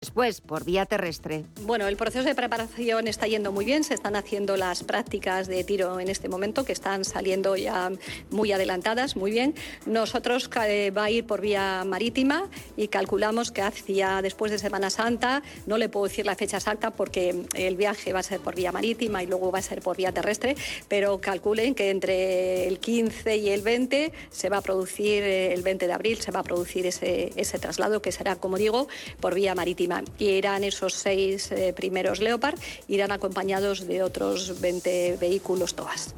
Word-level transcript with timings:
después 0.00 0.40
por 0.40 0.64
vía 0.64 0.86
terrestre. 0.86 1.44
Bueno, 1.60 1.86
el 1.86 1.98
proceso 1.98 2.24
de 2.24 2.34
preparación 2.34 3.06
está 3.06 3.26
yendo 3.26 3.52
muy 3.52 3.66
bien, 3.66 3.84
se 3.84 3.92
están 3.92 4.16
haciendo 4.16 4.56
las 4.56 4.82
prácticas 4.82 5.46
de 5.46 5.62
tiro 5.62 6.00
en 6.00 6.08
este 6.08 6.26
momento 6.26 6.64
que 6.64 6.72
están 6.72 7.04
saliendo 7.04 7.54
ya 7.54 7.92
muy 8.30 8.50
adelantadas, 8.50 9.14
muy 9.14 9.30
bien. 9.30 9.54
Nosotros 9.84 10.48
eh, 10.66 10.90
va 10.90 11.04
a 11.04 11.10
ir 11.10 11.26
por 11.26 11.42
vía 11.42 11.84
marítima 11.84 12.48
y 12.78 12.88
calculamos 12.88 13.52
que 13.52 13.60
hacia 13.60 14.22
después 14.22 14.50
de 14.50 14.58
Semana 14.58 14.88
Santa, 14.88 15.42
no 15.66 15.76
le 15.76 15.90
puedo 15.90 16.06
decir 16.06 16.24
la 16.24 16.34
fecha 16.34 16.56
exacta 16.56 16.92
porque 16.92 17.44
el 17.52 17.76
viaje 17.76 18.14
va 18.14 18.20
a 18.20 18.22
ser 18.22 18.40
por 18.40 18.54
vía 18.54 18.72
marítima 18.72 19.22
y 19.22 19.26
luego 19.26 19.52
va 19.52 19.58
a 19.58 19.62
ser 19.62 19.82
por 19.82 19.98
vía 19.98 20.12
terrestre, 20.12 20.56
pero 20.88 21.20
calculen 21.20 21.74
que 21.74 21.90
entre 21.90 22.66
el 22.68 22.80
15 22.80 23.36
y 23.36 23.50
el 23.50 23.60
20 23.60 24.14
se 24.30 24.48
va 24.48 24.56
a 24.56 24.62
producir, 24.62 25.22
eh, 25.24 25.52
el 25.52 25.60
20 25.60 25.86
de 25.86 25.92
abril 25.92 26.22
se 26.22 26.30
va 26.30 26.40
a 26.40 26.42
producir 26.42 26.86
ese, 26.86 27.32
ese 27.36 27.58
traslado 27.58 28.00
que 28.00 28.12
será, 28.12 28.36
como 28.36 28.56
digo, 28.56 28.88
por 29.20 29.34
vía 29.34 29.54
marítima 29.54 29.89
irán 30.18 30.64
esos 30.64 30.94
seis 30.94 31.50
eh, 31.52 31.72
primeros 31.74 32.20
Leopard, 32.20 32.58
irán 32.88 33.12
acompañados 33.12 33.86
de 33.86 34.02
otros 34.02 34.60
20 34.60 35.16
vehículos 35.20 35.74
TOAS. 35.74 36.14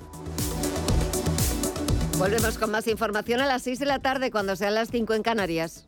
Volvemos 2.19 2.57
con 2.57 2.71
más 2.71 2.87
información 2.87 3.41
a 3.41 3.47
las 3.47 3.63
6 3.63 3.81
de 3.81 3.87
la 3.87 3.99
tarde 3.99 4.31
cuando 4.31 4.55
sean 4.55 4.75
las 4.75 4.91
5 4.91 5.15
en 5.15 5.23
Canarias. 5.23 5.85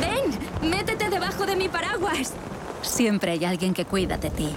¡Ven! 0.00 0.70
¡Métete 0.70 1.08
debajo 1.08 1.46
de 1.46 1.54
mi 1.54 1.68
paraguas! 1.68 2.32
Siempre 2.82 3.32
hay 3.32 3.44
alguien 3.44 3.74
que 3.74 3.84
cuida 3.84 4.18
de 4.18 4.30
ti. 4.30 4.56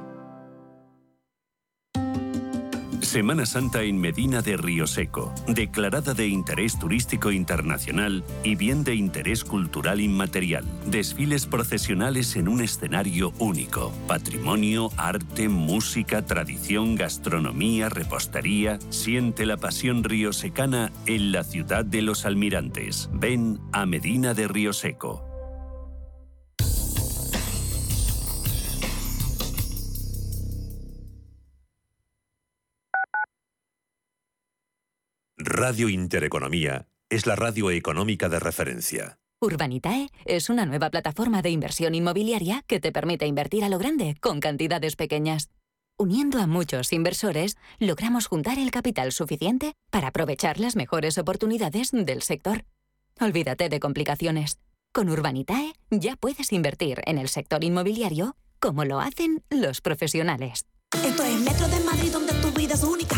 Semana 3.01 3.45
Santa 3.45 3.81
en 3.81 3.99
Medina 3.99 4.41
de 4.41 4.57
Río 4.57 4.85
Seco, 4.85 5.33
declarada 5.47 6.13
de 6.13 6.27
interés 6.27 6.77
turístico 6.77 7.31
internacional 7.31 8.23
y 8.43 8.55
bien 8.55 8.83
de 8.83 8.95
interés 8.95 9.43
cultural 9.43 9.99
inmaterial. 9.99 10.65
Desfiles 10.85 11.45
procesionales 11.45 12.35
en 12.35 12.47
un 12.47 12.61
escenario 12.61 13.33
único. 13.39 13.91
Patrimonio, 14.07 14.91
arte, 14.97 15.49
música, 15.49 16.25
tradición, 16.25 16.95
gastronomía, 16.95 17.89
repostería. 17.89 18.77
Siente 18.89 19.45
la 19.45 19.57
pasión 19.57 20.03
riosecana 20.03 20.91
en 21.05 21.31
la 21.31 21.43
ciudad 21.43 21.83
de 21.83 22.03
los 22.03 22.25
almirantes. 22.25 23.09
Ven 23.13 23.59
a 23.71 23.85
Medina 23.85 24.33
de 24.33 24.47
Río 24.47 24.73
Seco. 24.73 25.30
Radio 35.53 35.89
Intereconomía 35.89 36.87
es 37.09 37.25
la 37.25 37.35
radio 37.35 37.71
económica 37.71 38.29
de 38.29 38.39
referencia. 38.39 39.19
Urbanitae 39.41 40.07
es 40.23 40.49
una 40.49 40.65
nueva 40.65 40.89
plataforma 40.89 41.41
de 41.41 41.49
inversión 41.49 41.93
inmobiliaria 41.93 42.63
que 42.67 42.79
te 42.79 42.93
permite 42.93 43.25
invertir 43.25 43.65
a 43.65 43.69
lo 43.69 43.77
grande 43.77 44.15
con 44.21 44.39
cantidades 44.39 44.95
pequeñas. 44.95 45.49
Uniendo 45.97 46.39
a 46.39 46.47
muchos 46.47 46.93
inversores, 46.93 47.57
logramos 47.79 48.27
juntar 48.27 48.59
el 48.59 48.71
capital 48.71 49.11
suficiente 49.11 49.73
para 49.89 50.07
aprovechar 50.07 50.57
las 50.57 50.77
mejores 50.77 51.17
oportunidades 51.17 51.89
del 51.91 52.21
sector. 52.21 52.63
Olvídate 53.19 53.67
de 53.67 53.81
complicaciones. 53.81 54.57
Con 54.93 55.09
Urbanitae 55.09 55.73
ya 55.89 56.15
puedes 56.15 56.53
invertir 56.53 57.01
en 57.05 57.17
el 57.17 57.27
sector 57.27 57.61
inmobiliario 57.65 58.37
como 58.61 58.85
lo 58.85 59.01
hacen 59.01 59.43
los 59.49 59.81
profesionales. 59.81 60.65
Esto 60.93 61.23
es 61.25 61.41
Metro 61.41 61.67
de 61.67 61.81
Madrid 61.81 62.13
donde 62.13 62.31
tu 62.35 62.51
vida 62.53 62.75
es 62.75 62.83
única. 62.83 63.17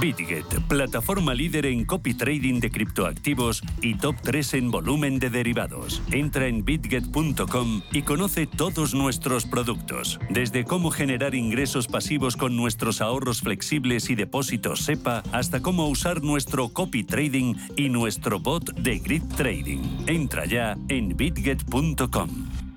Bitget, 0.00 0.46
plataforma 0.68 1.34
líder 1.34 1.66
en 1.66 1.84
copy 1.84 2.14
trading 2.14 2.60
de 2.60 2.70
criptoactivos 2.70 3.62
y 3.80 3.94
top 3.94 4.16
3 4.22 4.54
en 4.54 4.70
volumen 4.70 5.18
de 5.18 5.30
derivados. 5.30 6.02
Entra 6.10 6.46
en 6.46 6.64
bitget.com 6.64 7.82
y 7.92 8.02
conoce 8.02 8.46
todos 8.46 8.94
nuestros 8.94 9.44
productos, 9.46 10.18
desde 10.30 10.64
cómo 10.64 10.90
generar 10.90 11.34
ingresos 11.34 11.86
pasivos 11.88 12.36
con 12.36 12.56
nuestros 12.56 13.00
ahorros 13.00 13.40
flexibles 13.40 14.10
y 14.10 14.14
depósitos 14.14 14.80
SEPA 14.80 15.22
hasta 15.32 15.60
cómo 15.60 15.88
usar 15.88 16.22
nuestro 16.22 16.68
copy 16.68 17.04
trading 17.04 17.54
y 17.76 17.88
nuestro 17.88 18.40
bot 18.40 18.74
de 18.74 18.98
grid 18.98 19.24
trading. 19.36 19.80
Entra 20.06 20.44
ya 20.46 20.76
en 20.88 21.16
bitget.com. 21.16 22.71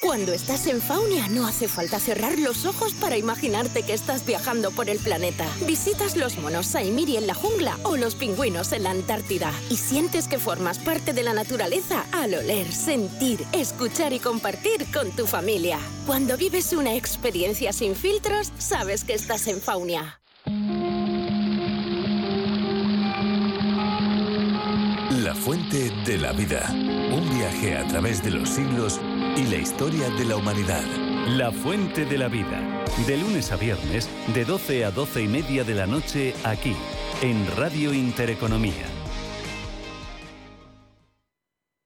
Cuando 0.00 0.34
estás 0.34 0.66
en 0.66 0.82
Faunia 0.82 1.26
no 1.28 1.46
hace 1.46 1.68
falta 1.68 1.98
cerrar 1.98 2.38
los 2.38 2.66
ojos 2.66 2.92
para 2.94 3.16
imaginarte 3.16 3.82
que 3.82 3.94
estás 3.94 4.26
viajando 4.26 4.70
por 4.70 4.90
el 4.90 4.98
planeta. 4.98 5.46
Visitas 5.66 6.16
los 6.16 6.36
monos 6.36 6.66
Saimiri 6.66 7.16
en 7.16 7.26
la 7.26 7.34
jungla 7.34 7.78
o 7.82 7.96
los 7.96 8.14
pingüinos 8.14 8.72
en 8.72 8.82
la 8.82 8.90
Antártida 8.90 9.52
y 9.70 9.76
sientes 9.76 10.28
que 10.28 10.38
formas 10.38 10.78
parte 10.78 11.14
de 11.14 11.22
la 11.22 11.32
naturaleza 11.32 12.04
al 12.12 12.34
oler, 12.34 12.70
sentir, 12.72 13.44
escuchar 13.52 14.12
y 14.12 14.18
compartir 14.18 14.86
con 14.92 15.10
tu 15.12 15.26
familia. 15.26 15.78
Cuando 16.06 16.36
vives 16.36 16.74
una 16.74 16.94
experiencia 16.94 17.72
sin 17.72 17.96
filtros, 17.96 18.52
sabes 18.58 19.02
que 19.02 19.14
estás 19.14 19.46
en 19.46 19.62
Faunia. 19.62 20.20
Fuente 25.46 25.90
de 26.04 26.18
la 26.18 26.32
vida. 26.32 26.68
Un 26.72 27.30
viaje 27.38 27.76
a 27.76 27.86
través 27.86 28.20
de 28.20 28.32
los 28.32 28.48
siglos 28.48 29.00
y 29.36 29.44
la 29.44 29.54
historia 29.54 30.10
de 30.10 30.24
la 30.24 30.34
humanidad. 30.34 30.82
La 31.28 31.52
Fuente 31.52 32.04
de 32.04 32.18
la 32.18 32.26
Vida. 32.26 32.84
De 33.06 33.16
lunes 33.16 33.52
a 33.52 33.56
viernes, 33.56 34.10
de 34.34 34.44
12 34.44 34.84
a 34.84 34.90
12 34.90 35.22
y 35.22 35.28
media 35.28 35.62
de 35.62 35.74
la 35.74 35.86
noche, 35.86 36.34
aquí, 36.42 36.74
en 37.22 37.46
Radio 37.56 37.94
Intereconomía. 37.94 38.86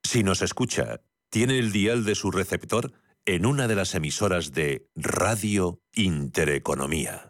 Si 0.05 0.23
nos 0.23 0.41
escucha, 0.41 1.03
tiene 1.29 1.59
el 1.59 1.71
dial 1.71 2.07
de 2.07 2.15
su 2.15 2.31
receptor 2.31 2.95
en 3.27 3.45
una 3.45 3.69
de 3.69 3.75
las 3.75 3.95
emisoras 3.95 4.53
de 4.53 4.89
Radio 4.97 5.83
Intereconomía. 5.93 7.30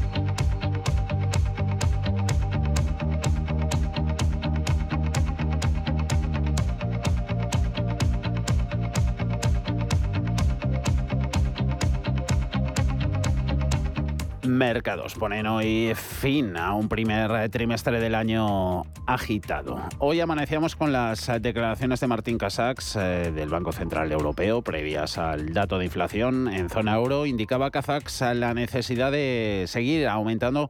Mercados 14.61 15.15
ponen 15.15 15.47
hoy 15.47 15.93
fin 15.95 16.55
a 16.55 16.75
un 16.75 16.87
primer 16.87 17.49
trimestre 17.49 17.99
del 17.99 18.13
año 18.13 18.83
agitado. 19.07 19.81
Hoy 19.97 20.19
amanecíamos 20.19 20.75
con 20.75 20.91
las 20.91 21.31
declaraciones 21.41 21.99
de 21.99 22.05
Martín 22.05 22.37
Casax 22.37 22.95
eh, 22.95 23.31
del 23.33 23.49
Banco 23.49 23.71
Central 23.71 24.11
Europeo 24.11 24.61
previas 24.61 25.17
al 25.17 25.51
dato 25.51 25.79
de 25.79 25.85
inflación 25.85 26.47
en 26.47 26.69
zona 26.69 26.93
euro. 26.93 27.25
Indicaba 27.25 27.71
Casax 27.71 28.21
la 28.35 28.53
necesidad 28.53 29.11
de 29.11 29.65
seguir 29.65 30.07
aumentando 30.07 30.69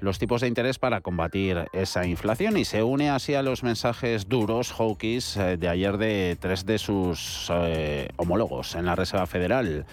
los 0.00 0.18
tipos 0.18 0.42
de 0.42 0.48
interés 0.48 0.78
para 0.78 1.00
combatir 1.00 1.64
esa 1.72 2.04
inflación 2.04 2.58
y 2.58 2.66
se 2.66 2.82
une 2.82 3.08
así 3.08 3.32
a 3.32 3.42
los 3.42 3.62
mensajes 3.62 4.28
duros, 4.28 4.70
hawkish, 4.70 5.38
eh, 5.38 5.56
de 5.56 5.66
ayer 5.66 5.96
de 5.96 6.36
tres 6.38 6.66
de 6.66 6.76
sus 6.76 7.50
eh, 7.54 8.10
homólogos 8.16 8.74
en 8.74 8.84
la 8.84 8.96
Reserva 8.96 9.26
Federal. 9.26 9.86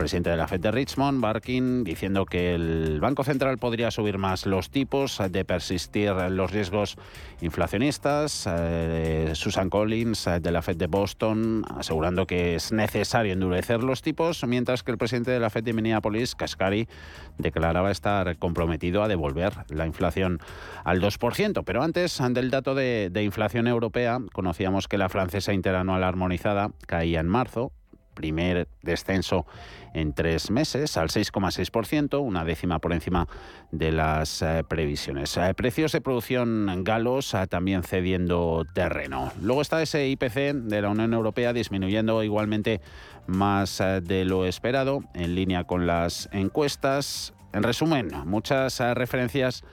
Presidente 0.00 0.30
de 0.30 0.38
la 0.38 0.48
Fed 0.48 0.60
de 0.60 0.70
Richmond, 0.70 1.20
Barkin, 1.20 1.84
diciendo 1.84 2.24
que 2.24 2.54
el 2.54 3.00
Banco 3.00 3.22
Central 3.22 3.58
podría 3.58 3.90
subir 3.90 4.16
más 4.16 4.46
los 4.46 4.70
tipos 4.70 5.20
de 5.30 5.44
persistir 5.44 6.14
los 6.30 6.50
riesgos 6.50 6.96
inflacionistas. 7.42 8.48
Eh, 8.50 9.32
Susan 9.34 9.68
Collins 9.68 10.26
eh, 10.26 10.40
de 10.40 10.52
la 10.52 10.62
Fed 10.62 10.78
de 10.78 10.86
Boston 10.86 11.66
asegurando 11.68 12.26
que 12.26 12.54
es 12.54 12.72
necesario 12.72 13.34
endurecer 13.34 13.82
los 13.82 14.00
tipos, 14.00 14.42
mientras 14.46 14.82
que 14.82 14.90
el 14.90 14.96
presidente 14.96 15.32
de 15.32 15.40
la 15.40 15.50
Fed 15.50 15.64
de 15.64 15.74
Minneapolis, 15.74 16.34
Kaskari, 16.34 16.88
declaraba 17.36 17.90
estar 17.90 18.38
comprometido 18.38 19.02
a 19.02 19.08
devolver 19.08 19.52
la 19.68 19.84
inflación 19.84 20.40
al 20.82 21.02
2%. 21.02 21.62
Pero 21.62 21.82
antes 21.82 22.22
del 22.30 22.48
dato 22.48 22.74
de 22.74 23.22
inflación 23.22 23.66
europea, 23.66 24.18
conocíamos 24.32 24.88
que 24.88 24.96
la 24.96 25.10
francesa 25.10 25.52
interanual 25.52 26.04
armonizada 26.04 26.70
caía 26.86 27.20
en 27.20 27.28
marzo 27.28 27.72
primer 28.20 28.68
descenso 28.82 29.46
en 29.94 30.12
tres 30.12 30.50
meses 30.50 30.98
al 30.98 31.08
6,6%, 31.08 32.20
una 32.20 32.44
décima 32.44 32.78
por 32.78 32.92
encima 32.92 33.26
de 33.72 33.92
las 33.92 34.42
eh, 34.42 34.62
previsiones. 34.68 35.38
Eh, 35.38 35.54
precios 35.54 35.92
de 35.92 36.02
producción 36.02 36.84
galos 36.84 37.32
eh, 37.32 37.46
también 37.48 37.82
cediendo 37.82 38.66
terreno. 38.74 39.32
Luego 39.40 39.62
está 39.62 39.80
ese 39.80 40.06
IPC 40.06 40.52
de 40.52 40.82
la 40.82 40.90
Unión 40.90 41.14
Europea 41.14 41.54
disminuyendo 41.54 42.22
igualmente 42.22 42.82
más 43.26 43.78
de 43.78 44.26
lo 44.26 44.44
esperado, 44.44 45.02
en 45.14 45.34
línea 45.34 45.64
con 45.64 45.86
las 45.86 46.28
encuestas. 46.32 47.32
En 47.54 47.62
resumen, 47.62 48.10
muchas 48.26 48.80
referencias 48.94 49.64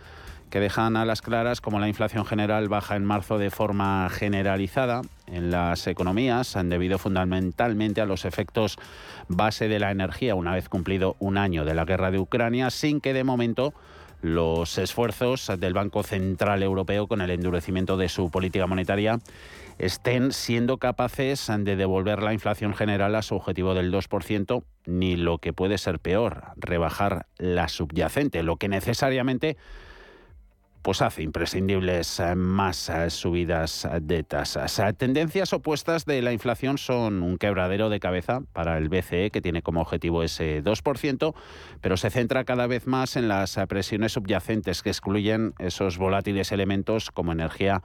que 0.50 0.60
dejan 0.60 0.96
a 0.96 1.06
las 1.06 1.22
claras 1.22 1.62
como 1.62 1.80
la 1.80 1.88
inflación 1.88 2.26
general 2.26 2.70
baja 2.70 2.96
en 2.96 3.06
marzo 3.06 3.38
de 3.38 3.52
forma 3.52 4.10
generalizada 4.10 5.02
en 5.28 5.52
las 5.52 5.88
economías, 5.88 6.56
han 6.56 6.70
debido 6.70 6.98
fundamentalmente 6.98 8.02
a 8.02 8.06
los 8.06 8.26
efectos 8.26 8.78
base 9.28 9.68
de 9.68 9.80
la 9.80 9.92
energía 9.92 10.36
una 10.36 10.54
vez 10.54 10.70
cumplido 10.70 11.16
un 11.20 11.38
año 11.38 11.66
de 11.66 11.76
la 11.76 11.86
guerra 11.86 12.12
de 12.12 12.20
Ucrania, 12.20 12.70
sin 12.70 13.02
que 13.02 13.14
de 13.14 13.24
momento 13.24 13.74
los 14.22 14.78
esfuerzos 14.78 15.52
del 15.60 15.74
Banco 15.74 16.02
Central 16.02 16.64
Europeo 16.64 17.08
con 17.08 17.22
el 17.22 17.30
endurecimiento 17.30 17.98
de 17.98 18.10
su 18.10 18.32
política 18.32 18.66
monetaria 18.66 19.20
estén 19.78 20.32
siendo 20.32 20.78
capaces 20.78 21.52
de 21.60 21.76
devolver 21.76 22.24
la 22.24 22.34
inflación 22.34 22.74
general 22.74 23.14
a 23.16 23.22
su 23.22 23.36
objetivo 23.36 23.76
del 23.76 23.94
2%, 23.94 24.64
ni 24.86 25.16
lo 25.16 25.38
que 25.38 25.54
puede 25.54 25.78
ser 25.78 26.00
peor, 26.00 26.46
rebajar 26.56 27.28
la 27.38 27.68
subyacente, 27.68 28.42
lo 28.42 28.56
que 28.58 28.70
necesariamente 28.70 29.56
pues 30.88 31.02
hace 31.02 31.22
imprescindibles 31.22 32.18
eh, 32.22 32.34
más 32.36 32.88
eh, 32.88 33.10
subidas 33.10 33.86
de 34.04 34.24
tasas. 34.24 34.80
Eh, 34.80 34.94
tendencias 34.94 35.52
opuestas 35.52 36.06
de 36.06 36.22
la 36.22 36.32
inflación 36.32 36.78
son 36.78 37.24
un 37.24 37.38
quebradero 37.38 37.90
de 37.90 38.00
cabeza 38.00 38.40
para 38.54 38.78
el 38.78 38.88
BCE, 38.88 39.30
que 39.30 39.42
tiene 39.42 39.62
como 39.62 39.82
objetivo 39.82 40.24
ese 40.24 40.64
2%, 40.64 41.36
pero 41.82 41.98
se 41.98 42.10
centra 42.10 42.46
cada 42.46 42.68
vez 42.68 42.88
más 42.88 43.18
en 43.18 43.28
las 43.28 43.60
presiones 43.68 44.14
subyacentes 44.14 44.82
que 44.82 44.92
excluyen 44.92 45.54
esos 45.60 45.98
volátiles 45.98 46.54
elementos 46.54 47.12
como 47.12 47.34
energía 47.34 47.84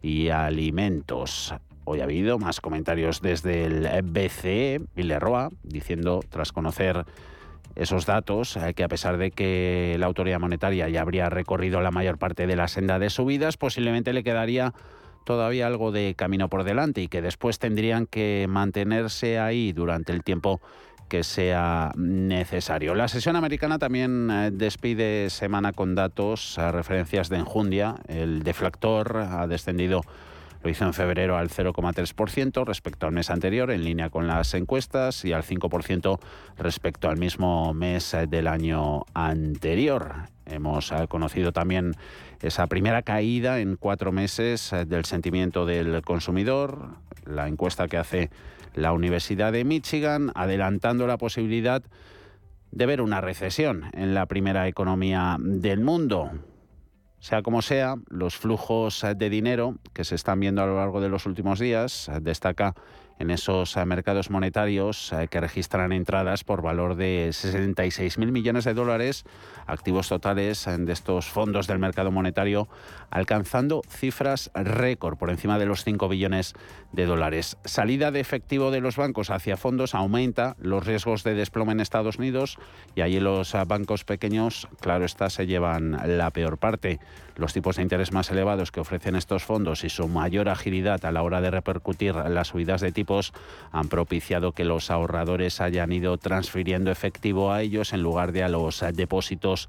y 0.00 0.28
alimentos. 0.28 1.56
Hoy 1.82 2.02
ha 2.02 2.04
habido 2.04 2.38
más 2.38 2.60
comentarios 2.60 3.20
desde 3.20 3.64
el 3.64 4.02
BCE, 4.04 4.80
Villerroa, 4.94 5.50
diciendo, 5.64 6.20
tras 6.30 6.52
conocer 6.52 7.04
esos 7.76 8.06
datos, 8.06 8.56
eh, 8.56 8.74
que 8.74 8.84
a 8.84 8.88
pesar 8.88 9.16
de 9.16 9.30
que 9.30 9.96
la 9.98 10.06
autoridad 10.06 10.40
monetaria 10.40 10.88
ya 10.88 11.02
habría 11.02 11.28
recorrido 11.28 11.80
la 11.80 11.90
mayor 11.90 12.18
parte 12.18 12.46
de 12.46 12.56
la 12.56 12.68
senda 12.68 12.98
de 12.98 13.10
subidas, 13.10 13.56
posiblemente 13.56 14.12
le 14.12 14.24
quedaría 14.24 14.72
todavía 15.24 15.66
algo 15.66 15.90
de 15.90 16.14
camino 16.14 16.48
por 16.48 16.64
delante 16.64 17.00
y 17.00 17.08
que 17.08 17.22
después 17.22 17.58
tendrían 17.58 18.06
que 18.06 18.46
mantenerse 18.48 19.38
ahí 19.38 19.72
durante 19.72 20.12
el 20.12 20.22
tiempo 20.22 20.60
que 21.08 21.24
sea 21.24 21.92
necesario. 21.96 22.94
La 22.94 23.08
sesión 23.08 23.36
americana 23.36 23.78
también 23.78 24.30
eh, 24.30 24.50
despide 24.52 25.30
semana 25.30 25.72
con 25.72 25.94
datos, 25.94 26.58
a 26.58 26.72
referencias 26.72 27.28
de 27.28 27.38
enjundia. 27.38 27.96
El 28.08 28.42
deflactor 28.42 29.16
ha 29.18 29.46
descendido 29.46 30.02
lo 30.64 30.70
hizo 30.70 30.86
en 30.86 30.94
febrero 30.94 31.36
al 31.36 31.50
0,3% 31.50 32.64
respecto 32.64 33.06
al 33.06 33.12
mes 33.12 33.28
anterior, 33.28 33.70
en 33.70 33.84
línea 33.84 34.08
con 34.08 34.26
las 34.26 34.54
encuestas, 34.54 35.22
y 35.26 35.34
al 35.34 35.42
5% 35.42 36.18
respecto 36.56 37.10
al 37.10 37.18
mismo 37.18 37.74
mes 37.74 38.16
del 38.28 38.46
año 38.46 39.02
anterior. 39.12 40.14
Hemos 40.46 40.90
eh, 40.90 41.06
conocido 41.06 41.52
también 41.52 41.92
esa 42.40 42.66
primera 42.66 43.02
caída 43.02 43.60
en 43.60 43.76
cuatro 43.76 44.10
meses 44.10 44.72
eh, 44.72 44.86
del 44.86 45.04
sentimiento 45.04 45.66
del 45.66 46.00
consumidor, 46.00 46.96
la 47.26 47.46
encuesta 47.46 47.86
que 47.86 47.98
hace 47.98 48.30
la 48.74 48.92
Universidad 48.92 49.52
de 49.52 49.64
Michigan, 49.64 50.32
adelantando 50.34 51.06
la 51.06 51.18
posibilidad 51.18 51.82
de 52.70 52.86
ver 52.86 53.02
una 53.02 53.20
recesión 53.20 53.90
en 53.92 54.14
la 54.14 54.24
primera 54.24 54.66
economía 54.66 55.36
del 55.38 55.80
mundo. 55.80 56.30
Sea 57.24 57.40
como 57.40 57.62
sea, 57.62 57.94
los 58.10 58.36
flujos 58.36 59.02
de 59.16 59.30
dinero 59.30 59.76
que 59.94 60.04
se 60.04 60.14
están 60.14 60.40
viendo 60.40 60.62
a 60.62 60.66
lo 60.66 60.76
largo 60.76 61.00
de 61.00 61.08
los 61.08 61.24
últimos 61.24 61.58
días 61.58 62.10
destaca 62.20 62.74
en 63.18 63.30
esos 63.30 63.76
eh, 63.76 63.84
mercados 63.84 64.30
monetarios 64.30 65.12
eh, 65.12 65.28
que 65.28 65.40
registran 65.40 65.92
entradas 65.92 66.44
por 66.44 66.62
valor 66.62 66.96
de 66.96 67.28
66.000 67.30 68.30
millones 68.32 68.64
de 68.64 68.74
dólares, 68.74 69.24
activos 69.66 70.08
totales 70.08 70.66
de 70.66 70.92
estos 70.92 71.26
fondos 71.26 71.66
del 71.66 71.78
mercado 71.78 72.10
monetario 72.10 72.68
alcanzando 73.10 73.82
cifras 73.88 74.50
récord 74.54 75.16
por 75.16 75.30
encima 75.30 75.58
de 75.58 75.66
los 75.66 75.84
5 75.84 76.08
billones 76.08 76.54
de 76.92 77.06
dólares. 77.06 77.56
Salida 77.64 78.10
de 78.10 78.20
efectivo 78.20 78.70
de 78.70 78.80
los 78.80 78.96
bancos 78.96 79.30
hacia 79.30 79.56
fondos 79.56 79.94
aumenta 79.94 80.56
los 80.58 80.84
riesgos 80.84 81.24
de 81.24 81.34
desplome 81.34 81.72
en 81.72 81.80
Estados 81.80 82.18
Unidos 82.18 82.58
y 82.94 83.02
allí 83.02 83.20
los 83.20 83.54
eh, 83.54 83.62
bancos 83.66 84.04
pequeños, 84.04 84.68
claro 84.80 85.04
está, 85.04 85.30
se 85.30 85.46
llevan 85.46 85.98
la 86.18 86.30
peor 86.30 86.58
parte. 86.58 87.00
Los 87.36 87.52
tipos 87.52 87.76
de 87.76 87.82
interés 87.82 88.12
más 88.12 88.30
elevados 88.30 88.70
que 88.70 88.80
ofrecen 88.80 89.16
estos 89.16 89.44
fondos 89.44 89.84
y 89.84 89.88
su 89.88 90.08
mayor 90.08 90.48
agilidad 90.48 91.04
a 91.04 91.12
la 91.12 91.22
hora 91.22 91.40
de 91.40 91.50
repercutir 91.50 92.14
las 92.14 92.48
subidas 92.48 92.80
de 92.80 92.92
tipos 92.92 93.32
han 93.72 93.88
propiciado 93.88 94.52
que 94.52 94.64
los 94.64 94.90
ahorradores 94.90 95.60
hayan 95.60 95.92
ido 95.92 96.16
transfiriendo 96.18 96.90
efectivo 96.90 97.52
a 97.52 97.62
ellos 97.62 97.92
en 97.92 98.02
lugar 98.02 98.32
de 98.32 98.44
a 98.44 98.48
los 98.48 98.84
depósitos 98.94 99.68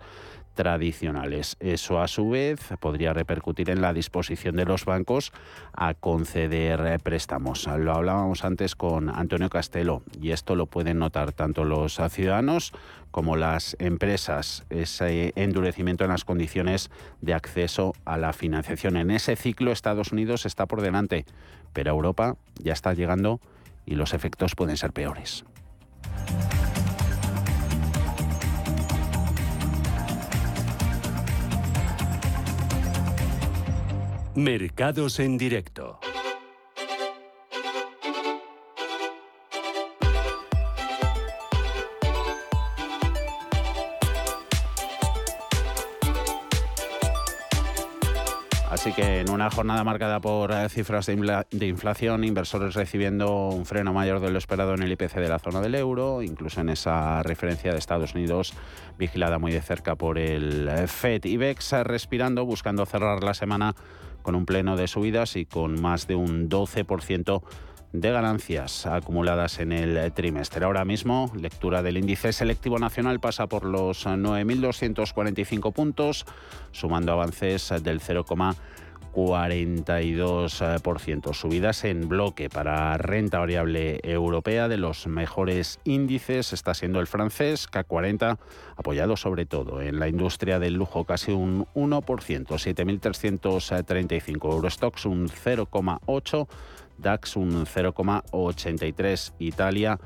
tradicionales. 0.56 1.58
Eso 1.60 2.02
a 2.02 2.08
su 2.08 2.30
vez 2.30 2.60
podría 2.80 3.14
repercutir 3.14 3.70
en 3.70 3.82
la 3.82 3.94
disposición 3.94 4.56
de 4.56 4.66
los 4.66 4.86
bancos 4.86 5.32
a 5.74 5.94
conceder 5.94 7.00
préstamos. 7.02 7.68
Lo 7.68 7.94
hablábamos 7.94 8.44
antes 8.44 8.76
con 8.76 9.10
Antonio 9.10 9.50
Castelo 9.50 10.02
y 10.20 10.32
esto 10.32 10.56
lo 10.56 10.66
pueden 10.66 10.98
notar 10.98 11.34
tanto 11.34 11.66
los 11.66 12.00
ciudadanos 12.10 12.74
como 13.16 13.38
las 13.38 13.78
empresas, 13.80 14.66
ese 14.70 15.32
endurecimiento 15.38 16.04
en 16.04 16.10
las 16.10 16.26
condiciones 16.26 16.92
de 17.22 17.34
acceso 17.34 17.94
a 18.04 18.18
la 18.18 18.34
financiación. 18.34 18.98
En 18.98 19.10
ese 19.10 19.38
ciclo 19.38 19.72
Estados 19.72 20.12
Unidos 20.12 20.46
está 20.46 20.66
por 20.66 20.82
delante, 20.82 21.26
pero 21.72 21.92
Europa 21.92 22.36
ya 22.56 22.74
está 22.74 22.94
llegando 22.94 23.40
y 23.86 23.96
los 23.96 24.14
efectos 24.14 24.54
pueden 24.54 24.76
ser 24.76 24.92
peores. 24.92 25.46
Mercados 34.36 35.22
en 35.22 35.38
directo. 35.38 36.02
Así 48.76 48.92
que 48.92 49.22
en 49.22 49.30
una 49.30 49.50
jornada 49.50 49.86
marcada 49.86 50.20
por 50.20 50.52
eh, 50.52 50.68
cifras 50.68 51.06
de, 51.06 51.66
inflación, 51.66 52.26
inversores 52.26 52.74
recibiendo 52.76 53.48
un 53.48 53.66
freno 53.66 53.94
mayor 53.94 54.20
de 54.20 54.30
lo 54.30 54.38
esperado 54.38 54.74
en 54.74 54.84
el 54.84 54.92
IPC 54.92 55.14
de 55.14 55.30
la 55.30 55.40
zona 55.40 55.62
del 55.62 55.76
euro, 55.76 56.22
incluso 56.22 56.60
en 56.60 56.68
esa 56.68 57.24
referencia 57.24 57.72
de 57.72 57.78
Estados 57.78 58.16
Unidos 58.16 58.54
vigilada 59.00 59.40
muy 59.40 59.54
de 59.54 59.62
cerca 59.62 59.96
por 59.96 60.20
el 60.20 60.68
eh, 60.68 60.88
FED. 60.88 61.24
IBEX 61.24 61.72
eh, 61.72 61.84
respirando, 61.86 62.46
buscando 62.46 62.86
cerrar 62.86 63.24
la 63.24 63.34
semana 63.34 63.76
con 64.22 64.36
un 64.36 64.46
pleno 64.46 64.76
de 64.76 64.90
subidas 64.90 65.38
y 65.38 65.46
con 65.46 65.82
más 65.82 66.06
de 66.06 66.16
un 66.16 66.50
12% 66.50 67.44
de 68.02 68.12
ganancias 68.12 68.86
acumuladas 68.86 69.60
en 69.60 69.72
el 69.72 70.12
trimestre. 70.14 70.66
Ahora 70.66 70.86
mismo, 70.86 71.32
lectura 71.36 71.82
del 71.82 71.98
índice 71.98 72.34
selectivo 72.34 72.80
nacional 72.80 73.20
pasa 73.20 73.48
por 73.48 73.66
los 73.66 74.06
9.245 74.06 75.74
puntos, 75.74 76.26
sumando 76.72 77.12
avances 77.12 77.74
del 77.84 78.02
0,5%. 78.02 78.56
42%. 79.16 81.34
Subidas 81.34 81.84
en 81.86 82.10
bloque 82.10 82.50
para 82.50 82.98
renta 82.98 83.40
variable 83.40 84.02
europea 84.04 84.68
de 84.68 84.76
los 84.78 85.08
mejores 85.08 85.80
índices 85.86 86.52
está 86.52 86.74
siendo 86.74 87.00
el 87.00 87.08
francés 87.08 87.70
K40, 87.72 88.38
apoyado 88.76 89.16
sobre 89.16 89.46
todo 89.46 89.82
en 89.82 90.00
la 90.00 90.10
industria 90.10 90.60
del 90.60 90.74
lujo, 90.74 91.06
casi 91.06 91.32
un 91.32 91.66
1%, 91.76 92.46
7.335 92.46 94.52
Eurostox 94.52 95.06
un 95.06 95.30
0,8, 95.30 96.48
DAX 96.98 97.36
un 97.36 97.66
0,83, 97.66 99.34
Italia 99.40 100.00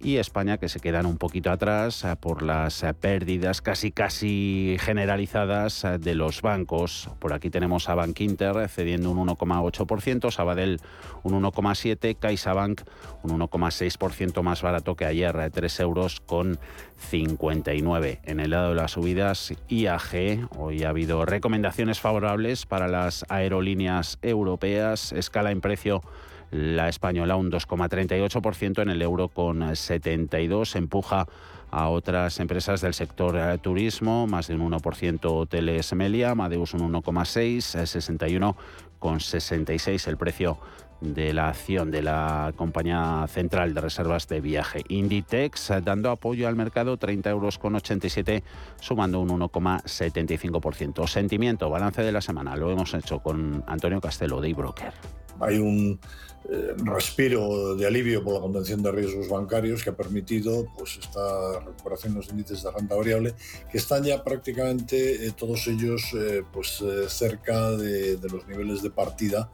y 0.00 0.16
España 0.16 0.58
que 0.58 0.68
se 0.68 0.80
quedan 0.80 1.06
un 1.06 1.16
poquito 1.16 1.50
atrás 1.50 2.04
eh, 2.04 2.16
por 2.20 2.42
las 2.42 2.82
eh, 2.82 2.92
pérdidas 2.94 3.62
casi 3.62 3.92
casi 3.92 4.76
generalizadas 4.80 5.84
eh, 5.84 5.98
de 5.98 6.14
los 6.14 6.42
bancos. 6.42 7.08
Por 7.18 7.32
aquí 7.32 7.50
tenemos 7.50 7.88
a 7.88 7.94
Bank 7.94 8.20
Inter 8.20 8.68
cediendo 8.68 9.10
un 9.10 9.26
1,8%, 9.26 10.30
Sabadell 10.30 10.80
un 11.22 11.42
1,7%, 11.42 12.18
CaixaBank 12.18 12.82
un 13.22 13.38
1,6% 13.40 14.42
más 14.42 14.62
barato 14.62 14.94
que 14.96 15.06
ayer, 15.06 15.50
3 15.50 15.80
euros 15.80 16.20
con 16.20 16.58
59. 16.96 18.20
En 18.24 18.40
el 18.40 18.50
lado 18.50 18.70
de 18.70 18.74
las 18.74 18.92
subidas, 18.92 19.54
IAG, 19.68 20.48
hoy 20.56 20.84
ha 20.84 20.90
habido 20.90 21.24
recomendaciones 21.24 22.00
favorables 22.00 22.66
para 22.66 22.88
las 22.88 23.24
aerolíneas 23.28 24.18
europeas, 24.22 25.12
escala 25.12 25.50
en 25.50 25.60
precio 25.60 26.02
la 26.50 26.88
española 26.88 27.36
un 27.36 27.50
2,38%, 27.50 28.82
en 28.82 28.90
el 28.90 29.02
euro 29.02 29.28
con 29.28 29.74
72, 29.74 30.76
empuja 30.76 31.26
a 31.70 31.88
otras 31.88 32.38
empresas 32.40 32.80
del 32.80 32.94
sector 32.94 33.36
eh, 33.36 33.58
turismo, 33.58 34.26
más 34.26 34.48
de 34.48 34.54
un 34.54 34.70
1% 34.70 35.18
hoteles 35.24 35.92
Melia, 35.94 36.34
Madeus 36.34 36.74
un 36.74 36.92
1,6, 36.92 37.60
61 37.60 38.56
con 38.98 39.20
66 39.20 40.06
el 40.06 40.16
precio 40.16 40.58
de 41.00 41.34
la 41.34 41.48
acción 41.48 41.90
de 41.90 42.02
la 42.02 42.52
compañía 42.56 43.26
central 43.28 43.74
de 43.74 43.80
reservas 43.82 44.28
de 44.28 44.40
viaje 44.40 44.82
Inditex, 44.88 45.70
eh, 45.70 45.80
dando 45.82 46.10
apoyo 46.10 46.48
al 46.48 46.56
mercado 46.56 46.96
30 46.96 47.30
euros 47.30 47.58
con 47.58 47.74
87, 47.74 48.42
sumando 48.80 49.20
un 49.20 49.28
1,75%. 49.28 51.06
Sentimiento, 51.06 51.68
balance 51.68 52.02
de 52.02 52.12
la 52.12 52.20
semana, 52.20 52.56
lo 52.56 52.70
hemos 52.70 52.94
hecho 52.94 53.18
con 53.18 53.62
Antonio 53.66 54.00
Castelo 54.00 54.40
de 54.40 54.50
eBroker. 54.50 54.92
Hay 55.40 55.58
un 55.58 56.00
eh, 56.00 56.35
respiro 56.84 57.74
de 57.74 57.86
alivio 57.86 58.22
por 58.22 58.34
la 58.34 58.40
contención 58.40 58.82
de 58.82 58.92
riesgos 58.92 59.28
bancarios 59.28 59.82
que 59.82 59.90
ha 59.90 59.96
permitido 59.96 60.66
pues, 60.76 60.98
esta 61.00 61.60
recuperación 61.60 62.12
en 62.12 62.18
los 62.18 62.28
índices 62.28 62.62
de 62.62 62.70
renta 62.70 62.94
variable, 62.94 63.34
que 63.70 63.78
están 63.78 64.04
ya 64.04 64.22
prácticamente 64.22 65.26
eh, 65.26 65.32
todos 65.36 65.66
ellos 65.66 66.02
eh, 66.14 66.42
pues, 66.52 66.82
cerca 67.08 67.72
de, 67.72 68.18
los 68.30 68.46
niveles 68.46 68.82
de 68.82 68.90
partida 68.90 69.50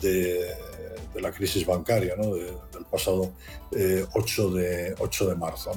de, 0.00 0.40
la 1.20 1.32
crisis 1.32 1.66
bancaria 1.66 2.14
del 2.14 2.84
pasado 2.90 3.32
8, 4.14 4.50
de, 4.50 4.94
8 4.98 5.28
de 5.28 5.34
marzo. 5.34 5.72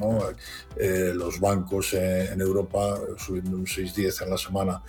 los 1.16 1.40
bancos 1.40 1.94
en 1.94 2.40
Europa, 2.40 3.00
subiendo 3.18 3.58
un 3.58 3.66
6-10 3.66 4.24
en 4.24 4.30
la 4.30 4.38
semana, 4.38 4.84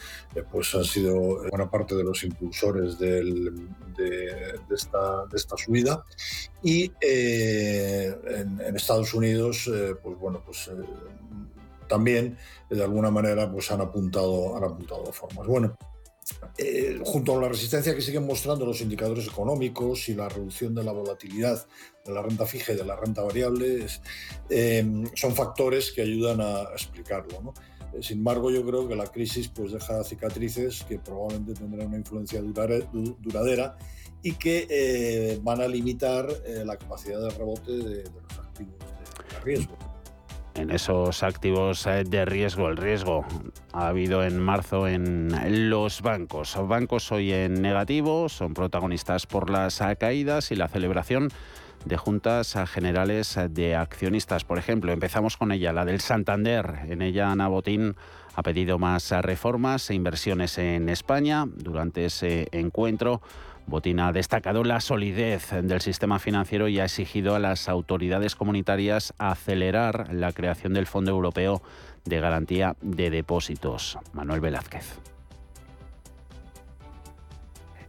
pues 0.52 0.74
han 0.74 0.84
sido 0.84 1.48
buena 1.48 1.70
parte 1.70 1.94
de 1.94 2.04
los 2.04 2.22
impulsores 2.24 2.98
del, 2.98 3.68
de, 3.96 4.60
esta, 4.70 5.26
de 5.26 5.36
esta 5.36 5.56
subida. 5.64 6.04
Y 6.62 6.92
eh, 7.00 8.14
en, 8.26 8.76
Estados 8.76 9.14
Unidos, 9.14 9.70
eh, 9.72 9.94
pues 10.02 10.18
bueno, 10.18 10.42
pues 10.44 10.68
eh, 10.68 10.72
también 11.88 12.36
de 12.70 12.82
alguna 12.82 13.10
manera 13.10 13.50
pues 13.50 13.70
han 13.70 13.80
apuntado, 13.80 14.56
han 14.56 14.64
apuntado 14.64 15.04
formas. 15.12 15.46
Bueno, 15.46 15.76
junto 17.04 17.36
a 17.36 17.42
la 17.42 17.48
resistencia 17.48 17.94
que 17.94 18.00
siguen 18.00 18.26
mostrando 18.26 18.64
los 18.64 18.80
indicadores 18.80 19.26
económicos 19.26 20.08
y 20.08 20.14
la 20.14 20.28
reducción 20.28 20.74
de 20.74 20.82
la 20.82 20.92
volatilidad 20.92 21.66
de 22.04 22.12
la 22.12 22.22
renta 22.22 22.46
fija 22.46 22.72
y 22.72 22.76
de 22.76 22.84
la 22.84 22.96
renta 22.96 23.22
variable, 23.22 23.86
son 25.14 25.34
factores 25.34 25.92
que 25.92 26.00
ayudan 26.00 26.40
a 26.40 26.62
explicarlo. 26.72 27.42
¿no? 27.42 27.54
Sin 28.00 28.18
embargo, 28.18 28.50
yo 28.50 28.64
creo 28.64 28.88
que 28.88 28.96
la 28.96 29.06
crisis 29.06 29.48
pues, 29.48 29.72
deja 29.72 30.02
cicatrices 30.04 30.84
que 30.84 30.98
probablemente 30.98 31.54
tendrán 31.54 31.88
una 31.88 31.98
influencia 31.98 32.40
duradera 32.42 33.76
y 34.24 34.32
que 34.32 34.66
eh, 34.70 35.38
van 35.42 35.60
a 35.60 35.68
limitar 35.68 36.26
eh, 36.46 36.64
la 36.64 36.76
capacidad 36.76 37.20
de 37.20 37.28
rebote 37.28 37.72
de, 37.72 38.04
los 38.04 38.38
activos 38.38 38.74
de, 38.78 39.40
riesgo. 39.44 39.76
En 40.54 40.70
esos 40.70 41.22
activos 41.22 41.86
eh, 41.86 42.04
de 42.04 42.24
riesgo, 42.24 42.68
el 42.70 42.78
riesgo 42.78 43.26
ha 43.72 43.88
habido 43.88 44.24
en 44.24 44.38
marzo 44.38 44.88
en 44.88 45.68
los 45.68 46.00
bancos. 46.00 46.56
Bancos 46.66 47.12
hoy 47.12 47.32
en 47.32 47.60
negativo, 47.60 48.30
son 48.30 48.54
protagonistas 48.54 49.26
por 49.26 49.50
las 49.50 49.82
caídas 49.98 50.50
y 50.50 50.56
la 50.56 50.68
celebración 50.68 51.28
de 51.84 51.98
juntas 51.98 52.56
generales 52.66 53.38
de 53.50 53.76
accionistas. 53.76 54.44
Por 54.44 54.56
ejemplo, 54.56 54.90
empezamos 54.90 55.36
con 55.36 55.52
ella, 55.52 55.74
la 55.74 55.84
del 55.84 56.00
Santander. 56.00 56.78
En 56.88 57.02
ella 57.02 57.30
Ana 57.30 57.48
Botín 57.48 57.94
ha 58.34 58.42
pedido 58.42 58.78
más 58.78 59.10
reformas 59.10 59.90
e 59.90 59.94
inversiones 59.94 60.56
en 60.56 60.88
España. 60.88 61.44
Durante 61.46 62.06
ese 62.06 62.48
encuentro, 62.52 63.20
Botín 63.66 64.00
ha 64.00 64.12
destacado 64.12 64.62
la 64.62 64.80
solidez 64.80 65.50
del 65.50 65.80
sistema 65.80 66.18
financiero 66.18 66.68
y 66.68 66.80
ha 66.80 66.84
exigido 66.84 67.34
a 67.34 67.38
las 67.38 67.68
autoridades 67.68 68.36
comunitarias 68.36 69.14
acelerar 69.18 70.12
la 70.12 70.32
creación 70.32 70.74
del 70.74 70.86
Fondo 70.86 71.10
Europeo 71.10 71.62
de 72.04 72.20
Garantía 72.20 72.76
de 72.82 73.10
Depósitos. 73.10 73.98
Manuel 74.12 74.40
Velázquez. 74.40 74.98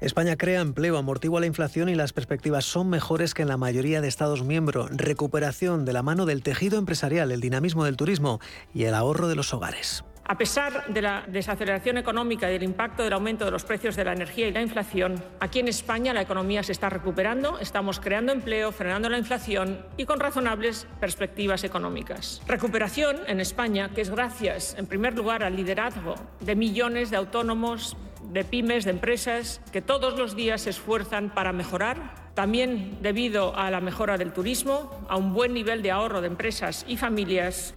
España 0.01 0.35
crea 0.35 0.61
empleo, 0.61 0.97
amortigua 0.97 1.39
la 1.39 1.45
inflación 1.47 1.89
y 1.89 1.95
las 1.95 2.13
perspectivas 2.13 2.65
son 2.65 2.89
mejores 2.89 3.33
que 3.33 3.41
en 3.41 3.47
la 3.47 3.57
mayoría 3.57 4.01
de 4.01 4.07
Estados 4.07 4.43
miembros. 4.43 4.89
Recuperación 4.91 5.85
de 5.85 5.93
la 5.93 6.03
mano 6.03 6.25
del 6.25 6.43
tejido 6.43 6.77
empresarial, 6.77 7.31
el 7.31 7.41
dinamismo 7.41 7.85
del 7.85 7.97
turismo 7.97 8.39
y 8.73 8.83
el 8.83 8.93
ahorro 8.93 9.27
de 9.27 9.35
los 9.35 9.53
hogares. 9.53 10.03
A 10.27 10.39
pesar 10.39 10.87
de 10.87 11.03
la 11.03 11.23
desaceleración 11.27 11.99
económica 11.99 12.49
y 12.49 12.53
del 12.53 12.63
impacto 12.63 13.03
del 13.03 13.13
aumento 13.13 13.45
de 13.45 13.51
los 13.51 13.63
precios 13.63 13.95
de 13.95 14.05
la 14.05 14.13
energía 14.13 14.47
y 14.47 14.51
la 14.51 14.61
inflación, 14.63 15.23
aquí 15.39 15.59
en 15.59 15.67
España 15.67 16.15
la 16.15 16.23
economía 16.23 16.63
se 16.63 16.71
está 16.71 16.89
recuperando, 16.89 17.59
estamos 17.59 17.99
creando 17.99 18.31
empleo, 18.31 18.71
frenando 18.71 19.07
la 19.07 19.19
inflación 19.19 19.85
y 19.97 20.05
con 20.05 20.19
razonables 20.19 20.87
perspectivas 20.99 21.63
económicas. 21.63 22.41
Recuperación 22.47 23.17
en 23.27 23.39
España 23.39 23.91
que 23.93 24.01
es 24.01 24.09
gracias, 24.09 24.75
en 24.79 24.87
primer 24.87 25.13
lugar, 25.13 25.43
al 25.43 25.55
liderazgo 25.55 26.15
de 26.39 26.55
millones 26.55 27.11
de 27.11 27.17
autónomos, 27.17 27.95
de 28.23 28.43
pymes, 28.43 28.83
de 28.83 28.91
empresas 28.91 29.61
que 29.71 29.83
todos 29.83 30.17
los 30.17 30.35
días 30.35 30.61
se 30.61 30.71
esfuerzan 30.71 31.29
para 31.35 31.53
mejorar 31.53 32.25
también 32.33 32.97
debido 33.01 33.55
a 33.55 33.69
la 33.69 33.79
mejora 33.79 34.17
del 34.17 34.33
turismo, 34.33 35.05
a 35.07 35.17
un 35.17 35.33
buen 35.33 35.53
nivel 35.53 35.83
de 35.83 35.91
ahorro 35.91 36.21
de 36.21 36.27
empresas 36.27 36.83
y 36.87 36.97
familias. 36.97 37.75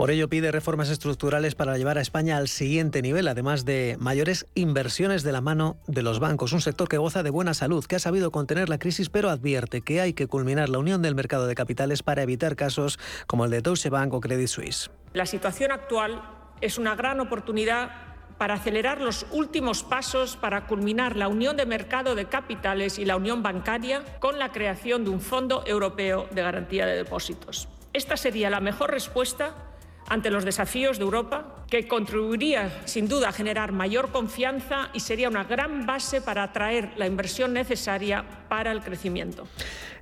Por 0.00 0.10
ello 0.10 0.30
pide 0.30 0.50
reformas 0.50 0.88
estructurales 0.88 1.54
para 1.54 1.76
llevar 1.76 1.98
a 1.98 2.00
España 2.00 2.38
al 2.38 2.48
siguiente 2.48 3.02
nivel, 3.02 3.28
además 3.28 3.66
de 3.66 3.98
mayores 4.00 4.46
inversiones 4.54 5.22
de 5.24 5.30
la 5.30 5.42
mano 5.42 5.76
de 5.86 6.00
los 6.00 6.20
bancos, 6.20 6.54
un 6.54 6.62
sector 6.62 6.88
que 6.88 6.96
goza 6.96 7.22
de 7.22 7.28
buena 7.28 7.52
salud, 7.52 7.84
que 7.84 7.96
ha 7.96 7.98
sabido 7.98 8.30
contener 8.30 8.70
la 8.70 8.78
crisis, 8.78 9.10
pero 9.10 9.28
advierte 9.28 9.82
que 9.82 10.00
hay 10.00 10.14
que 10.14 10.26
culminar 10.26 10.70
la 10.70 10.78
unión 10.78 11.02
del 11.02 11.14
mercado 11.14 11.46
de 11.46 11.54
capitales 11.54 12.02
para 12.02 12.22
evitar 12.22 12.56
casos 12.56 12.98
como 13.26 13.44
el 13.44 13.50
de 13.50 13.60
Deutsche 13.60 13.90
Bank 13.90 14.14
o 14.14 14.20
Credit 14.20 14.48
Suisse. 14.48 14.90
La 15.12 15.26
situación 15.26 15.70
actual 15.70 16.22
es 16.62 16.78
una 16.78 16.94
gran 16.94 17.20
oportunidad 17.20 17.90
para 18.38 18.54
acelerar 18.54 19.02
los 19.02 19.26
últimos 19.32 19.82
pasos 19.82 20.38
para 20.38 20.66
culminar 20.66 21.14
la 21.14 21.28
unión 21.28 21.58
de 21.58 21.66
mercado 21.66 22.14
de 22.14 22.24
capitales 22.24 22.98
y 22.98 23.04
la 23.04 23.16
unión 23.16 23.42
bancaria 23.42 24.02
con 24.18 24.38
la 24.38 24.50
creación 24.50 25.04
de 25.04 25.10
un 25.10 25.20
Fondo 25.20 25.62
Europeo 25.66 26.26
de 26.30 26.40
Garantía 26.40 26.86
de 26.86 26.96
Depósitos. 26.96 27.68
Esta 27.92 28.16
sería 28.16 28.48
la 28.48 28.60
mejor 28.60 28.92
respuesta 28.92 29.66
ante 30.08 30.30
los 30.30 30.44
desafíos 30.44 30.98
de 30.98 31.04
Europa, 31.04 31.59
que 31.70 31.86
contribuiría 31.86 32.82
sin 32.84 33.08
duda 33.08 33.28
a 33.28 33.32
generar 33.32 33.72
mayor 33.72 34.10
confianza 34.10 34.90
y 34.92 35.00
sería 35.00 35.28
una 35.28 35.44
gran 35.44 35.86
base 35.86 36.20
para 36.20 36.42
atraer 36.42 36.90
la 36.96 37.06
inversión 37.06 37.52
necesaria 37.52 38.24
para 38.48 38.72
el 38.72 38.82
crecimiento. 38.82 39.46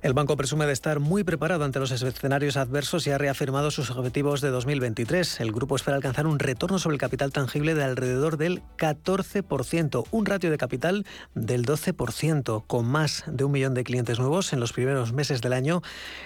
El 0.01 0.13
banco 0.13 0.37
presume 0.37 0.65
de 0.65 0.71
estar 0.71 1.01
muy 1.01 1.25
preparado 1.25 1.65
ante 1.65 1.77
los 1.77 1.91
escenarios 1.91 2.55
adversos 2.55 3.05
y 3.05 3.11
ha 3.11 3.17
reafirmado 3.17 3.69
sus 3.69 3.91
objetivos 3.91 4.39
de 4.39 4.49
2023. 4.49 5.41
El 5.41 5.51
grupo 5.51 5.75
espera 5.75 5.97
alcanzar 5.97 6.25
un 6.25 6.39
retorno 6.39 6.79
sobre 6.79 6.93
el 6.95 7.01
capital 7.01 7.33
tangible 7.33 7.75
de 7.75 7.83
alrededor 7.83 8.37
del 8.37 8.61
14%, 8.77 10.05
un 10.09 10.25
ratio 10.25 10.51
de 10.51 10.57
capital 10.57 11.05
del 11.35 11.65
12%, 11.65 12.63
con 12.65 12.85
más 12.85 13.25
de 13.27 13.43
un 13.43 13.51
millón 13.51 13.73
de 13.73 13.83
clientes 13.83 14.19
nuevos 14.19 14.53
en 14.53 14.61
los 14.61 14.71
primeros 14.71 15.11
meses 15.11 15.41
del 15.41 15.51
año. 15.51 15.81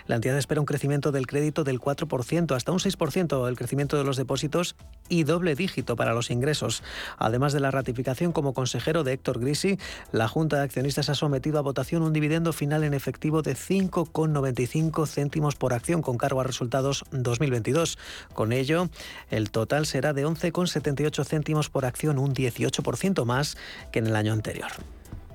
La 0.06 0.16
entidad 0.16 0.38
espera 0.38 0.62
un 0.62 0.68
crecimiento 0.68 1.12
del 1.12 1.26
crédito 1.26 1.64
del 1.64 1.80
4%, 1.80 2.56
hasta 2.56 2.72
un 2.72 2.80
6% 2.80 3.50
el 3.50 3.58
crecimiento 3.58 3.98
de 3.98 4.04
los 4.04 4.18
depósitos 4.18 4.76
y 5.10 5.24
doble 5.34 5.56
dígito 5.56 5.96
para 5.96 6.13
los 6.13 6.30
ingresos. 6.30 6.84
Además 7.18 7.54
de 7.54 7.60
la 7.60 7.72
ratificación 7.72 8.32
como 8.32 8.54
consejero 8.54 9.04
de 9.04 9.13
Héctor 9.13 9.40
Grisi, 9.40 9.80
la 10.12 10.28
Junta 10.28 10.58
de 10.58 10.63
Accionistas 10.63 11.10
ha 11.10 11.16
sometido 11.16 11.58
a 11.58 11.62
votación 11.62 12.04
un 12.04 12.13
dividendo 12.13 12.54
final 12.54 12.84
en 12.84 12.94
efectivo 12.94 13.42
de 13.42 13.56
5,95 13.56 15.08
céntimos 15.08 15.56
por 15.56 15.74
acción 15.74 16.04
con 16.04 16.18
cargo 16.18 16.40
a 16.40 16.44
resultados 16.44 17.04
2022. 17.12 17.98
Con 18.36 18.54
ello, 18.54 18.90
el 19.32 19.50
total 19.50 19.88
será 19.88 20.13
de 20.13 20.25
11,78 20.28 21.25
céntimos 21.25 21.70
por 21.70 21.86
acción, 21.86 22.20
un 22.20 22.36
18% 22.36 23.25
más 23.25 23.58
que 23.92 24.00
en 24.00 24.08
el 24.08 24.16
año 24.16 24.34
anterior. 24.34 24.72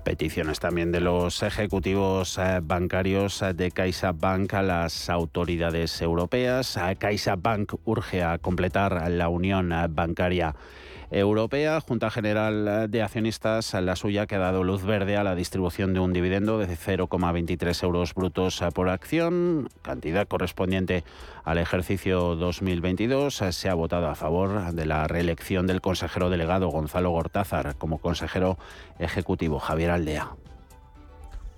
Peticiones 0.08 0.58
también 0.58 0.90
de 0.90 1.00
los 1.00 1.42
ejecutivos 1.42 2.38
eh, 2.38 2.60
bancarios 2.62 3.42
eh, 3.42 3.52
de 3.52 3.70
CaixaBank 3.70 4.54
a 4.54 4.62
las 4.62 5.10
autoridades 5.10 6.00
europeas. 6.00 6.78
CaixaBank 6.98 7.74
urge 7.84 8.22
a 8.22 8.38
completar 8.38 9.10
la 9.10 9.28
unión 9.28 9.70
bancaria 9.90 10.54
Europea, 11.10 11.80
Junta 11.80 12.10
General 12.10 12.90
de 12.90 13.02
Accionistas, 13.02 13.72
la 13.74 13.96
suya, 13.96 14.26
que 14.26 14.34
ha 14.34 14.38
dado 14.38 14.64
luz 14.64 14.84
verde 14.84 15.16
a 15.16 15.24
la 15.24 15.34
distribución 15.34 15.94
de 15.94 16.00
un 16.00 16.12
dividendo 16.12 16.58
de 16.58 16.66
0,23 16.68 17.82
euros 17.82 18.14
brutos 18.14 18.62
por 18.74 18.88
acción, 18.88 19.68
cantidad 19.82 20.28
correspondiente 20.28 21.04
al 21.44 21.58
ejercicio 21.58 22.36
2022. 22.36 23.42
Se 23.50 23.68
ha 23.68 23.74
votado 23.74 24.08
a 24.08 24.14
favor 24.14 24.72
de 24.72 24.86
la 24.86 25.06
reelección 25.06 25.66
del 25.66 25.80
consejero 25.80 26.30
delegado 26.30 26.68
Gonzalo 26.68 27.10
Gortázar 27.10 27.76
como 27.76 27.98
consejero 27.98 28.58
ejecutivo 28.98 29.58
Javier 29.58 29.90
Aldea. 29.90 30.32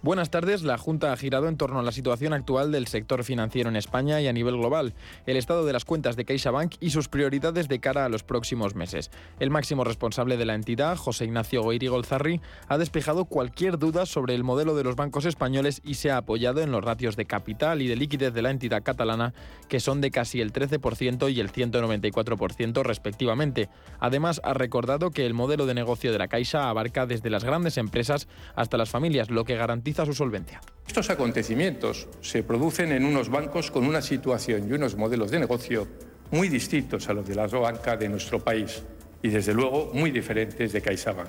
Buenas 0.02 0.30
tardes. 0.30 0.62
La 0.62 0.78
Junta 0.78 1.12
ha 1.12 1.16
girado 1.18 1.46
en 1.46 1.58
torno 1.58 1.78
a 1.78 1.82
la 1.82 1.92
situación 1.92 2.32
actual 2.32 2.72
del 2.72 2.86
sector 2.86 3.22
financiero 3.22 3.68
en 3.68 3.76
España 3.76 4.18
y 4.22 4.28
a 4.28 4.32
nivel 4.32 4.56
global, 4.56 4.94
el 5.26 5.36
estado 5.36 5.66
de 5.66 5.74
las 5.74 5.84
cuentas 5.84 6.16
de 6.16 6.24
CaixaBank 6.24 6.76
y 6.80 6.88
sus 6.88 7.08
prioridades 7.08 7.68
de 7.68 7.80
cara 7.80 8.06
a 8.06 8.08
los 8.08 8.22
próximos 8.22 8.74
meses. 8.74 9.10
El 9.40 9.50
máximo 9.50 9.84
responsable 9.84 10.38
de 10.38 10.46
la 10.46 10.54
entidad, 10.54 10.96
José 10.96 11.26
Ignacio 11.26 11.62
Goiri 11.62 11.88
Golzarri, 11.88 12.40
ha 12.66 12.78
despejado 12.78 13.26
cualquier 13.26 13.78
duda 13.78 14.06
sobre 14.06 14.34
el 14.34 14.42
modelo 14.42 14.74
de 14.74 14.84
los 14.84 14.96
bancos 14.96 15.26
españoles 15.26 15.82
y 15.84 15.96
se 15.96 16.10
ha 16.10 16.16
apoyado 16.16 16.62
en 16.62 16.72
los 16.72 16.82
ratios 16.82 17.14
de 17.16 17.26
capital 17.26 17.82
y 17.82 17.86
de 17.86 17.96
liquidez 17.96 18.32
de 18.32 18.40
la 18.40 18.52
entidad 18.52 18.82
catalana, 18.82 19.34
que 19.68 19.80
son 19.80 20.00
de 20.00 20.10
casi 20.10 20.40
el 20.40 20.54
13% 20.54 21.30
y 21.30 21.40
el 21.40 21.52
194% 21.52 22.82
respectivamente. 22.84 23.68
Además, 23.98 24.40
ha 24.44 24.54
recordado 24.54 25.10
que 25.10 25.26
el 25.26 25.34
modelo 25.34 25.66
de 25.66 25.74
negocio 25.74 26.10
de 26.10 26.18
la 26.18 26.28
Caixa 26.28 26.70
abarca 26.70 27.04
desde 27.04 27.28
las 27.28 27.44
grandes 27.44 27.76
empresas 27.76 28.28
hasta 28.54 28.78
las 28.78 28.88
familias, 28.88 29.28
lo 29.28 29.44
que 29.44 29.56
garantiza 29.56 29.89
su 29.94 30.14
solvencia. 30.14 30.60
Estos 30.86 31.10
acontecimientos 31.10 32.08
se 32.20 32.42
producen 32.42 32.92
en 32.92 33.04
unos 33.04 33.28
bancos 33.28 33.70
con 33.70 33.84
una 33.84 34.02
situación 34.02 34.68
y 34.68 34.72
unos 34.72 34.96
modelos 34.96 35.30
de 35.30 35.38
negocio 35.38 35.86
muy 36.30 36.48
distintos 36.48 37.08
a 37.08 37.12
los 37.12 37.26
de 37.26 37.34
la 37.34 37.46
banca 37.46 37.96
de 37.96 38.08
nuestro 38.08 38.42
país 38.42 38.82
y 39.22 39.28
desde 39.28 39.54
luego 39.54 39.90
muy 39.92 40.10
diferentes 40.10 40.72
de 40.72 40.80
CaixaBank. 40.80 41.28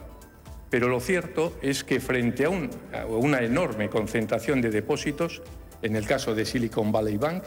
Pero 0.69 0.87
lo 0.87 0.99
cierto 0.99 1.57
es 1.61 1.83
que 1.83 1.99
frente 1.99 2.45
a, 2.45 3.01
a 3.01 3.05
una 3.05 3.41
enorme 3.41 3.89
concentración 3.89 4.61
de 4.61 4.69
depósitos, 4.69 5.41
en 5.81 5.95
el 5.95 6.05
caso 6.05 6.33
de 6.33 6.45
Silicon 6.45 6.91
Valley 6.91 7.17
Bank, 7.17 7.43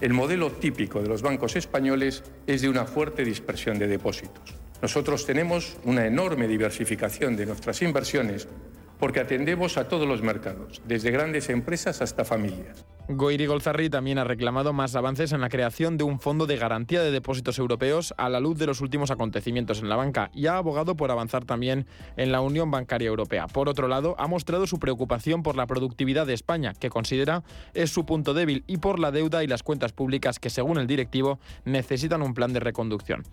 el 0.00 0.12
modelo 0.12 0.50
típico 0.50 1.00
de 1.00 1.08
los 1.08 1.22
bancos 1.22 1.56
españoles 1.56 2.24
es 2.46 2.62
de 2.62 2.68
una 2.68 2.84
fuerte 2.84 3.24
dispersión 3.24 3.78
de 3.78 3.86
depósitos. 3.86 4.54
Nosotros 4.82 5.24
tenemos 5.24 5.78
una 5.84 6.04
enorme 6.04 6.46
diversificación 6.46 7.36
de 7.36 7.46
nuestras 7.46 7.80
inversiones 7.80 8.48
porque 8.98 9.20
atendemos 9.20 9.76
a 9.76 9.88
todos 9.88 10.06
los 10.06 10.22
mercados, 10.22 10.82
desde 10.86 11.10
grandes 11.10 11.50
empresas 11.50 12.00
hasta 12.02 12.24
familias. 12.24 12.84
Goiri 13.06 13.44
Golzarri 13.44 13.90
también 13.90 14.16
ha 14.16 14.24
reclamado 14.24 14.72
más 14.72 14.96
avances 14.96 15.32
en 15.32 15.42
la 15.42 15.50
creación 15.50 15.98
de 15.98 16.04
un 16.04 16.20
fondo 16.20 16.46
de 16.46 16.56
garantía 16.56 17.02
de 17.02 17.10
depósitos 17.10 17.58
europeos 17.58 18.14
a 18.16 18.30
la 18.30 18.40
luz 18.40 18.58
de 18.58 18.64
los 18.64 18.80
últimos 18.80 19.10
acontecimientos 19.10 19.80
en 19.80 19.90
la 19.90 19.96
banca 19.96 20.30
y 20.32 20.46
ha 20.46 20.56
abogado 20.56 20.96
por 20.96 21.10
avanzar 21.10 21.44
también 21.44 21.86
en 22.16 22.32
la 22.32 22.40
Unión 22.40 22.70
Bancaria 22.70 23.08
Europea. 23.08 23.46
Por 23.46 23.68
otro 23.68 23.88
lado, 23.88 24.16
ha 24.18 24.26
mostrado 24.26 24.66
su 24.66 24.78
preocupación 24.78 25.42
por 25.42 25.54
la 25.54 25.66
productividad 25.66 26.26
de 26.26 26.32
España, 26.32 26.72
que 26.72 26.88
considera 26.88 27.42
es 27.74 27.90
su 27.90 28.06
punto 28.06 28.32
débil, 28.32 28.64
y 28.66 28.78
por 28.78 28.98
la 28.98 29.10
deuda 29.10 29.44
y 29.44 29.48
las 29.48 29.62
cuentas 29.62 29.92
públicas 29.92 30.38
que, 30.38 30.48
según 30.48 30.78
el 30.78 30.86
directivo, 30.86 31.38
necesitan 31.66 32.22
un 32.22 32.32
plan 32.32 32.54
de 32.54 32.60
reconducción. 32.60 33.24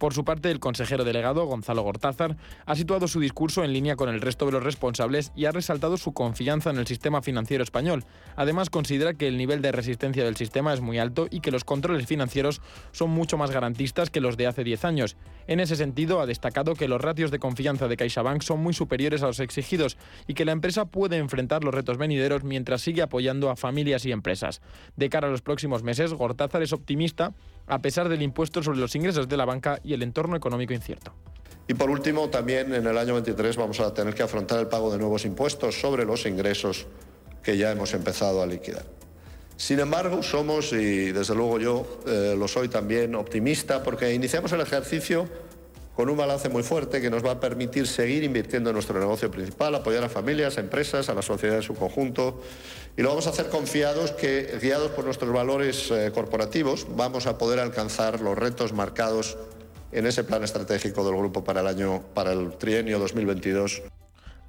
Por 0.00 0.14
su 0.14 0.24
parte, 0.24 0.50
el 0.50 0.60
consejero 0.60 1.04
delegado, 1.04 1.44
Gonzalo 1.44 1.82
Gortázar, 1.82 2.38
ha 2.64 2.74
situado 2.74 3.06
su 3.06 3.20
discurso 3.20 3.64
en 3.64 3.74
línea 3.74 3.96
con 3.96 4.08
el 4.08 4.22
resto 4.22 4.46
de 4.46 4.52
los 4.52 4.64
responsables 4.64 5.30
y 5.36 5.44
ha 5.44 5.52
resaltado 5.52 5.98
su 5.98 6.14
confianza 6.14 6.70
en 6.70 6.78
el 6.78 6.86
sistema 6.86 7.20
financiero 7.20 7.62
español. 7.62 8.06
Además, 8.34 8.70
considera 8.70 9.12
que 9.12 9.28
el 9.28 9.36
nivel 9.36 9.60
de 9.60 9.72
resistencia 9.72 10.24
del 10.24 10.36
sistema 10.36 10.72
es 10.72 10.80
muy 10.80 10.98
alto 10.98 11.28
y 11.30 11.40
que 11.40 11.50
los 11.50 11.64
controles 11.64 12.06
financieros 12.06 12.62
son 12.92 13.10
mucho 13.10 13.36
más 13.36 13.50
garantistas 13.50 14.08
que 14.08 14.22
los 14.22 14.38
de 14.38 14.46
hace 14.46 14.64
10 14.64 14.86
años. 14.86 15.18
En 15.46 15.60
ese 15.60 15.76
sentido, 15.76 16.22
ha 16.22 16.26
destacado 16.26 16.76
que 16.76 16.88
los 16.88 17.02
ratios 17.02 17.30
de 17.30 17.38
confianza 17.38 17.86
de 17.86 17.98
CaixaBank 17.98 18.40
son 18.40 18.62
muy 18.62 18.72
superiores 18.72 19.22
a 19.22 19.26
los 19.26 19.38
exigidos 19.38 19.98
y 20.26 20.32
que 20.32 20.46
la 20.46 20.52
empresa 20.52 20.86
puede 20.86 21.18
enfrentar 21.18 21.62
los 21.62 21.74
retos 21.74 21.98
venideros 21.98 22.42
mientras 22.42 22.80
sigue 22.80 23.02
apoyando 23.02 23.50
a 23.50 23.56
familias 23.56 24.06
y 24.06 24.12
empresas. 24.12 24.62
De 24.96 25.10
cara 25.10 25.28
a 25.28 25.30
los 25.30 25.42
próximos 25.42 25.82
meses, 25.82 26.14
Gortázar 26.14 26.62
es 26.62 26.72
optimista 26.72 27.34
a 27.70 27.78
pesar 27.78 28.08
del 28.08 28.22
impuesto 28.22 28.62
sobre 28.62 28.78
los 28.78 28.94
ingresos 28.94 29.28
de 29.28 29.36
la 29.36 29.44
banca 29.44 29.80
y 29.82 29.94
el 29.94 30.02
entorno 30.02 30.36
económico 30.36 30.74
incierto. 30.74 31.14
Y 31.68 31.74
por 31.74 31.88
último, 31.88 32.28
también 32.28 32.74
en 32.74 32.86
el 32.86 32.98
año 32.98 33.14
23 33.14 33.56
vamos 33.56 33.78
a 33.78 33.94
tener 33.94 34.12
que 34.12 34.24
afrontar 34.24 34.58
el 34.58 34.66
pago 34.66 34.90
de 34.90 34.98
nuevos 34.98 35.24
impuestos 35.24 35.80
sobre 35.80 36.04
los 36.04 36.26
ingresos 36.26 36.86
que 37.44 37.56
ya 37.56 37.70
hemos 37.70 37.94
empezado 37.94 38.42
a 38.42 38.46
liquidar. 38.46 38.84
Sin 39.56 39.78
embargo, 39.78 40.22
somos, 40.22 40.72
y 40.72 41.12
desde 41.12 41.34
luego 41.34 41.60
yo 41.60 42.00
eh, 42.06 42.34
lo 42.36 42.48
soy 42.48 42.68
también, 42.68 43.14
optimista 43.14 43.82
porque 43.82 44.12
iniciamos 44.12 44.50
el 44.52 44.62
ejercicio 44.62 45.28
con 45.94 46.08
un 46.08 46.16
balance 46.16 46.48
muy 46.48 46.62
fuerte 46.62 47.00
que 47.00 47.10
nos 47.10 47.24
va 47.24 47.32
a 47.32 47.40
permitir 47.40 47.86
seguir 47.86 48.24
invirtiendo 48.24 48.70
en 48.70 48.74
nuestro 48.74 48.98
negocio 48.98 49.30
principal, 49.30 49.74
apoyar 49.74 50.02
a 50.02 50.08
familias, 50.08 50.56
a 50.56 50.60
empresas, 50.60 51.10
a 51.10 51.14
la 51.14 51.20
sociedad 51.20 51.56
en 51.56 51.62
su 51.62 51.74
conjunto. 51.74 52.40
Y 52.96 53.02
lo 53.02 53.08
vamos 53.08 53.26
a 53.26 53.30
hacer 53.30 53.48
confiados 53.48 54.12
que, 54.12 54.58
guiados 54.60 54.90
por 54.90 55.04
nuestros 55.04 55.32
valores 55.32 55.90
eh, 55.90 56.10
corporativos, 56.12 56.86
vamos 56.96 57.26
a 57.26 57.38
poder 57.38 57.60
alcanzar 57.60 58.20
los 58.20 58.36
retos 58.36 58.72
marcados 58.72 59.38
en 59.92 60.06
ese 60.06 60.24
plan 60.24 60.44
estratégico 60.44 61.04
del 61.04 61.16
grupo 61.16 61.44
para 61.44 61.60
el 61.60 61.66
año 61.66 62.02
para 62.14 62.32
el 62.32 62.52
trienio 62.58 62.98
2022 62.98 63.82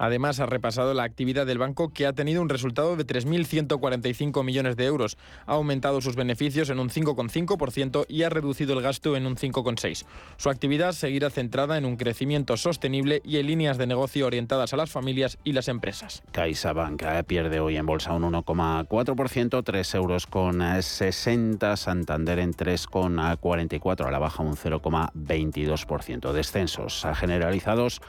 Además, 0.01 0.39
ha 0.39 0.47
repasado 0.47 0.95
la 0.95 1.03
actividad 1.03 1.45
del 1.45 1.59
banco 1.59 1.89
que 1.93 2.07
ha 2.07 2.13
tenido 2.13 2.41
un 2.41 2.49
resultado 2.49 2.95
de 2.95 3.05
3.145 3.05 4.43
millones 4.43 4.75
de 4.75 4.85
euros. 4.85 5.15
Ha 5.45 5.53
aumentado 5.53 6.01
sus 6.01 6.15
beneficios 6.15 6.71
en 6.71 6.79
un 6.79 6.89
5,5% 6.89 8.05
y 8.09 8.23
ha 8.23 8.29
reducido 8.29 8.73
el 8.73 8.81
gasto 8.81 9.15
en 9.15 9.27
un 9.27 9.35
5,6%. 9.35 10.07
Su 10.37 10.49
actividad 10.49 10.93
seguirá 10.93 11.29
centrada 11.29 11.77
en 11.77 11.85
un 11.85 11.97
crecimiento 11.97 12.57
sostenible 12.57 13.21
y 13.23 13.37
en 13.37 13.45
líneas 13.45 13.77
de 13.77 13.85
negocio 13.85 14.25
orientadas 14.25 14.73
a 14.73 14.77
las 14.77 14.89
familias 14.89 15.37
y 15.43 15.51
las 15.51 15.67
empresas. 15.67 16.23
CaixaBank 16.31 17.03
eh, 17.03 17.23
pierde 17.23 17.59
hoy 17.59 17.77
en 17.77 17.85
bolsa 17.85 18.13
un 18.13 18.23
1,4%, 18.23 19.63
3 19.63 19.95
euros 19.95 20.25
con 20.25 20.63
60, 20.81 21.77
Santander 21.77 22.39
en 22.39 22.53
3,44, 22.55 24.07
a 24.07 24.09
la 24.09 24.17
baja 24.17 24.41
un 24.41 24.55
0,22%. 24.55 26.31
Descensos 26.31 27.05
generalizados 27.13 28.01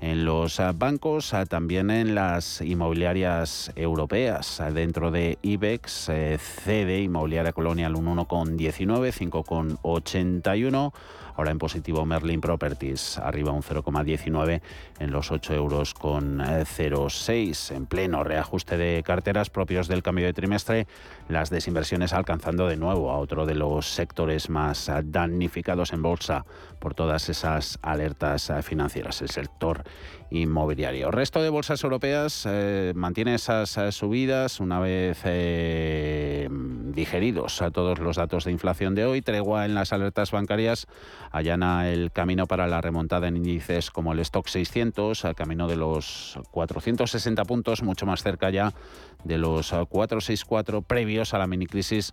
en 0.00 0.24
los 0.24 0.60
ah, 0.60 0.72
bancos, 0.72 1.34
ah, 1.34 1.46
también 1.46 1.90
en 1.90 2.14
las 2.14 2.60
inmobiliarias 2.60 3.72
europeas. 3.76 4.60
Ah, 4.60 4.70
dentro 4.70 5.10
de 5.10 5.38
IBEX, 5.42 6.08
eh, 6.08 6.38
cede 6.38 7.00
Inmobiliaria 7.00 7.52
Colonial 7.52 7.96
un 7.96 8.06
1,19, 8.06 9.12
5,81. 9.12 10.92
Ahora 11.36 11.50
en 11.50 11.58
positivo 11.58 12.04
Merlin 12.04 12.40
Properties, 12.40 13.18
arriba 13.18 13.52
un 13.52 13.62
0,19 13.62 14.60
en 15.00 15.10
los 15.10 15.32
8 15.32 15.54
euros 15.54 15.94
con 15.94 16.38
0,6. 16.38 17.74
En 17.74 17.86
pleno 17.86 18.22
reajuste 18.22 18.76
de 18.76 19.02
carteras 19.02 19.50
propios 19.50 19.88
del 19.88 20.02
cambio 20.02 20.26
de 20.26 20.32
trimestre, 20.32 20.86
las 21.28 21.50
desinversiones 21.50 22.12
alcanzando 22.12 22.68
de 22.68 22.76
nuevo 22.76 23.10
a 23.10 23.18
otro 23.18 23.46
de 23.46 23.54
los 23.54 23.86
sectores 23.88 24.48
más 24.48 24.90
damnificados 25.04 25.92
en 25.92 26.02
bolsa 26.02 26.44
por 26.78 26.94
todas 26.94 27.28
esas 27.28 27.78
alertas 27.82 28.52
financieras, 28.62 29.20
el 29.22 29.30
sector 29.30 29.84
inmobiliario. 30.30 31.06
El 31.06 31.12
resto 31.12 31.42
de 31.42 31.48
bolsas 31.48 31.82
europeas 31.84 32.44
eh, 32.48 32.92
mantiene 32.94 33.34
esas 33.34 33.76
eh, 33.76 33.92
subidas 33.92 34.60
una 34.60 34.80
vez 34.80 35.20
eh, 35.24 36.48
digeridos 36.50 37.62
a 37.62 37.70
todos 37.70 37.98
los 37.98 38.16
datos 38.16 38.44
de 38.44 38.52
inflación 38.52 38.94
de 38.94 39.04
hoy. 39.04 39.22
Tregua 39.22 39.64
en 39.64 39.74
las 39.74 39.92
alertas 39.92 40.30
bancarias 40.30 40.86
allana 41.30 41.88
el 41.90 42.12
camino 42.12 42.46
para 42.46 42.66
la 42.66 42.80
remontada 42.80 43.28
en 43.28 43.36
índices 43.36 43.90
como 43.90 44.12
el 44.12 44.20
Stock 44.20 44.48
600, 44.48 45.24
al 45.24 45.34
camino 45.34 45.68
de 45.68 45.76
los 45.76 46.38
460 46.50 47.44
puntos, 47.44 47.82
mucho 47.82 48.06
más 48.06 48.22
cerca 48.22 48.50
ya 48.50 48.72
de 49.24 49.38
los 49.38 49.70
464 49.70 50.82
previos 50.82 51.34
a 51.34 51.38
la 51.38 51.46
mini 51.46 51.66
crisis 51.66 52.12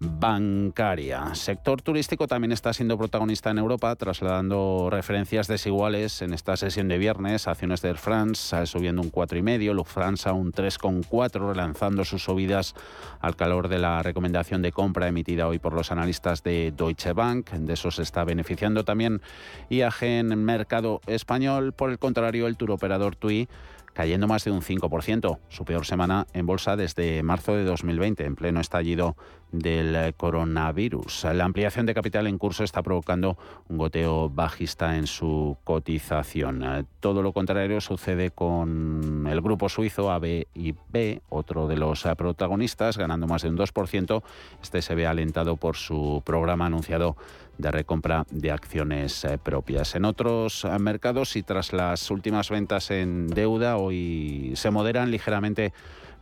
bancaria. 0.00 1.34
Sector 1.34 1.82
turístico 1.82 2.26
también 2.26 2.52
está 2.52 2.72
siendo 2.72 2.96
protagonista 2.96 3.50
en 3.50 3.58
Europa, 3.58 3.94
trasladando 3.96 4.88
referencias 4.90 5.48
desiguales 5.48 6.22
en 6.22 6.32
esta 6.32 6.56
sesión 6.56 6.88
de 6.88 6.98
viernes. 6.98 7.48
Acciones 7.48 7.82
de 7.82 7.88
Air 7.88 7.98
France 7.98 8.56
eh, 8.56 8.66
subiendo 8.66 9.02
un 9.02 9.10
4,5, 9.10 9.74
Lufthansa 9.74 10.32
un 10.32 10.52
3,4, 10.52 11.48
relanzando 11.48 12.04
sus 12.04 12.24
subidas 12.24 12.74
al 13.20 13.36
calor 13.36 13.68
de 13.68 13.78
la 13.78 14.02
recomendación 14.02 14.62
de 14.62 14.72
compra 14.72 15.08
emitida 15.08 15.48
hoy 15.48 15.58
por 15.58 15.72
los 15.72 15.90
analistas 15.90 16.42
de 16.42 16.72
Deutsche 16.76 17.12
Bank. 17.12 17.50
De 17.50 17.72
eso 17.72 17.90
se 17.90 18.02
está 18.02 18.24
beneficiando 18.24 18.84
también 18.84 19.20
IAG 19.68 20.02
en 20.02 20.32
el 20.32 20.38
mercado 20.38 21.00
español. 21.06 21.72
Por 21.72 21.90
el 21.90 21.98
contrario, 21.98 22.46
el 22.46 22.56
turoperador 22.56 23.16
TUI 23.16 23.48
cayendo 23.92 24.26
más 24.26 24.44
de 24.44 24.50
un 24.50 24.60
5%, 24.60 25.38
su 25.48 25.64
peor 25.64 25.86
semana 25.86 26.26
en 26.32 26.46
bolsa 26.46 26.76
desde 26.76 27.22
marzo 27.22 27.54
de 27.54 27.64
2020, 27.64 28.24
en 28.24 28.36
pleno 28.36 28.60
estallido 28.60 29.16
del 29.50 30.14
coronavirus. 30.14 31.24
La 31.32 31.44
ampliación 31.44 31.86
de 31.86 31.94
capital 31.94 32.26
en 32.26 32.38
curso 32.38 32.64
está 32.64 32.82
provocando 32.82 33.38
un 33.68 33.78
goteo 33.78 34.28
bajista 34.28 34.96
en 34.96 35.06
su 35.06 35.56
cotización. 35.64 36.86
Todo 37.00 37.22
lo 37.22 37.32
contrario 37.32 37.80
sucede 37.80 38.30
con 38.30 39.26
el 39.28 39.40
grupo 39.40 39.68
suizo 39.68 40.10
ABIB, 40.10 41.22
otro 41.30 41.66
de 41.66 41.76
los 41.76 42.06
protagonistas, 42.16 42.98
ganando 42.98 43.26
más 43.26 43.42
de 43.42 43.48
un 43.48 43.56
2%. 43.56 44.22
Este 44.62 44.82
se 44.82 44.94
ve 44.94 45.06
alentado 45.06 45.56
por 45.56 45.76
su 45.76 46.22
programa 46.24 46.66
anunciado 46.66 47.16
de 47.58 47.70
recompra 47.70 48.24
de 48.30 48.50
acciones 48.50 49.24
eh, 49.24 49.36
propias. 49.36 49.94
En 49.94 50.04
otros 50.04 50.64
eh, 50.64 50.78
mercados 50.78 51.36
y 51.36 51.42
tras 51.42 51.72
las 51.72 52.10
últimas 52.10 52.50
ventas 52.50 52.90
en 52.90 53.26
deuda, 53.26 53.76
hoy 53.76 54.52
se 54.54 54.70
moderan 54.70 55.10
ligeramente 55.10 55.72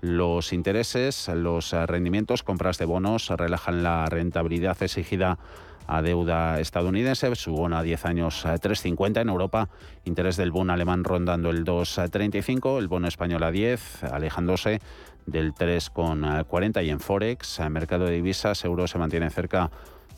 los 0.00 0.52
intereses, 0.52 1.28
los 1.28 1.72
eh, 1.72 1.86
rendimientos, 1.86 2.42
compras 2.42 2.78
de 2.78 2.86
bonos 2.86 3.28
relajan 3.28 3.82
la 3.82 4.06
rentabilidad 4.06 4.82
exigida 4.82 5.38
a 5.88 6.02
deuda 6.02 6.58
estadounidense, 6.58 7.32
su 7.36 7.52
bono 7.52 7.76
a 7.76 7.82
10 7.82 8.06
años 8.06 8.44
3,50 8.44 9.20
en 9.20 9.28
Europa, 9.28 9.68
interés 10.04 10.36
del 10.36 10.50
bono 10.50 10.72
alemán 10.72 11.04
rondando 11.04 11.50
el 11.50 11.64
2,35, 11.64 12.80
el 12.80 12.88
bono 12.88 13.06
español 13.06 13.44
a 13.44 13.52
10, 13.52 14.02
alejándose 14.02 14.80
del 15.26 15.54
3,40 15.54 16.84
y 16.84 16.90
en 16.90 16.98
Forex, 16.98 17.60
mercado 17.70 18.06
de 18.06 18.12
divisas, 18.12 18.64
euro 18.64 18.88
se 18.88 18.98
mantiene 18.98 19.30
cerca 19.30 19.70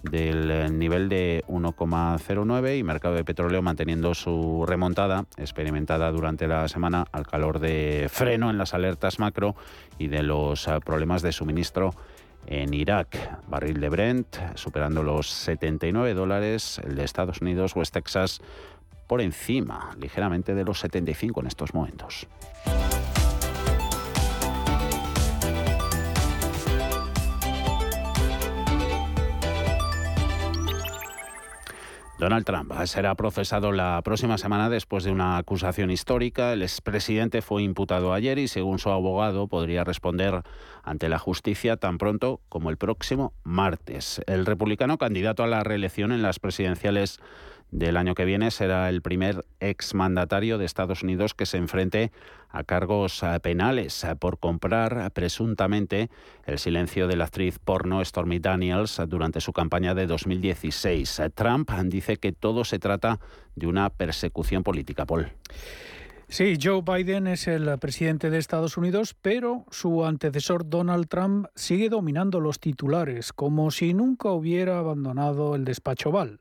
del 0.03 0.51
eh, 0.51 0.69
nivel 0.71 1.09
de 1.09 1.45
1,09 1.49 2.79
y 2.79 2.83
mercado 2.83 3.15
de 3.15 3.25
petróleo 3.25 3.63
manteniendo 3.63 4.15
su 4.15 4.65
remontada 4.67 5.27
experimentada 5.37 6.11
durante 6.11 6.47
la 6.47 6.69
semana 6.69 7.07
al 7.13 7.27
calor 7.27 7.59
de 7.59 8.09
freno 8.11 8.51
en 8.51 8.59
las 8.59 8.75
alertas 8.75 9.19
macro 9.19 9.57
y 9.99 10.09
de 10.09 10.23
los 10.23 10.69
eh, 10.69 10.79
problemas 10.85 11.23
de 11.23 11.33
suministro 11.33 11.95
en 12.47 12.73
Irak. 12.73 13.39
Barril 13.49 13.81
de 13.81 13.89
Brent 13.89 14.37
superando 14.55 15.03
los 15.03 15.29
79 15.29 16.15
dólares, 16.15 16.81
el 16.85 16.95
de 16.97 17.05
Estados 17.05 17.41
Unidos, 17.41 17.77
West 17.77 17.95
Texas 17.95 18.41
por 19.07 19.21
encima 19.21 19.91
ligeramente 20.01 20.55
de 20.55 20.65
los 20.65 20.81
75 20.81 21.41
en 21.41 21.47
estos 21.47 21.75
momentos. 21.75 22.27
Donald 32.19 32.45
Trump 32.45 32.73
será 32.87 33.15
procesado 33.15 33.71
la 33.71 34.03
próxima 34.03 34.39
semana 34.39 34.69
después 34.69 35.05
de 35.05 35.13
una 35.13 35.37
acusación 35.37 35.93
histórica. 35.93 36.53
El 36.53 36.63
expresidente 36.63 37.43
fue 37.43 37.63
imputado 37.63 38.13
ayer 38.13 38.41
y, 38.41 38.49
según 38.49 38.81
su 38.81 38.91
abogado, 38.91 39.47
podría 39.47 39.85
responder 39.85 40.43
ante 40.83 41.09
la 41.09 41.21
justicia 41.21 41.77
tan 41.77 41.97
pronto 41.97 42.41
como 42.49 42.71
el 42.71 42.77
próximo 42.77 43.35
martes. 43.45 44.21
El 44.27 44.47
republicano 44.47 44.99
candidato 44.99 45.45
a 45.45 45.47
la 45.47 45.63
reelección 45.63 46.11
en 46.11 46.23
las 46.23 46.41
presidenciales 46.41 47.21
del 47.71 47.97
año 47.97 48.15
que 48.15 48.25
viene 48.25 48.51
será 48.51 48.89
el 48.89 49.03
primer 49.03 49.45
exmandatario 49.61 50.59
de 50.59 50.65
Estados 50.65 51.03
Unidos 51.03 51.35
que 51.35 51.47
se 51.47 51.59
enfrente 51.59 52.11
a 52.51 52.65
cargos 52.65 53.23
eh, 53.23 53.39
penales 53.41 54.05
eh, 54.05 54.17
por 54.17 54.39
comprar 54.39 55.11
presuntamente 55.13 56.09
el 56.47 56.59
silencio 56.59 57.07
de 57.07 57.17
la 57.17 57.25
actriz 57.25 57.59
porno 57.59 58.03
Stormy 58.05 58.39
Daniels 58.39 59.01
durante 59.07 59.41
su 59.41 59.53
campaña 59.53 59.95
de 59.95 60.07
2016. 60.07 61.19
Eh, 61.19 61.31
Trump 61.31 61.71
dice 61.85 62.17
que 62.17 62.33
todo 62.33 62.65
se 62.65 62.79
trata 62.79 63.21
de 63.55 63.67
una 63.67 63.91
persecución 63.91 64.63
política. 64.63 65.05
Paul. 65.05 65.31
Sí, 66.31 66.59
Joe 66.63 66.83
Biden 66.83 67.27
es 67.27 67.49
el 67.49 67.79
presidente 67.79 68.29
de 68.29 68.37
Estados 68.37 68.77
Unidos, 68.77 69.17
pero 69.23 69.65
su 69.71 70.05
antecesor 70.05 70.69
Donald 70.69 71.09
Trump 71.09 71.47
sigue 71.55 71.89
dominando 71.89 72.39
los 72.39 72.61
titulares, 72.61 73.33
como 73.33 73.71
si 73.71 73.95
nunca 73.95 74.31
hubiera 74.31 74.79
abandonado 74.79 75.55
el 75.55 75.65
despacho 75.65 76.11
Oval. 76.11 76.39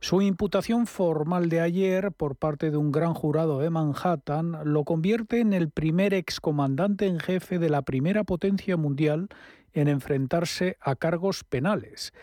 Su 0.00 0.22
imputación 0.22 0.86
formal 0.86 1.50
de 1.50 1.60
ayer 1.60 2.10
por 2.10 2.36
parte 2.36 2.70
de 2.70 2.78
un 2.78 2.90
gran 2.90 3.12
jurado 3.12 3.58
de 3.58 3.68
Manhattan 3.68 4.60
lo 4.64 4.84
convierte 4.84 5.40
en 5.40 5.52
el 5.52 5.68
primer 5.68 6.14
excomandante 6.14 7.04
en 7.06 7.20
jefe 7.20 7.58
de 7.58 7.68
la 7.68 7.82
primera 7.82 8.24
potencia 8.24 8.78
mundial 8.78 9.28
en 9.74 9.88
enfrentarse 9.88 10.78
a 10.80 10.96
cargos 10.96 11.44
penales. 11.44 12.14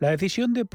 La 0.00 0.08
decisión 0.08 0.54
de, 0.54 0.66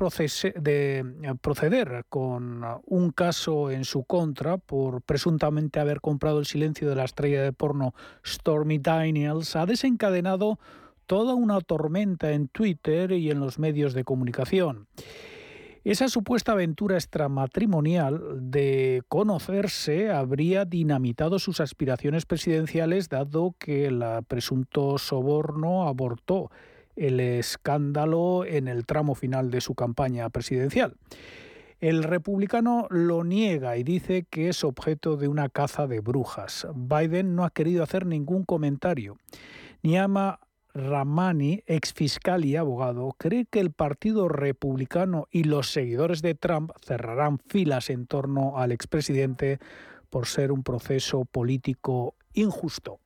eh, 0.66 1.04
proceder 1.42 2.06
con 2.10 2.64
un 2.86 3.10
caso 3.10 3.72
en 3.72 3.84
su 3.84 4.04
contra 4.04 4.60
por 4.60 5.02
presuntamente 5.02 5.80
haber 5.80 6.00
comprado 6.00 6.38
el 6.38 6.46
silencio 6.46 6.88
de 6.88 6.96
la 6.96 7.06
estrella 7.06 7.42
de 7.42 7.52
porno 7.52 7.96
Stormy 8.24 8.78
Daniels 8.78 9.56
ha 9.56 9.66
desencadenado 9.66 10.60
toda 11.08 11.34
una 11.34 11.60
tormenta 11.62 12.34
en 12.34 12.50
Twitter 12.50 13.14
y 13.14 13.32
en 13.32 13.40
los 13.40 13.58
medios 13.58 13.96
de 13.96 14.04
comunicación. 14.04 14.86
Esa 15.84 16.08
supuesta 16.08 16.52
aventura 16.52 16.94
extramatrimonial 16.94 18.52
de 18.52 19.02
conocerse 19.08 20.12
habría 20.12 20.66
dinamitado 20.66 21.40
sus 21.40 21.62
aspiraciones 21.62 22.28
presidenciales 22.28 23.10
dado 23.10 23.56
que 23.58 23.88
el 23.88 24.04
presunto 24.28 25.00
soborno 25.00 25.88
abortó 25.88 26.52
el 26.96 27.20
escándalo 27.20 28.46
en 28.46 28.68
el 28.68 28.86
tramo 28.86 29.16
final 29.16 29.52
de 29.52 29.62
su 29.62 29.76
campaña 29.76 30.30
presidencial. 30.30 30.96
El 31.80 32.04
republicano 32.04 32.88
lo 32.90 33.24
niega 33.24 33.78
y 33.78 33.84
dice 33.84 34.26
que 34.30 34.50
es 34.50 34.64
objeto 34.64 35.18
de 35.18 35.28
una 35.28 35.50
caza 35.50 35.88
de 35.88 36.00
brujas. 36.00 36.68
Biden 36.74 37.36
no 37.36 37.44
ha 37.44 37.50
querido 37.50 37.84
hacer 37.84 38.06
ningún 38.06 38.44
comentario. 38.44 39.18
Niama 39.84 40.40
Ramani, 40.74 41.64
ex 41.68 41.94
fiscal 41.94 42.44
y 42.44 42.56
abogado, 42.56 43.16
cree 43.18 43.46
que 43.46 43.60
el 43.62 43.72
Partido 43.72 44.28
Republicano 44.28 45.28
y 45.32 45.44
los 45.44 45.72
seguidores 45.72 46.22
de 46.22 46.36
Trump 46.36 46.72
cerrarán 46.82 47.40
filas 47.40 47.90
en 47.90 48.08
torno 48.08 48.58
al 48.58 48.72
expresidente 48.72 49.60
por 50.10 50.28
ser 50.28 50.52
un 50.52 50.64
proceso 50.64 51.24
político 51.26 52.16
injusto. 52.34 53.00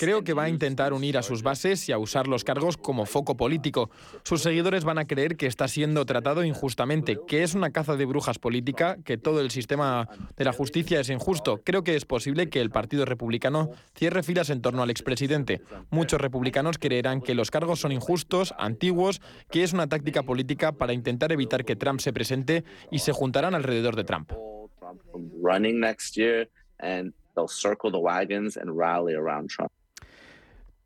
Creo 0.00 0.24
que 0.24 0.32
va 0.32 0.44
a 0.44 0.48
intentar 0.48 0.94
unir 0.94 1.18
a 1.18 1.22
sus 1.22 1.42
bases 1.42 1.86
y 1.90 1.92
a 1.92 1.98
usar 1.98 2.28
los 2.28 2.44
cargos 2.44 2.78
como 2.78 3.04
foco 3.04 3.36
político. 3.36 3.90
Sus 4.24 4.40
seguidores 4.40 4.84
van 4.84 4.96
a 4.96 5.06
creer 5.06 5.36
que 5.36 5.46
está 5.46 5.68
siendo 5.68 6.06
tratado 6.06 6.42
injustamente, 6.42 7.18
que 7.28 7.42
es 7.42 7.54
una 7.54 7.72
caza 7.72 7.94
de 7.96 8.06
brujas 8.06 8.38
política, 8.38 8.96
que 9.04 9.18
todo 9.18 9.42
el 9.42 9.50
sistema 9.50 10.08
de 10.34 10.44
la 10.46 10.54
justicia 10.54 10.98
es 10.98 11.10
injusto. 11.10 11.60
Creo 11.62 11.84
que 11.84 11.94
es 11.94 12.06
posible 12.06 12.48
que 12.48 12.62
el 12.62 12.70
Partido 12.70 13.04
Republicano 13.04 13.70
cierre 13.94 14.22
filas 14.22 14.48
en 14.48 14.62
torno 14.62 14.82
al 14.82 14.90
expresidente. 14.90 15.60
Muchos 15.90 16.18
republicanos 16.18 16.78
creerán 16.78 17.20
que 17.20 17.34
los 17.34 17.50
cargos 17.50 17.80
son 17.80 17.92
injustos, 17.92 18.54
antiguos, 18.56 19.20
que 19.50 19.62
es 19.62 19.74
una 19.74 19.88
táctica 19.88 20.22
política 20.22 20.72
para 20.72 20.94
intentar 20.94 21.32
evitar 21.32 21.66
que 21.66 21.76
Trump 21.76 22.00
se 22.00 22.14
presente 22.14 22.64
y 22.90 23.00
se 23.00 23.12
juntarán 23.12 23.54
alrededor 23.54 23.94
de 23.94 24.04
Trump. 24.04 24.32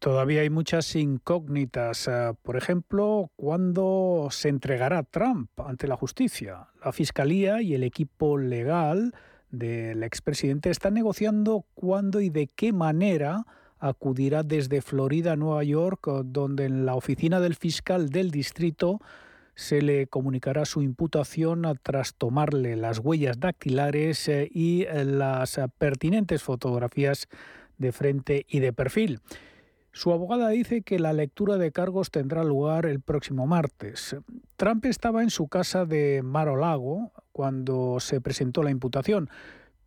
Todavía 0.01 0.41
hay 0.41 0.49
muchas 0.49 0.97
incógnitas. 0.97 2.09
Eh, 2.09 2.33
por 2.43 2.57
ejemplo, 2.57 3.31
¿cuándo 3.37 4.29
se 4.31 4.49
entregará 4.49 5.03
Trump 5.03 5.51
ante 5.61 5.87
la 5.87 5.97
justicia? 5.97 6.69
La 6.83 6.93
Fiscalía 6.93 7.61
y 7.61 7.75
el 7.75 7.83
equipo 7.83 8.39
legal 8.39 9.13
del 9.51 10.03
expresidente 10.03 10.71
están 10.71 10.95
negociando 10.95 11.67
cuándo 11.75 12.21
y 12.21 12.31
de 12.31 12.47
qué 12.47 12.73
manera 12.73 13.45
acudirá 13.79 14.43
desde 14.43 14.81
Florida 14.81 15.33
a 15.33 15.37
Nueva 15.37 15.65
York, 15.65 16.09
donde 16.25 16.65
en 16.65 16.87
la 16.87 16.95
oficina 16.95 17.39
del 17.39 17.55
fiscal 17.55 18.09
del 18.09 18.31
distrito 18.31 19.01
se 19.61 19.83
le 19.83 20.07
comunicará 20.07 20.65
su 20.65 20.81
imputación 20.81 21.67
tras 21.83 22.15
tomarle 22.15 22.77
las 22.77 22.99
huellas 22.99 23.39
dactilares 23.39 24.27
eh, 24.27 24.49
y 24.51 24.85
eh, 24.85 25.05
las 25.05 25.59
eh, 25.59 25.67
pertinentes 25.77 26.43
fotografías 26.43 27.29
de 27.77 27.93
frente 27.93 28.47
y 28.49 28.61
de 28.61 28.73
perfil. 28.73 29.21
Su 29.93 30.13
abogada 30.13 30.49
dice 30.49 30.81
que 30.81 30.99
la 30.99 31.13
lectura 31.13 31.59
de 31.59 31.73
cargos 31.73 32.11
tendrá 32.11 32.43
lugar 32.43 32.87
el 32.87 33.01
próximo 33.01 33.47
martes. 33.47 34.17
Trump 34.57 34.87
estaba 34.87 35.23
en 35.23 35.29
su 35.29 35.49
casa 35.49 35.85
de 35.85 36.23
Mar-a-Lago 36.25 37.13
cuando 37.31 38.01
se 38.01 38.23
presentó 38.23 38.63
la 38.63 38.71
imputación, 38.71 39.29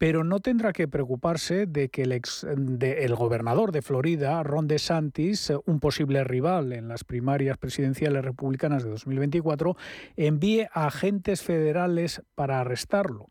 pero 0.03 0.25
no 0.25 0.41
tendrá 0.41 0.73
que 0.73 0.89
preocuparse 0.89 1.65
de 1.65 1.87
que 1.87 2.01
el, 2.01 2.11
el 2.11 3.15
gobernador 3.15 3.71
de 3.71 3.81
Florida, 3.81 4.43
Ron 4.43 4.67
DeSantis, 4.67 5.53
un 5.65 5.79
posible 5.79 6.25
rival 6.25 6.73
en 6.73 6.89
las 6.89 7.05
primarias 7.05 7.57
presidenciales 7.57 8.25
republicanas 8.25 8.83
de 8.83 8.89
2024, 8.89 9.77
envíe 10.17 10.67
agentes 10.73 11.41
federales 11.41 12.21
para 12.35 12.59
arrestarlo. 12.59 13.29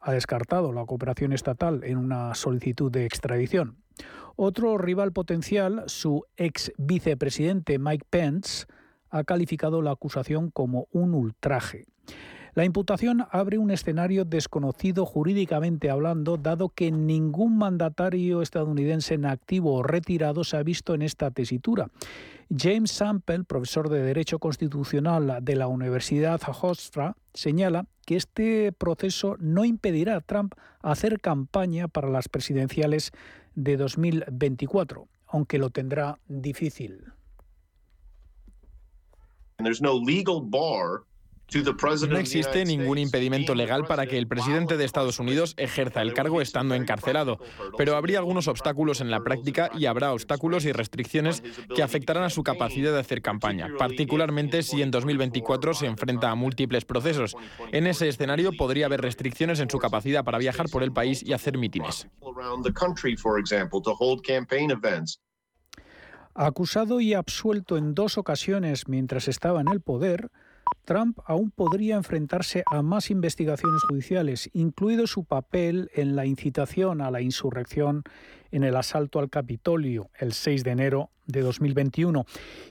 Ha 0.00 0.10
descartado 0.10 0.72
la 0.72 0.84
cooperación 0.86 1.32
estatal 1.32 1.84
en 1.84 1.98
una 1.98 2.34
solicitud 2.34 2.90
de 2.90 3.06
extradición. 3.06 3.76
Otro 4.34 4.76
rival 4.76 5.12
potencial, 5.12 5.84
su 5.86 6.24
ex 6.36 6.72
vicepresidente 6.78 7.78
Mike 7.78 8.06
Pence, 8.10 8.66
ha 9.10 9.22
calificado 9.22 9.82
la 9.82 9.92
acusación 9.92 10.50
como 10.50 10.88
un 10.90 11.14
ultraje. 11.14 11.86
La 12.58 12.64
imputación 12.64 13.24
abre 13.30 13.56
un 13.56 13.70
escenario 13.70 14.24
desconocido 14.24 15.06
jurídicamente 15.06 15.90
hablando, 15.90 16.36
dado 16.36 16.70
que 16.70 16.90
ningún 16.90 17.56
mandatario 17.56 18.42
estadounidense 18.42 19.14
en 19.14 19.26
activo 19.26 19.74
o 19.74 19.84
retirado 19.84 20.42
se 20.42 20.56
ha 20.56 20.64
visto 20.64 20.92
en 20.92 21.02
esta 21.02 21.30
tesitura. 21.30 21.88
James 22.50 22.90
Sample, 22.90 23.44
profesor 23.44 23.88
de 23.88 24.02
Derecho 24.02 24.40
Constitucional 24.40 25.38
de 25.40 25.54
la 25.54 25.68
Universidad 25.68 26.40
Hofstra, 26.60 27.14
señala 27.32 27.86
que 28.04 28.16
este 28.16 28.72
proceso 28.72 29.36
no 29.38 29.64
impedirá 29.64 30.16
a 30.16 30.20
Trump 30.20 30.54
hacer 30.82 31.20
campaña 31.20 31.86
para 31.86 32.08
las 32.08 32.28
presidenciales 32.28 33.12
de 33.54 33.76
2024, 33.76 35.06
aunque 35.28 35.58
lo 35.58 35.70
tendrá 35.70 36.18
difícil. 36.26 37.04
No 39.60 40.00
existe 42.18 42.64
ningún 42.64 42.98
impedimento 42.98 43.54
legal 43.54 43.86
para 43.86 44.06
que 44.06 44.18
el 44.18 44.28
presidente 44.28 44.76
de 44.76 44.84
Estados 44.84 45.18
Unidos 45.18 45.54
ejerza 45.56 46.02
el 46.02 46.12
cargo 46.12 46.42
estando 46.42 46.74
encarcelado, 46.74 47.38
pero 47.78 47.96
habría 47.96 48.18
algunos 48.18 48.48
obstáculos 48.48 49.00
en 49.00 49.10
la 49.10 49.20
práctica 49.20 49.70
y 49.74 49.86
habrá 49.86 50.12
obstáculos 50.12 50.66
y 50.66 50.72
restricciones 50.72 51.42
que 51.74 51.82
afectarán 51.82 52.24
a 52.24 52.30
su 52.30 52.42
capacidad 52.42 52.92
de 52.92 53.00
hacer 53.00 53.22
campaña, 53.22 53.68
particularmente 53.78 54.62
si 54.62 54.82
en 54.82 54.90
2024 54.90 55.72
se 55.72 55.86
enfrenta 55.86 56.30
a 56.30 56.34
múltiples 56.34 56.84
procesos. 56.84 57.34
En 57.72 57.86
ese 57.86 58.08
escenario 58.08 58.52
podría 58.52 58.86
haber 58.86 59.00
restricciones 59.00 59.60
en 59.60 59.70
su 59.70 59.78
capacidad 59.78 60.24
para 60.24 60.38
viajar 60.38 60.68
por 60.70 60.82
el 60.82 60.92
país 60.92 61.22
y 61.22 61.32
hacer 61.32 61.56
mítines. 61.56 62.08
Acusado 66.34 67.00
y 67.00 67.14
absuelto 67.14 67.76
en 67.76 67.94
dos 67.94 68.18
ocasiones 68.18 68.86
mientras 68.86 69.26
estaba 69.28 69.60
en 69.60 69.68
el 69.68 69.80
poder, 69.80 70.30
Trump 70.84 71.18
aún 71.26 71.50
podría 71.50 71.96
enfrentarse 71.96 72.62
a 72.70 72.82
más 72.82 73.10
investigaciones 73.10 73.82
judiciales, 73.82 74.48
incluido 74.52 75.06
su 75.06 75.24
papel 75.24 75.90
en 75.94 76.16
la 76.16 76.24
incitación 76.24 77.00
a 77.00 77.10
la 77.10 77.20
insurrección 77.20 78.04
en 78.50 78.64
el 78.64 78.76
asalto 78.76 79.18
al 79.18 79.30
Capitolio 79.30 80.10
el 80.18 80.32
6 80.32 80.64
de 80.64 80.70
enero 80.70 81.10
de 81.26 81.42
2021 81.42 82.24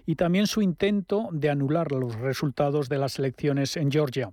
y 0.05 0.15
también 0.15 0.47
su 0.47 0.62
intento 0.62 1.29
de 1.31 1.49
anular 1.49 1.91
los 1.91 2.15
resultados 2.15 2.89
de 2.89 2.97
las 2.97 3.19
elecciones 3.19 3.77
en 3.77 3.91
Georgia. 3.91 4.31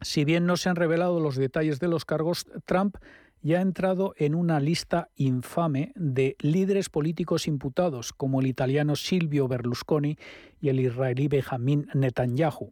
Si 0.00 0.24
bien 0.24 0.46
no 0.46 0.56
se 0.56 0.68
han 0.68 0.76
revelado 0.76 1.20
los 1.20 1.36
detalles 1.36 1.78
de 1.80 1.88
los 1.88 2.04
cargos, 2.04 2.46
Trump 2.66 2.96
ya 3.42 3.58
ha 3.58 3.62
entrado 3.62 4.14
en 4.16 4.34
una 4.34 4.60
lista 4.60 5.08
infame 5.16 5.92
de 5.96 6.36
líderes 6.40 6.88
políticos 6.88 7.46
imputados, 7.46 8.12
como 8.12 8.40
el 8.40 8.46
italiano 8.46 8.96
Silvio 8.96 9.48
Berlusconi 9.48 10.16
y 10.60 10.68
el 10.68 10.80
israelí 10.80 11.28
Benjamin 11.28 11.88
Netanyahu. 11.92 12.70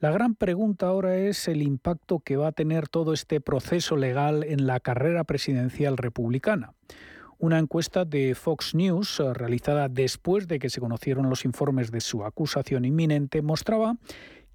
La 0.00 0.10
gran 0.10 0.34
pregunta 0.34 0.86
ahora 0.86 1.16
es 1.16 1.48
el 1.48 1.62
impacto 1.62 2.20
que 2.20 2.36
va 2.36 2.48
a 2.48 2.52
tener 2.52 2.88
todo 2.88 3.12
este 3.12 3.40
proceso 3.40 3.96
legal 3.96 4.44
en 4.44 4.66
la 4.66 4.78
carrera 4.80 5.24
presidencial 5.24 5.96
republicana. 5.96 6.74
Una 7.38 7.58
encuesta 7.58 8.04
de 8.04 8.34
Fox 8.34 8.74
News, 8.74 9.20
eh, 9.20 9.32
realizada 9.32 9.88
después 9.88 10.48
de 10.48 10.58
que 10.58 10.70
se 10.70 10.80
conocieron 10.80 11.30
los 11.30 11.44
informes 11.44 11.92
de 11.92 12.00
su 12.00 12.24
acusación 12.24 12.84
inminente, 12.84 13.42
mostraba 13.42 13.96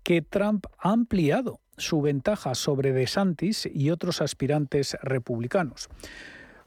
que 0.04 0.22
Trump 0.22 0.66
ha 0.80 0.92
ampliado 0.92 1.62
su 1.78 2.02
ventaja 2.02 2.56
sobre 2.56 2.94
DeSantis 2.94 3.70
y 3.72 3.90
otros 3.90 4.22
aspirantes 4.22 4.98
republicanos. 5.02 5.90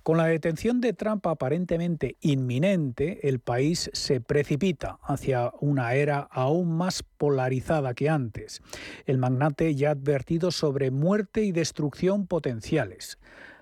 Con 0.07 0.19
la 0.19 0.27
detención 0.27 0.81
de 0.81 0.93
Trump 0.93 1.27
aparentemente 1.27 2.17
inminente, 2.21 3.29
el 3.29 3.41
país 3.41 3.91
se 3.93 4.21
precipita 4.21 5.01
hacia 5.03 5.51
una 5.61 5.95
era 5.95 6.21
aún 6.31 6.77
más 6.77 7.03
polarizada 7.03 7.93
que 7.93 8.09
antes. 8.09 8.63
El 9.05 9.19
magnate 9.19 9.75
ya 9.75 9.89
ha 9.89 9.93
advertido 9.93 10.53
sobre 10.53 10.93
muerte 10.93 11.43
y 11.43 11.51
destrucción 11.51 12.29
potenciales. 12.29 13.19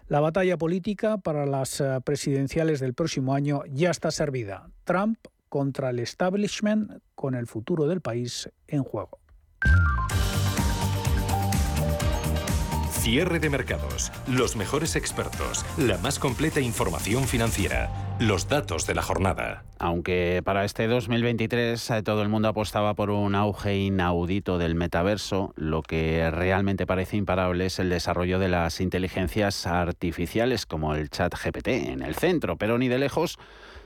La 0.07 0.21
batalla 0.21 0.59
política 0.59 1.17
para 1.17 1.47
las 1.47 1.81
eh, 1.81 1.99
presidenciales 2.05 2.79
del 2.79 2.93
próximo 2.93 3.33
año 3.33 3.63
ya 3.71 3.91
está 3.91 4.11
servida. 4.11 4.69
Trump 4.85 5.17
contra 5.49 5.89
el 5.89 5.99
establishment 5.99 7.01
con 7.15 7.35
el 7.35 7.47
futuro 7.47 7.87
del 7.87 8.03
país 8.03 8.51
en 8.69 8.83
juego. 8.83 9.24
Cierre 13.05 13.39
de 13.39 13.51
mercados, 13.51 14.11
los 14.27 14.57
mejores 14.57 14.97
expertos, 14.97 15.67
la 15.77 15.99
más 15.99 16.19
completa 16.19 16.61
información 16.61 17.25
financiera, 17.25 18.17
los 18.19 18.49
datos 18.49 18.87
de 18.87 18.95
la 18.95 19.03
jornada. 19.03 19.63
Aunque 19.79 20.41
para 20.43 20.65
este 20.65 20.87
2023 20.87 21.91
eh, 21.91 22.03
todo 22.03 22.23
el 22.23 22.31
mundo 22.31 22.49
apostaba 22.49 22.95
por 22.95 23.11
un 23.11 23.35
auge 23.35 23.77
inaudito 23.77 24.57
del 24.57 24.75
metaverso, 24.75 25.53
lo 25.55 25.83
que 25.83 26.31
realmente 26.31 26.87
parece 26.87 27.19
imparable 27.19 27.67
es 27.67 27.79
el 27.79 27.91
desarrollo 27.91 28.39
de 28.39 28.49
las 28.49 28.81
inteligencias 28.81 29.67
artificiales 29.67 30.65
como 30.65 30.95
el 30.95 31.11
chat 31.11 31.35
GPT 31.35 31.69
en 31.69 32.01
el 32.01 32.15
centro, 32.15 32.57
pero 32.57 32.79
ni 32.79 32.89
de 32.89 32.97
lejos 32.97 33.39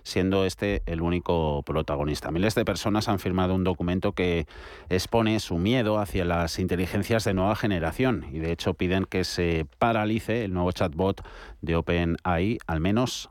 siendo 0.02 0.44
este 0.44 0.82
el 0.86 1.00
único 1.00 1.62
protagonista. 1.62 2.30
Miles 2.30 2.54
de 2.54 2.64
personas 2.64 3.08
han 3.08 3.18
firmado 3.18 3.54
un 3.54 3.64
documento 3.64 4.12
que 4.12 4.46
expone 4.88 5.40
su 5.40 5.58
miedo 5.58 5.98
hacia 5.98 6.24
las 6.24 6.58
inteligencias 6.58 7.24
de 7.24 7.34
nueva 7.34 7.56
generación 7.56 8.26
y 8.32 8.38
de 8.38 8.52
hecho 8.52 8.74
piden 8.74 9.04
que 9.04 9.24
se 9.24 9.66
paralice 9.78 10.44
el 10.44 10.52
nuevo 10.52 10.72
chatbot 10.72 11.22
de 11.60 11.76
OpenAI, 11.76 12.58
al 12.66 12.80
menos, 12.80 13.30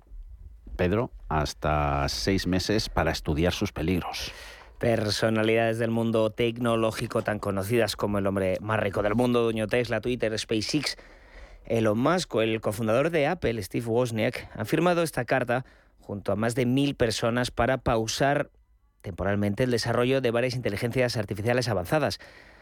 Pedro, 0.76 1.12
hasta 1.30 2.08
seis 2.10 2.48
meses 2.48 2.90
para 2.90 3.12
estudiar 3.12 3.54
sus 3.54 3.72
peligros. 3.72 4.32
Personalidades 4.80 5.80
del 5.80 5.90
mundo 5.90 6.30
tecnológico 6.30 7.24
tan 7.24 7.40
conocidas 7.40 7.96
como 7.96 8.20
el 8.20 8.28
hombre 8.28 8.58
más 8.62 8.80
rico 8.80 9.02
del 9.02 9.16
mundo, 9.16 9.42
dueño 9.42 9.68
Tesla, 9.68 10.02
Twitter, 10.02 10.38
SpaceX, 10.38 10.98
Elon 11.66 11.98
Musk 11.98 12.36
o 12.36 12.42
el 12.42 12.62
cofundador 12.62 13.10
de 13.10 13.28
Apple, 13.28 13.62
Steve 13.64 13.88
Wozniak, 13.88 14.50
han 14.56 14.66
firmado 14.68 15.02
esta 15.02 15.26
carta 15.26 15.66
junto 16.08 16.32
a 16.32 16.38
más 16.38 16.56
de 16.56 16.66
mil 16.66 16.96
personas 16.96 17.52
para 17.52 17.80
pausar 17.80 18.50
temporalmente 19.02 19.64
el 19.64 19.72
desarrollo 19.72 20.22
de 20.22 20.32
varias 20.32 20.56
inteligencias 20.56 21.18
artificiales 21.18 21.68
avanzadas. 21.68 22.20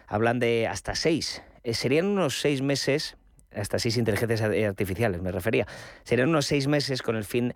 Hablan 0.08 0.40
de 0.40 0.68
hasta 0.68 0.96
seis. 0.96 1.44
Eh, 1.64 1.76
serían 1.76 2.08
unos 2.08 2.42
seis 2.42 2.64
meses, 2.64 3.18
hasta 3.54 3.78
seis 3.78 3.98
inteligencias 3.98 4.42
artificiales 4.42 5.22
me 5.22 5.32
refería, 5.32 5.68
serían 6.04 6.30
unos 6.30 6.48
seis 6.48 6.68
meses 6.68 7.04
con 7.04 7.16
el 7.16 7.24
fin 7.24 7.54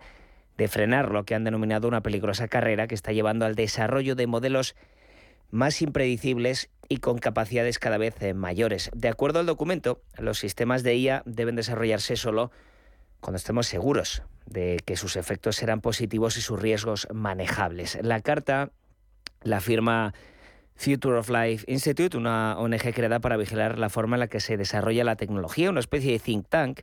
de 0.56 0.68
frenar 0.68 1.10
lo 1.10 1.24
que 1.24 1.34
han 1.34 1.42
denominado 1.42 1.88
una 1.88 2.02
peligrosa 2.02 2.46
carrera 2.46 2.86
que 2.86 2.94
está 2.94 3.10
llevando 3.10 3.44
al 3.44 3.56
desarrollo 3.56 4.14
de 4.14 4.28
modelos 4.28 4.76
más 5.50 5.82
impredecibles 5.82 6.70
y 6.88 6.98
con 6.98 7.18
capacidades 7.18 7.80
cada 7.80 7.98
vez 7.98 8.14
eh, 8.22 8.32
mayores. 8.32 8.90
De 8.94 9.08
acuerdo 9.08 9.40
al 9.40 9.46
documento, 9.46 10.02
los 10.16 10.38
sistemas 10.38 10.84
de 10.84 10.94
IA 10.94 11.24
deben 11.26 11.56
desarrollarse 11.56 12.14
solo 12.14 12.52
cuando 13.20 13.36
estemos 13.36 13.66
seguros 13.66 14.22
de 14.46 14.80
que 14.84 14.96
sus 14.96 15.16
efectos 15.16 15.56
serán 15.56 15.80
positivos 15.80 16.36
y 16.36 16.40
sus 16.40 16.60
riesgos 16.60 17.06
manejables. 17.12 17.98
La 18.02 18.20
carta 18.20 18.72
la 19.42 19.60
firma 19.60 20.12
Future 20.76 21.18
of 21.18 21.28
Life 21.28 21.64
Institute, 21.68 22.16
una 22.16 22.58
ONG 22.58 22.92
creada 22.94 23.20
para 23.20 23.36
vigilar 23.36 23.78
la 23.78 23.88
forma 23.88 24.16
en 24.16 24.20
la 24.20 24.28
que 24.28 24.40
se 24.40 24.56
desarrolla 24.56 25.04
la 25.04 25.16
tecnología, 25.16 25.70
una 25.70 25.80
especie 25.80 26.12
de 26.12 26.18
think 26.18 26.46
tank. 26.48 26.80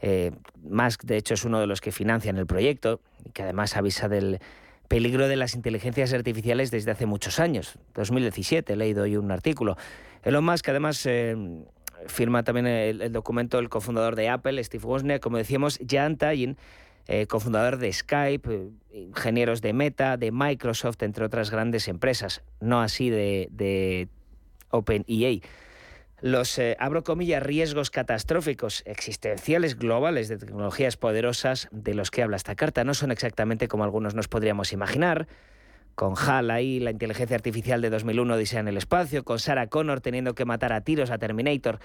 Eh, 0.00 0.32
Musk, 0.62 1.04
de 1.04 1.16
hecho, 1.16 1.34
es 1.34 1.44
uno 1.44 1.60
de 1.60 1.66
los 1.66 1.80
que 1.80 1.92
financian 1.92 2.36
el 2.36 2.46
proyecto 2.46 3.00
y 3.24 3.30
que 3.30 3.42
además 3.42 3.76
avisa 3.76 4.08
del 4.08 4.40
peligro 4.88 5.28
de 5.28 5.36
las 5.36 5.54
inteligencias 5.54 6.12
artificiales 6.12 6.70
desde 6.70 6.90
hace 6.90 7.06
muchos 7.06 7.40
años. 7.40 7.78
2017 7.94 8.72
he 8.72 8.76
leído 8.76 9.04
hoy 9.04 9.16
un 9.16 9.30
artículo. 9.30 9.76
Elon 10.22 10.44
Musk, 10.44 10.68
además, 10.68 11.04
eh, 11.06 11.36
firma 12.06 12.42
también 12.42 12.66
el, 12.66 13.12
documento 13.12 13.58
el 13.58 13.68
cofundador 13.68 14.16
de 14.16 14.28
Apple, 14.28 14.62
Steve 14.62 14.84
Wozniak, 14.84 15.22
como 15.22 15.36
decíamos, 15.36 15.78
Jan 15.88 16.16
Tallinn, 16.16 16.56
eh, 17.08 17.26
cofundador 17.26 17.78
de 17.78 17.92
Skype, 17.92 18.48
eh, 18.52 18.70
ingenieros 18.92 19.60
de 19.60 19.72
Meta, 19.72 20.16
de 20.16 20.30
Microsoft, 20.30 21.02
entre 21.02 21.24
otras 21.24 21.50
grandes 21.50 21.88
empresas, 21.88 22.42
no 22.60 22.80
así 22.80 23.10
de, 23.10 23.48
de 23.50 24.08
OpenEA. 24.70 25.40
Los, 26.20 26.56
eh, 26.60 26.76
abro 26.78 27.02
comillas, 27.02 27.42
riesgos 27.42 27.90
catastróficos 27.90 28.84
existenciales 28.86 29.76
globales 29.76 30.28
de 30.28 30.38
tecnologías 30.38 30.96
poderosas 30.96 31.68
de 31.72 31.94
los 31.94 32.12
que 32.12 32.22
habla 32.22 32.36
esta 32.36 32.54
carta 32.54 32.84
no 32.84 32.94
son 32.94 33.10
exactamente 33.10 33.66
como 33.66 33.82
algunos 33.82 34.14
nos 34.14 34.28
podríamos 34.28 34.72
imaginar 34.72 35.26
con 35.94 36.14
HAL 36.16 36.50
ahí, 36.50 36.80
la 36.80 36.90
inteligencia 36.90 37.36
artificial 37.36 37.80
de 37.80 37.90
2001 37.90 38.34
Odisea 38.34 38.60
en 38.60 38.68
el 38.68 38.76
espacio, 38.76 39.24
con 39.24 39.38
Sarah 39.38 39.68
Connor 39.68 40.00
teniendo 40.00 40.34
que 40.34 40.44
matar 40.44 40.72
a 40.72 40.82
tiros 40.82 41.10
a 41.10 41.18
Terminator. 41.18 41.78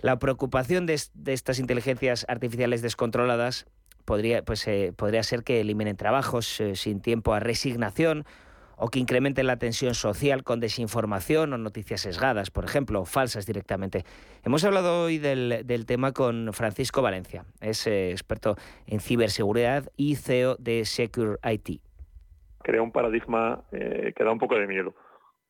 La 0.00 0.18
preocupación 0.18 0.86
de, 0.86 0.94
estas 1.26 1.58
inteligencias 1.58 2.26
artificiales 2.28 2.82
descontroladas 2.82 3.66
podría, 4.04 4.42
pues, 4.42 4.66
eh, 4.66 4.92
podría 4.96 5.22
ser 5.22 5.44
que 5.44 5.60
eliminen 5.60 5.96
trabajos 5.96 6.60
eh, 6.60 6.74
sin 6.74 7.00
tiempo 7.00 7.34
a 7.34 7.40
resignación 7.40 8.24
o 8.76 8.88
que 8.88 8.98
incrementen 8.98 9.46
la 9.46 9.58
tensión 9.58 9.94
social 9.94 10.42
con 10.42 10.58
desinformación 10.58 11.52
o 11.52 11.58
noticias 11.58 12.00
sesgadas, 12.00 12.50
por 12.50 12.64
ejemplo, 12.64 13.02
o 13.02 13.04
falsas 13.04 13.46
directamente. 13.46 14.04
Hemos 14.42 14.64
hablado 14.64 15.04
hoy 15.04 15.18
del, 15.18 15.84
tema 15.86 16.10
con 16.10 16.52
Francisco 16.52 17.00
Valencia, 17.00 17.44
es 17.60 17.86
eh, 17.86 18.10
experto 18.10 18.56
en 18.86 18.98
ciberseguridad 18.98 19.88
y 19.96 20.16
CEO 20.16 20.56
de 20.58 20.84
Secure 20.84 21.38
IT 21.44 21.80
crea 22.62 22.82
un 22.82 22.92
paradigma 22.92 23.62
eh, 23.72 24.12
que 24.14 24.24
da 24.24 24.32
un 24.32 24.38
poco 24.38 24.56
de 24.56 24.66
miedo 24.66 24.94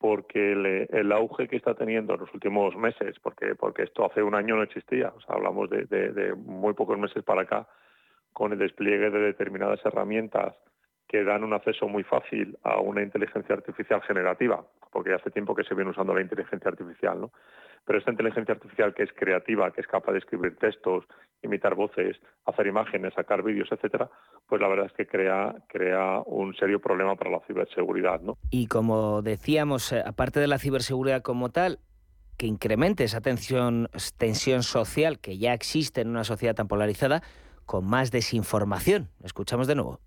porque 0.03 0.51
el 0.51 1.11
auge 1.13 1.47
que 1.47 1.55
está 1.55 1.75
teniendo 1.75 2.13
en 2.13 2.19
los 2.19 2.33
últimos 2.33 2.75
meses, 2.75 3.15
porque, 3.21 3.55
porque 3.55 3.83
esto 3.83 4.05
hace 4.05 4.21
un 4.21 4.35
año 4.35 4.57
no 4.57 4.63
existía, 4.63 5.13
hablamos 5.29 5.69
de, 5.69 6.33
muy 6.35 6.73
pocos 6.73 6.99
meses 6.99 7.23
para 7.23 7.43
acá, 7.43 7.69
con 8.33 8.51
el 8.51 8.59
despliegue 8.59 9.09
de 9.09 9.19
determinadas 9.19 9.79
herramientas 9.85 10.55
que 11.13 11.23
dan 11.23 11.43
un 11.43 11.53
acceso 11.53 11.87
muy 11.87 12.01
fácil 12.01 12.57
a 12.63 12.79
una 12.79 13.03
inteligencia 13.03 13.53
artificial 13.53 14.01
generativa, 14.01 14.65
porque 14.91 15.11
ya 15.11 15.17
hace 15.17 15.29
tiempo 15.29 15.53
que 15.53 15.63
se 15.63 15.75
viene 15.75 15.91
usando 15.91 16.11
la 16.11 16.21
inteligencia 16.21 16.71
artificial, 16.71 17.21
¿no? 17.21 17.31
Pero 17.85 17.99
esta 17.99 18.09
inteligencia 18.09 18.55
artificial 18.55 18.95
que 18.95 19.03
es 19.03 19.13
creativa, 19.13 19.69
que 19.69 19.81
es 19.81 19.85
capaz 19.85 20.13
de 20.13 20.17
escribir 20.17 20.55
textos, 20.57 21.05
imitar 21.43 21.75
voces, 21.75 22.17
hacer 22.45 22.65
imágenes, 22.65 23.13
sacar 23.13 23.43
vídeos, 23.43 23.71
etcétera, 23.71 24.09
pues 24.49 24.59
la 24.59 24.67
verdad 24.67 24.87
es 24.87 24.93
que 24.93 25.05
crea, 25.05 25.53
crea 25.67 26.23
un 26.25 26.55
serio 26.55 26.81
problema 26.81 27.15
para 27.15 27.29
la 27.29 27.41
ciberseguridad. 27.41 28.19
¿no? 28.21 28.39
Y 28.49 28.65
como 28.65 29.21
decíamos, 29.21 29.91
eh, 29.91 30.01
aparte 30.03 30.39
de 30.39 30.47
la 30.47 30.57
ciberseguridad 30.57 31.21
como 31.21 31.49
tal, 31.49 31.77
que 32.37 32.47
incremente 32.47 33.03
esa 33.03 33.21
tensión, 33.21 33.87
tensión 34.17 34.63
social 34.63 35.19
que 35.19 35.37
ya 35.37 35.53
existe 35.53 36.01
en 36.01 36.09
una 36.09 36.23
sociedad 36.23 36.55
tan 36.55 36.67
polarizada, 36.67 37.21
con 37.67 37.85
más 37.85 38.09
desinformación. 38.09 39.09
Escuchamos 39.23 39.67
de 39.67 39.75
nuevo. 39.75 39.99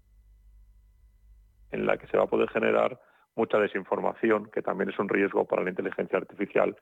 En 1.72 1.86
la 1.86 1.96
que 1.96 2.06
se 2.06 2.16
va 2.16 2.24
a 2.24 2.28
poder 2.28 2.48
generar 2.50 2.98
mucha 3.34 3.58
desinformación, 3.58 4.50
que 4.50 4.62
también 4.62 4.90
es 4.90 4.98
un 4.98 5.08
riesgo 5.08 5.44
para 5.44 5.62
la 5.62 5.70
inteligencia 5.70 6.18
artificial, 6.18 6.76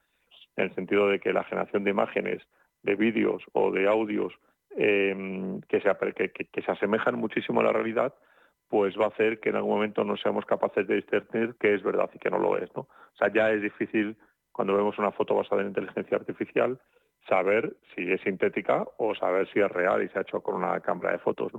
en 0.57 0.64
el 0.64 0.75
sentido 0.75 1.09
de 1.09 1.18
que 1.18 1.33
la 1.33 1.44
generación 1.44 1.85
de 1.85 1.90
imágenes, 1.90 2.42
de 2.83 2.94
vídeos 2.94 3.42
o 3.53 3.70
de 3.70 3.88
audios 3.88 4.33
em, 4.77 5.61
que, 5.62 5.81
se, 5.81 5.90
que, 6.12 6.62
se 6.62 6.70
asemejan 6.70 7.16
muchísimo 7.16 7.61
a 7.61 7.64
la 7.64 7.73
realidad, 7.73 8.14
pues 8.68 8.99
va 8.99 9.07
a 9.07 9.09
hacer 9.09 9.40
que 9.40 9.51
en 9.51 9.57
algún 9.57 9.75
momento 9.75 10.05
no 10.05 10.16
seamos 10.16 10.44
capaces 10.47 10.87
de 10.87 10.97
discernir 10.97 11.55
qué 11.61 11.75
es 11.75 11.83
verdad 11.83 12.11
y 12.14 12.18
qué 12.18 12.31
no 12.31 12.38
lo 12.38 12.57
es. 12.57 12.75
¿no? 12.75 12.83
O 12.83 13.16
sea, 13.16 13.33
ya 13.33 13.51
es 13.51 13.62
difícil, 13.62 14.16
cuando 14.53 14.77
vemos 14.77 14.99
una 14.99 15.12
foto 15.12 15.35
basada 15.35 15.62
en 15.62 15.68
inteligencia 15.68 16.16
artificial, 16.16 16.79
saber 17.29 17.77
si 17.94 18.11
es 18.11 18.20
sintética 18.20 18.85
o 18.99 19.14
saber 19.14 19.49
si 19.53 19.61
es 19.61 19.70
real 19.70 20.03
y 20.03 20.09
se 20.09 20.18
ha 20.18 20.23
hecho 20.23 20.40
con 20.40 20.57
una 20.57 20.81
cámara 20.81 21.12
de 21.12 21.18
fotos. 21.18 21.53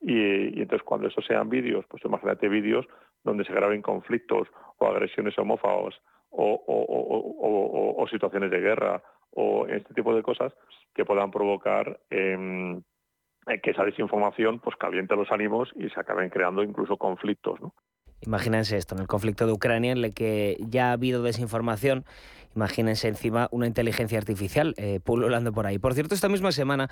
Y, 0.00 0.60
entonces 0.60 0.82
cuando 0.84 1.08
eso 1.08 1.20
sean 1.22 1.48
vídeos, 1.48 1.84
pues 1.88 2.04
imagínate 2.04 2.48
vídeos 2.48 2.86
donde 3.22 3.44
se 3.44 3.52
graben 3.52 3.82
conflictos 3.82 4.48
o 4.78 4.86
agresiones 4.86 5.38
homófobas 5.38 5.94
o, 6.30 8.06
situaciones 8.10 8.50
de 8.50 8.60
guerra 8.60 9.02
o 9.32 9.66
este 9.66 9.94
tipo 9.94 10.14
de 10.14 10.22
cosas 10.22 10.52
que 10.94 11.04
puedan 11.04 11.30
provocar 11.30 12.00
em, 12.10 12.82
que 13.62 13.70
esa 13.70 13.84
desinformación 13.84 14.58
pues 14.58 14.76
caliente 14.76 15.14
los 15.14 15.30
ánimos 15.30 15.70
y 15.76 15.88
se 15.90 16.00
acaben 16.00 16.30
creando 16.30 16.62
incluso 16.62 16.96
conflictos. 16.96 17.60
Imagínense 18.22 18.76
esto, 18.76 18.94
en 18.94 19.00
el 19.00 19.06
conflicto 19.06 19.46
de 19.46 19.52
Ucrania, 19.52 19.92
en 19.92 20.04
el 20.04 20.12
que 20.12 20.58
ya 20.60 20.90
ha 20.90 20.92
habido 20.92 21.22
desinformación, 21.22 22.04
imagínense 22.54 23.08
encima 23.08 23.48
una 23.50 23.66
inteligencia 23.66 24.18
artificial 24.18 24.74
eh, 24.76 25.00
pululando 25.02 25.52
por 25.52 25.66
ahí. 25.66 25.78
Por 25.78 25.94
cierto, 25.94 26.14
esta 26.14 26.28
misma 26.28 26.52
semana 26.52 26.90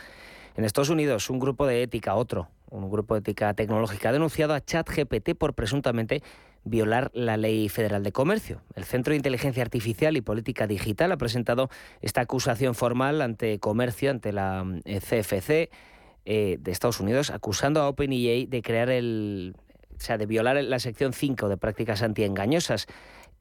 en 0.56 0.64
Estados 0.64 0.88
Unidos, 0.88 1.28
un 1.28 1.38
grupo 1.38 1.66
de 1.66 1.82
ética, 1.82 2.14
otro, 2.14 2.48
un 2.70 2.90
grupo 2.90 3.14
de 3.14 3.20
ética 3.20 3.52
tecnológica, 3.54 4.08
ha 4.08 4.12
denunciado 4.12 4.54
a 4.54 4.60
ChatGPT 4.60 5.34
por 5.36 5.54
presuntamente 5.54 6.22
violar 6.64 7.10
la 7.14 7.36
ley 7.36 7.68
federal 7.68 8.02
de 8.02 8.12
comercio. 8.12 8.62
El 8.74 8.84
Centro 8.84 9.12
de 9.12 9.16
Inteligencia 9.16 9.62
Artificial 9.62 10.16
y 10.16 10.20
Política 10.20 10.66
Digital 10.66 11.12
ha 11.12 11.16
presentado 11.16 11.68
esta 12.00 12.22
acusación 12.22 12.74
formal 12.74 13.20
ante 13.20 13.58
comercio, 13.58 14.10
ante 14.10 14.32
la 14.32 14.64
CFC 14.84 15.50
eh, 15.50 15.70
eh, 16.24 16.56
de 16.60 16.72
Estados 16.72 17.00
Unidos, 17.00 17.30
acusando 17.30 17.80
a 17.80 17.88
OpenEA 17.88 18.46
de 18.46 18.62
crear 18.62 18.90
el, 18.90 19.54
o 19.98 20.00
sea, 20.00 20.18
de 20.18 20.26
violar 20.26 20.62
la 20.62 20.78
sección 20.78 21.12
5 21.12 21.48
de 21.48 21.56
prácticas 21.56 22.02
antiengañosas. 22.02 22.86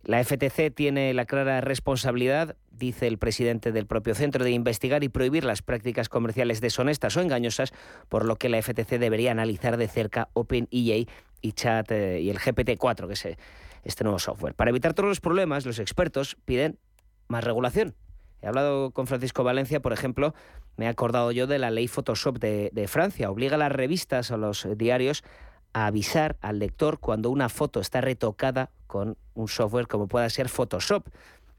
La 0.03 0.23
FTC 0.23 0.73
tiene 0.73 1.13
la 1.13 1.25
clara 1.25 1.59
responsabilidad, 1.61 2.55
dice 2.71 3.07
el 3.07 3.17
presidente 3.17 3.71
del 3.71 3.85
propio 3.85 4.15
centro, 4.15 4.43
de 4.43 4.51
investigar 4.51 5.03
y 5.03 5.09
prohibir 5.09 5.43
las 5.43 5.61
prácticas 5.61 6.07
comerciales 6.09 6.61
deshonestas 6.61 7.17
o 7.17 7.21
engañosas, 7.21 7.73
por 8.09 8.25
lo 8.25 8.37
que 8.37 8.49
la 8.49 8.61
FTC 8.61 8.99
debería 8.99 9.31
analizar 9.31 9.77
de 9.77 9.87
cerca 9.87 10.29
OpenEA 10.33 11.05
y 11.41 11.51
Chat 11.51 11.91
eh, 11.91 12.21
y 12.21 12.29
el 12.29 12.39
GPT-4, 12.39 13.07
que 13.07 13.13
es 13.13 13.25
eh, 13.25 13.37
este 13.83 14.03
nuevo 14.03 14.19
software. 14.19 14.53
Para 14.53 14.69
evitar 14.69 14.93
todos 14.93 15.09
los 15.09 15.19
problemas, 15.19 15.65
los 15.65 15.79
expertos 15.79 16.37
piden 16.45 16.79
más 17.27 17.43
regulación. 17.43 17.95
He 18.41 18.47
hablado 18.47 18.91
con 18.91 19.07
Francisco 19.07 19.43
Valencia, 19.43 19.81
por 19.81 19.93
ejemplo, 19.93 20.33
me 20.77 20.85
he 20.85 20.87
acordado 20.87 21.31
yo 21.31 21.47
de 21.47 21.59
la 21.59 21.71
ley 21.71 21.87
Photoshop 21.87 22.37
de, 22.37 22.69
de 22.71 22.87
Francia. 22.87 23.29
Obliga 23.29 23.55
a 23.55 23.57
las 23.57 23.71
revistas 23.71 24.31
o 24.31 24.37
los 24.37 24.67
diarios 24.77 25.23
avisar 25.85 26.37
al 26.41 26.59
lector 26.59 26.99
cuando 26.99 27.29
una 27.29 27.49
foto 27.49 27.79
está 27.79 28.01
retocada 28.01 28.69
con 28.87 29.17
un 29.35 29.47
software 29.47 29.87
como 29.87 30.07
pueda 30.07 30.29
ser 30.29 30.49
Photoshop. 30.49 31.05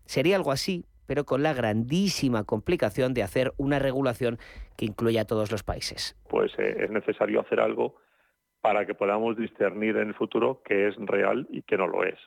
Sería 0.04 0.36
algo 0.36 0.50
así, 0.50 0.84
pero 1.06 1.24
con 1.24 1.42
la 1.42 1.54
grandísima 1.54 2.44
complicación 2.44 3.14
de 3.14 3.22
hacer 3.22 3.52
una 3.56 3.78
regulación 3.78 4.38
que 4.76 4.86
incluya 4.86 5.22
a 5.22 5.26
todos 5.26 5.50
los 5.52 5.62
países. 5.62 6.16
Pues 6.28 6.52
eh, 6.58 6.76
es 6.80 6.90
necesario 6.90 7.40
hacer 7.40 7.60
algo 7.60 7.96
para 8.60 8.86
que 8.86 8.94
podamos 8.94 9.36
discernir 9.36 9.96
en 9.96 10.08
el 10.08 10.14
futuro 10.14 10.62
qué 10.64 10.88
es 10.88 10.96
real 10.96 11.46
y 11.50 11.62
qué 11.62 11.76
no 11.76 11.86
lo 11.86 12.04
es. 12.04 12.18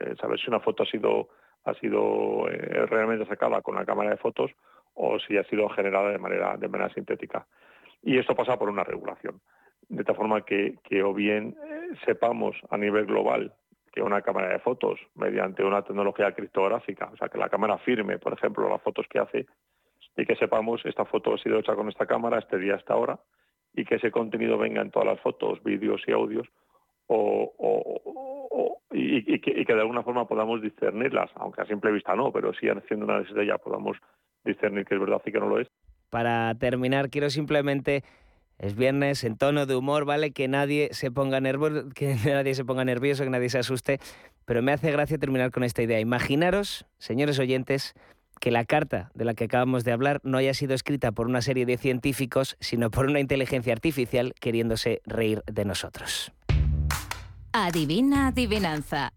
Eh, 0.00 0.14
saber 0.20 0.40
si 0.40 0.48
una 0.48 0.60
foto 0.60 0.84
ha 0.84 1.74
sido, 1.74 2.48
eh, 2.48 2.86
realmente 2.86 3.26
sacada 3.26 3.60
con 3.62 3.76
una 3.76 3.84
cámara 3.84 4.10
de 4.10 4.16
fotos 4.16 4.50
o 4.94 5.18
si 5.18 5.36
ha 5.36 5.44
sido 5.44 5.68
generada 5.68 6.10
de 6.10 6.18
manera, 6.18 6.56
de 6.56 6.68
manera 6.68 6.92
sintética. 6.94 7.46
Y 8.02 8.18
esto 8.18 8.34
pasa 8.34 8.58
por 8.58 8.68
una 8.68 8.84
regulación. 8.84 9.40
De 9.88 10.04
tal 10.04 10.16
forma 10.16 10.44
que, 10.44 10.78
que 10.82 11.02
o 11.02 11.14
bien 11.14 11.56
sepamos 12.04 12.56
a 12.70 12.76
nivel 12.76 13.06
global 13.06 13.52
que 13.92 14.02
una 14.02 14.20
cámara 14.20 14.50
de 14.50 14.58
fotos 14.58 15.00
mediante 15.14 15.64
una 15.64 15.82
tecnología 15.82 16.32
criptográfica, 16.32 17.08
o 17.12 17.16
sea, 17.16 17.28
que 17.28 17.38
la 17.38 17.48
cámara 17.48 17.78
firme, 17.78 18.18
por 18.18 18.34
ejemplo, 18.34 18.68
las 18.68 18.82
fotos 18.82 19.06
que 19.08 19.18
hace 19.18 19.46
y 20.16 20.26
que 20.26 20.36
sepamos 20.36 20.84
esta 20.84 21.06
foto 21.06 21.34
ha 21.34 21.38
sido 21.38 21.58
hecha 21.58 21.74
con 21.74 21.88
esta 21.88 22.04
cámara 22.06 22.38
este 22.38 22.58
día, 22.58 22.74
esta 22.74 22.94
hora, 22.94 23.18
y 23.74 23.84
que 23.84 23.96
ese 23.96 24.10
contenido 24.10 24.58
venga 24.58 24.82
en 24.82 24.90
todas 24.90 25.08
las 25.08 25.20
fotos, 25.20 25.62
vídeos 25.62 26.02
y 26.06 26.12
audios, 26.12 26.46
o, 27.06 28.82
y, 28.90 29.40
que, 29.40 29.74
de 29.74 29.80
alguna 29.80 30.02
forma 30.02 30.26
podamos 30.26 30.60
discernirlas, 30.60 31.30
aunque 31.36 31.62
a 31.62 31.66
simple 31.66 31.92
vista 31.92 32.14
no, 32.14 32.32
pero 32.32 32.52
sí 32.54 32.68
haciendo 32.68 33.04
una 33.04 33.14
análisis 33.14 33.36
de 33.36 33.44
ella 33.44 33.58
podamos 33.58 33.96
discernir 34.44 34.84
que 34.84 34.94
es 34.94 35.00
verdad 35.00 35.22
y 35.24 35.32
que 35.32 35.40
no 35.40 35.48
lo 35.48 35.60
es. 35.60 35.68
Para 36.10 36.54
terminar, 36.54 37.10
quiero 37.10 37.30
simplemente 37.30 38.02
es 38.58 38.74
viernes, 38.74 39.24
en 39.24 39.36
tono 39.36 39.66
de 39.66 39.76
humor, 39.76 40.04
¿vale? 40.04 40.32
Que 40.32 40.48
nadie 40.48 40.88
se 40.92 41.10
ponga 41.10 41.40
nervioso, 41.40 41.88
que 41.94 42.14
nadie 42.24 42.54
se 42.54 42.64
ponga 42.64 42.84
nervioso, 42.84 43.24
que 43.24 43.30
nadie 43.30 43.50
se 43.50 43.58
asuste. 43.58 44.00
Pero 44.44 44.62
me 44.62 44.72
hace 44.72 44.90
gracia 44.92 45.18
terminar 45.18 45.50
con 45.50 45.64
esta 45.64 45.82
idea. 45.82 46.00
Imaginaros, 46.00 46.86
señores 46.98 47.38
oyentes, 47.38 47.94
que 48.40 48.50
la 48.50 48.64
carta 48.64 49.10
de 49.14 49.24
la 49.24 49.34
que 49.34 49.44
acabamos 49.44 49.84
de 49.84 49.92
hablar 49.92 50.20
no 50.22 50.38
haya 50.38 50.54
sido 50.54 50.74
escrita 50.74 51.12
por 51.12 51.26
una 51.26 51.42
serie 51.42 51.66
de 51.66 51.78
científicos, 51.78 52.56
sino 52.60 52.90
por 52.90 53.06
una 53.06 53.20
inteligencia 53.20 53.72
artificial 53.72 54.34
queriéndose 54.40 55.00
reír 55.04 55.42
de 55.46 55.64
nosotros. 55.64 56.32
Adivina 57.52 58.28
adivinanza. 58.28 59.12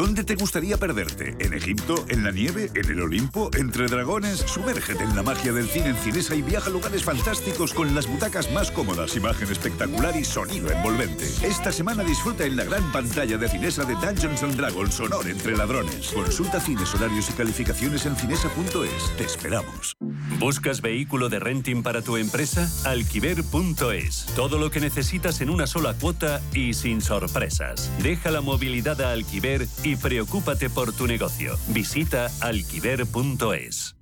¿Dónde 0.00 0.24
te 0.24 0.34
gustaría 0.34 0.78
perderte? 0.78 1.36
¿En 1.40 1.52
Egipto? 1.52 2.06
¿En 2.08 2.24
la 2.24 2.30
nieve? 2.30 2.70
¿En 2.74 2.90
el 2.90 3.02
Olimpo? 3.02 3.50
¿Entre 3.54 3.86
dragones? 3.86 4.38
Sumérgete 4.38 5.04
en 5.04 5.14
la 5.14 5.22
magia 5.22 5.52
del 5.52 5.68
cine 5.68 5.90
en 5.90 5.96
Cinesa 5.96 6.34
y 6.34 6.40
viaja 6.40 6.68
a 6.68 6.72
lugares 6.72 7.04
fantásticos 7.04 7.74
con 7.74 7.94
las 7.94 8.06
butacas 8.06 8.50
más 8.50 8.70
cómodas, 8.70 9.14
imagen 9.14 9.52
espectacular 9.52 10.16
y 10.16 10.24
sonido 10.24 10.70
envolvente. 10.70 11.26
Esta 11.42 11.70
semana 11.70 12.02
disfruta 12.02 12.46
en 12.46 12.56
la 12.56 12.64
gran 12.64 12.90
pantalla 12.92 13.36
de 13.36 13.46
Cinesa 13.46 13.84
de 13.84 13.92
Dungeons 13.96 14.42
and 14.42 14.56
Dragons 14.56 14.98
Honor 15.00 15.28
entre 15.28 15.54
ladrones. 15.54 16.12
Consulta 16.14 16.60
cines, 16.60 16.94
horarios 16.94 17.28
y 17.28 17.34
calificaciones 17.34 18.06
en 18.06 18.16
cinesa.es. 18.16 19.16
Te 19.18 19.24
esperamos. 19.24 19.98
¿Buscas 20.38 20.80
vehículo 20.80 21.28
de 21.28 21.40
renting 21.40 21.82
para 21.82 22.00
tu 22.00 22.16
empresa? 22.16 22.70
Alquiver.es. 22.88 24.24
Todo 24.34 24.58
lo 24.58 24.70
que 24.70 24.80
necesitas 24.80 25.42
en 25.42 25.50
una 25.50 25.66
sola 25.66 25.92
cuota 25.92 26.40
y 26.54 26.72
sin 26.72 27.02
sorpresas. 27.02 27.90
Deja 28.02 28.30
la 28.30 28.40
movilidad 28.40 28.98
a 29.02 29.12
Alquiver 29.12 29.68
y 29.84 29.89
preocúpate 29.96 30.70
por 30.70 30.92
tu 30.92 31.06
negocio. 31.06 31.56
Visita 31.68 32.30
alquiver.es. 32.40 33.99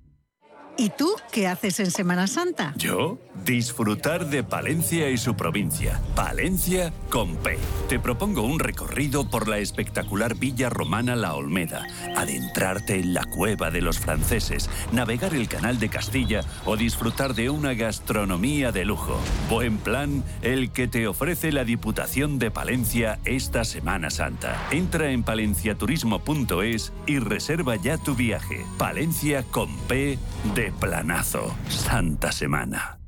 ¿Y 0.80 0.90
tú 0.90 1.16
qué 1.32 1.48
haces 1.48 1.80
en 1.80 1.90
Semana 1.90 2.28
Santa? 2.28 2.72
¿Yo? 2.76 3.18
Disfrutar 3.44 4.26
de 4.26 4.44
Palencia 4.44 5.10
y 5.10 5.18
su 5.18 5.34
provincia. 5.34 6.00
Palencia 6.14 6.92
con 7.10 7.34
P. 7.36 7.58
Te 7.88 7.98
propongo 7.98 8.42
un 8.42 8.60
recorrido 8.60 9.28
por 9.28 9.48
la 9.48 9.58
espectacular 9.58 10.36
villa 10.36 10.70
romana 10.70 11.16
La 11.16 11.34
Olmeda, 11.34 11.84
adentrarte 12.16 12.94
en 12.94 13.12
la 13.12 13.24
cueva 13.24 13.72
de 13.72 13.80
los 13.80 13.98
franceses, 13.98 14.70
navegar 14.92 15.34
el 15.34 15.48
canal 15.48 15.80
de 15.80 15.88
Castilla 15.88 16.42
o 16.64 16.76
disfrutar 16.76 17.34
de 17.34 17.50
una 17.50 17.74
gastronomía 17.74 18.70
de 18.70 18.84
lujo. 18.84 19.18
Buen 19.50 19.78
plan 19.78 20.22
el 20.42 20.70
que 20.70 20.86
te 20.86 21.08
ofrece 21.08 21.50
la 21.50 21.64
Diputación 21.64 22.38
de 22.38 22.52
Palencia 22.52 23.18
esta 23.24 23.64
Semana 23.64 24.10
Santa. 24.10 24.68
Entra 24.70 25.10
en 25.10 25.24
palenciaturismo.es 25.24 26.92
y 27.06 27.18
reserva 27.18 27.74
ya 27.74 27.98
tu 27.98 28.14
viaje. 28.14 28.64
Palencia 28.78 29.42
con 29.42 29.76
P 29.88 30.18
de 30.54 30.67
planazo. 30.72 31.54
Santa 31.68 32.32
Semana. 32.32 32.98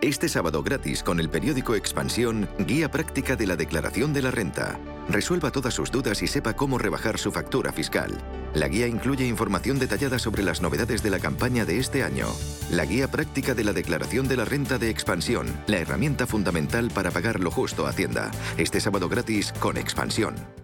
Este 0.00 0.28
sábado 0.28 0.62
gratis 0.62 1.02
con 1.02 1.18
el 1.18 1.30
periódico 1.30 1.74
Expansión, 1.74 2.46
guía 2.58 2.90
práctica 2.90 3.36
de 3.36 3.46
la 3.46 3.56
declaración 3.56 4.12
de 4.12 4.20
la 4.20 4.30
renta. 4.30 4.78
Resuelva 5.08 5.50
todas 5.50 5.72
sus 5.72 5.90
dudas 5.90 6.22
y 6.22 6.26
sepa 6.26 6.54
cómo 6.54 6.76
rebajar 6.76 7.18
su 7.18 7.32
factura 7.32 7.72
fiscal. 7.72 8.12
La 8.54 8.68
guía 8.68 8.86
incluye 8.86 9.26
información 9.26 9.78
detallada 9.78 10.18
sobre 10.18 10.42
las 10.42 10.60
novedades 10.60 11.02
de 11.02 11.10
la 11.10 11.20
campaña 11.20 11.64
de 11.64 11.78
este 11.78 12.04
año. 12.04 12.26
La 12.70 12.84
guía 12.84 13.10
práctica 13.10 13.54
de 13.54 13.64
la 13.64 13.72
declaración 13.72 14.28
de 14.28 14.36
la 14.36 14.44
renta 14.44 14.76
de 14.78 14.90
Expansión, 14.90 15.46
la 15.66 15.78
herramienta 15.78 16.26
fundamental 16.26 16.90
para 16.90 17.10
pagar 17.10 17.40
lo 17.40 17.50
justo 17.50 17.86
a 17.86 17.90
Hacienda. 17.90 18.30
Este 18.58 18.80
sábado 18.80 19.08
gratis 19.08 19.52
con 19.58 19.78
Expansión. 19.78 20.63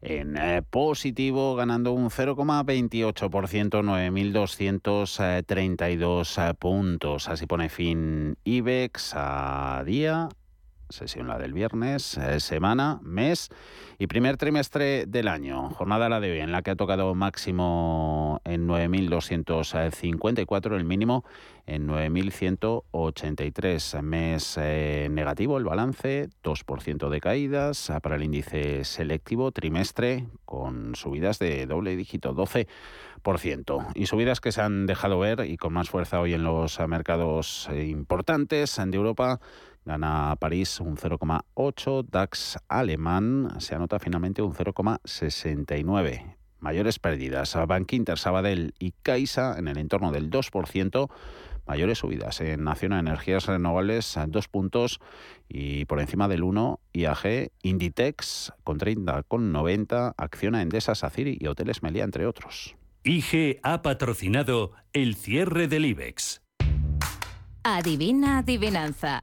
en 0.00 0.36
eh, 0.36 0.62
positivo, 0.62 1.54
ganando 1.54 1.92
un 1.92 2.10
0,28%, 2.10 3.82
9.232 3.82 6.50
eh, 6.50 6.54
puntos. 6.54 7.28
Así 7.28 7.46
pone 7.46 7.68
fin 7.68 8.36
IBEX 8.44 9.12
a 9.14 9.84
día 9.84 10.28
sesión 10.88 11.28
la 11.28 11.38
del 11.38 11.52
viernes, 11.52 12.18
eh, 12.18 12.40
semana, 12.40 12.98
mes 13.02 13.50
y 13.98 14.06
primer 14.06 14.36
trimestre 14.36 15.06
del 15.06 15.28
año. 15.28 15.70
Jornada 15.70 16.08
la 16.08 16.18
de 16.20 16.32
hoy 16.32 16.40
en 16.40 16.50
la 16.52 16.62
que 16.62 16.70
ha 16.70 16.76
tocado 16.76 17.14
máximo 17.14 18.40
en 18.44 18.66
9.254, 18.68 20.76
el 20.76 20.84
mínimo 20.84 21.24
en 21.66 21.88
9.183. 21.88 24.02
Mes 24.02 24.56
eh, 24.58 25.08
negativo 25.10 25.56
el 25.58 25.64
balance, 25.64 26.28
2% 26.42 27.08
de 27.08 27.20
caídas 27.20 27.92
para 28.02 28.16
el 28.16 28.24
índice 28.24 28.84
selectivo 28.84 29.52
trimestre 29.52 30.26
con 30.44 30.94
subidas 30.94 31.38
de 31.38 31.64
doble 31.66 31.96
dígito, 31.96 32.34
12%. 32.34 32.66
Y 33.94 34.06
subidas 34.06 34.40
que 34.40 34.52
se 34.52 34.62
han 34.62 34.86
dejado 34.86 35.18
ver 35.18 35.44
y 35.46 35.58
con 35.58 35.74
más 35.74 35.90
fuerza 35.90 36.20
hoy 36.20 36.34
en 36.34 36.44
los 36.44 36.78
mercados 36.88 37.68
eh, 37.70 37.86
importantes 37.86 38.76
de 38.76 38.96
Europa 38.96 39.40
Gana 39.88 40.36
París 40.38 40.80
un 40.80 40.98
0,8, 40.98 42.04
DAX 42.10 42.58
alemán 42.68 43.54
se 43.56 43.74
anota 43.74 43.98
finalmente 43.98 44.42
un 44.42 44.52
0,69. 44.52 46.36
Mayores 46.60 46.98
pérdidas 46.98 47.56
a 47.56 47.64
Bank 47.64 47.90
Inter, 47.94 48.18
Sabadell 48.18 48.74
y 48.78 48.92
Caixa 49.02 49.58
en 49.58 49.66
el 49.66 49.78
entorno 49.78 50.12
del 50.12 50.28
2%. 50.28 51.10
Mayores 51.66 51.96
subidas 52.00 52.38
en 52.42 52.64
Nación 52.64 52.92
Energías 52.92 53.46
Renovables, 53.46 54.18
dos 54.26 54.48
puntos 54.48 55.00
y 55.48 55.86
por 55.86 56.00
encima 56.00 56.28
del 56.28 56.42
1, 56.42 56.80
IAG, 56.92 57.50
Inditex 57.62 58.52
con 58.64 58.76
30, 58.76 59.22
con 59.22 59.52
90, 59.52 60.12
Acciona 60.18 60.60
Endesa, 60.60 60.94
Saciri 60.94 61.38
y 61.40 61.46
Hoteles 61.46 61.82
Meliá, 61.82 62.04
entre 62.04 62.26
otros. 62.26 62.76
IG 63.04 63.58
ha 63.62 63.80
patrocinado 63.80 64.72
el 64.92 65.14
cierre 65.14 65.66
del 65.66 65.86
IBEX. 65.86 66.42
Adivina 67.62 68.38
adivinanza. 68.38 69.22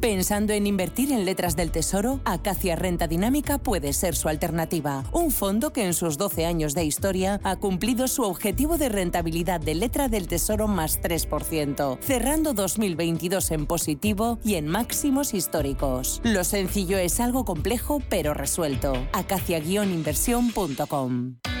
Pensando 0.00 0.52
en 0.52 0.68
invertir 0.68 1.10
en 1.10 1.24
letras 1.24 1.56
del 1.56 1.72
tesoro, 1.72 2.20
Acacia 2.24 2.76
Renta 2.76 3.08
Dinámica 3.08 3.58
puede 3.58 3.92
ser 3.92 4.14
su 4.14 4.28
alternativa. 4.28 5.02
Un 5.12 5.32
fondo 5.32 5.72
que 5.72 5.84
en 5.84 5.92
sus 5.92 6.16
12 6.16 6.46
años 6.46 6.72
de 6.74 6.84
historia 6.84 7.40
ha 7.42 7.56
cumplido 7.56 8.06
su 8.06 8.22
objetivo 8.22 8.78
de 8.78 8.90
rentabilidad 8.90 9.60
de 9.60 9.74
letra 9.74 10.08
del 10.08 10.28
tesoro 10.28 10.68
más 10.68 11.02
3%, 11.02 11.98
cerrando 12.00 12.54
2022 12.54 13.50
en 13.50 13.66
positivo 13.66 14.38
y 14.44 14.54
en 14.54 14.68
máximos 14.68 15.34
históricos. 15.34 16.20
Lo 16.22 16.44
sencillo 16.44 16.98
es 16.98 17.18
algo 17.18 17.44
complejo 17.44 18.00
pero 18.08 18.34
resuelto. 18.34 18.92
acacia-inversión.com 19.12 21.38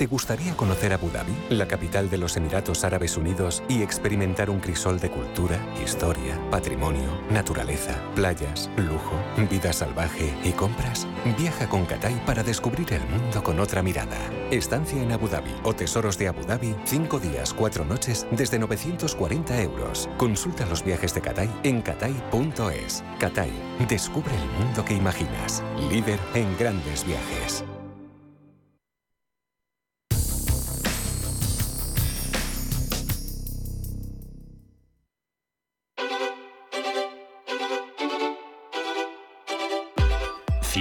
¿Te 0.00 0.06
gustaría 0.06 0.56
conocer 0.56 0.94
Abu 0.94 1.10
Dhabi, 1.10 1.36
la 1.50 1.68
capital 1.68 2.08
de 2.08 2.16
los 2.16 2.34
Emiratos 2.38 2.84
Árabes 2.84 3.18
Unidos, 3.18 3.62
y 3.68 3.82
experimentar 3.82 4.48
un 4.48 4.58
crisol 4.58 4.98
de 4.98 5.10
cultura, 5.10 5.60
historia, 5.84 6.40
patrimonio, 6.50 7.20
naturaleza, 7.30 8.02
playas, 8.14 8.70
lujo, 8.78 9.12
vida 9.50 9.74
salvaje 9.74 10.34
y 10.42 10.52
compras? 10.52 11.06
Viaja 11.36 11.68
con 11.68 11.84
Catay 11.84 12.14
para 12.24 12.42
descubrir 12.42 12.90
el 12.94 13.06
mundo 13.08 13.42
con 13.42 13.60
otra 13.60 13.82
mirada. 13.82 14.16
Estancia 14.50 15.02
en 15.02 15.12
Abu 15.12 15.28
Dhabi 15.28 15.54
o 15.64 15.74
Tesoros 15.74 16.16
de 16.16 16.28
Abu 16.28 16.46
Dhabi, 16.46 16.74
5 16.86 17.18
días, 17.18 17.52
4 17.52 17.84
noches, 17.84 18.26
desde 18.30 18.58
940 18.58 19.60
euros. 19.60 20.08
Consulta 20.16 20.64
los 20.64 20.82
viajes 20.82 21.12
de 21.12 21.20
Catay 21.20 21.50
en 21.62 21.82
catay.es. 21.82 23.04
Catay, 23.18 23.52
descubre 23.86 24.32
el 24.34 24.64
mundo 24.64 24.82
que 24.82 24.94
imaginas. 24.94 25.62
Líder 25.90 26.18
en 26.32 26.56
grandes 26.56 27.04
viajes. 27.04 27.66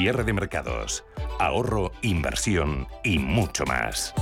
Cierre 0.01 0.23
de 0.23 0.31
mercados, 0.31 1.03
ahorro, 1.39 1.91
inversión 2.03 2.87
y 3.03 3.19
mucho 3.19 3.65
más. 3.65 4.13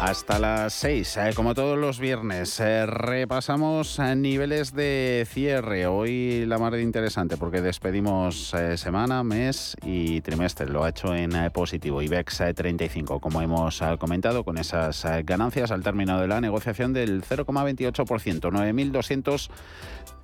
Hasta 0.00 0.38
las 0.38 0.74
6, 0.74 1.16
eh, 1.16 1.30
como 1.34 1.54
todos 1.54 1.78
los 1.78 1.98
viernes, 1.98 2.60
eh, 2.60 2.84
repasamos 2.84 3.98
eh, 3.98 4.14
niveles 4.16 4.74
de 4.74 5.26
cierre. 5.26 5.86
Hoy 5.86 6.44
la 6.46 6.58
más 6.58 6.78
interesante 6.78 7.38
porque 7.38 7.62
despedimos 7.62 8.54
semana, 8.76 9.22
mes 9.22 9.76
y 9.82 10.20
trimestre. 10.20 10.68
Lo 10.68 10.84
ha 10.84 10.90
hecho 10.90 11.14
en 11.14 11.50
positivo. 11.52 12.02
IBEX 12.02 12.42
35, 12.54 13.20
como 13.20 13.40
hemos 13.40 13.82
comentado, 13.98 14.44
con 14.44 14.58
esas 14.58 15.06
ganancias 15.24 15.70
al 15.70 15.82
término 15.82 16.20
de 16.20 16.28
la 16.28 16.40
negociación 16.40 16.92
del 16.92 17.22
0,28%, 17.22 18.50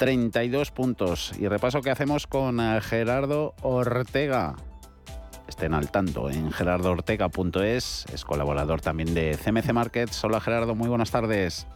9.232 0.01 0.73
puntos. 0.73 1.33
Y 1.39 1.49
repaso 1.49 1.83
que 1.83 1.91
hacemos 1.91 2.27
con 2.27 2.59
Gerardo 2.81 3.55
Ortega 3.63 4.57
estén 5.51 5.75
al 5.75 5.91
tanto 5.91 6.31
en 6.31 6.53
gerardoortega.es, 6.53 8.07
es 8.15 8.25
colaborador 8.25 8.81
también 8.81 9.15
de 9.15 9.37
CMC 9.37 9.73
Markets. 9.73 10.23
Hola 10.25 10.41
Gerardo, 10.41 10.75
muy 10.77 10.89
buenas 10.89 11.11
tardes. 11.11 11.67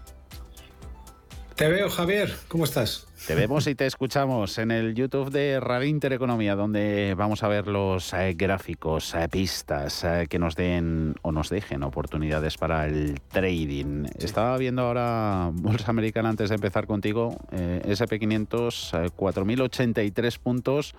Te 1.57 1.69
veo, 1.69 1.89
Javier. 1.89 2.35
¿Cómo 2.49 2.65
estás? 2.65 3.07
Te 3.29 3.37
vemos 3.37 3.69
y 3.69 3.77
te 3.77 3.87
escuchamos 3.87 4.59
en 4.59 4.73
el 4.73 4.97
YouTube 4.97 5.31
de 5.31 5.61
Radio 5.61 5.89
Intereconomía, 5.89 6.57
donde 6.57 7.15
vamos 7.17 7.45
a 7.45 7.49
ver 7.49 7.69
los 7.69 8.13
eh, 8.13 8.35
gráficos, 8.37 9.15
eh, 9.15 9.29
pistas 9.31 10.03
eh, 10.03 10.27
que 10.29 10.41
nos 10.41 10.57
den 10.57 11.15
o 11.23 11.31
nos 11.31 11.51
dejen 11.51 11.85
oportunidades 11.85 12.59
para 12.59 12.87
el 12.87 13.21
trading. 13.31 14.07
Estaba 14.19 14.59
viendo 14.59 14.83
ahora 14.83 15.51
Bolsa 15.53 15.91
Americana 15.91 16.31
antes 16.31 16.49
de 16.49 16.57
empezar 16.57 16.89
contigo, 16.89 17.37
SP500, 17.53 19.13
4.083 19.17 20.39
puntos. 20.41 20.95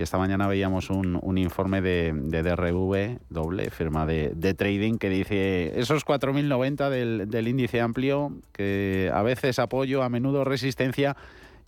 Y 0.00 0.02
esta 0.02 0.16
mañana 0.16 0.48
veíamos 0.48 0.88
un, 0.88 1.36
informe 1.36 1.82
de, 1.82 2.14
DRV, 2.14 3.18
doble, 3.28 3.68
firma 3.68 4.06
de, 4.06 4.54
trading, 4.54 4.96
que 4.96 5.10
dice 5.10 5.78
esos 5.78 6.06
4.090 6.06 6.88
del, 6.88 7.28
del 7.28 7.48
índice 7.48 7.82
amplio, 7.82 8.32
que 8.50 9.10
a 9.12 9.20
veces 9.20 9.58
apoyo, 9.58 10.02
a 10.02 10.08
menudo 10.08 10.42
resistencia 10.44 11.18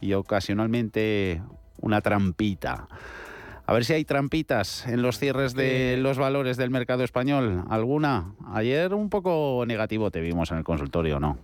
y 0.01 0.15
ocasionalmente 0.15 1.43
una 1.83 2.01
trampita. 2.01 2.89
A 3.67 3.75
ver 3.75 3.85
si 3.85 3.93
hay 3.93 4.07
trampitas 4.07 4.87
en 4.87 5.03
los 5.03 5.19
cierres 5.19 5.53
de 5.53 5.99
los 5.99 6.17
valores 6.17 6.57
del 6.57 6.71
mercado 6.71 7.05
español. 7.05 7.65
¿Alguna? 7.69 8.33
Ayer 8.51 8.95
un 8.95 9.11
poco 9.11 9.65
negativo 9.67 10.11
te 10.11 10.23
vimos 10.23 10.51
en 10.53 10.57
el 10.57 10.65
consultorio, 10.65 11.21
¿no? 11.21 11.37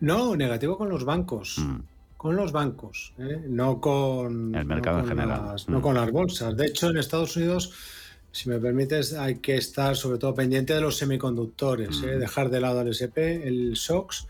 No, 0.00 0.36
negativo 0.36 0.76
con 0.76 0.90
los 0.90 1.06
bancos. 1.06 1.56
Mm 1.60 1.91
con 2.22 2.36
los 2.36 2.52
bancos, 2.52 3.12
¿eh? 3.18 3.42
no 3.48 3.80
con 3.80 4.54
el 4.54 4.64
mercado 4.64 5.00
en 5.00 5.08
general, 5.08 5.44
las, 5.44 5.68
no 5.68 5.80
mm. 5.80 5.82
con 5.82 5.96
las 5.96 6.12
bolsas. 6.12 6.56
De 6.56 6.66
hecho, 6.66 6.88
en 6.88 6.96
Estados 6.96 7.36
Unidos, 7.36 7.72
si 8.30 8.48
me 8.48 8.60
permites, 8.60 9.12
hay 9.14 9.40
que 9.40 9.56
estar 9.56 9.96
sobre 9.96 10.18
todo 10.18 10.32
pendiente 10.32 10.72
de 10.72 10.80
los 10.80 10.96
semiconductores, 10.98 12.00
¿eh? 12.04 12.14
mm. 12.14 12.20
dejar 12.20 12.48
de 12.50 12.60
lado 12.60 12.82
el 12.82 12.94
SP, 12.94 13.42
el 13.42 13.74
SOX, 13.74 14.28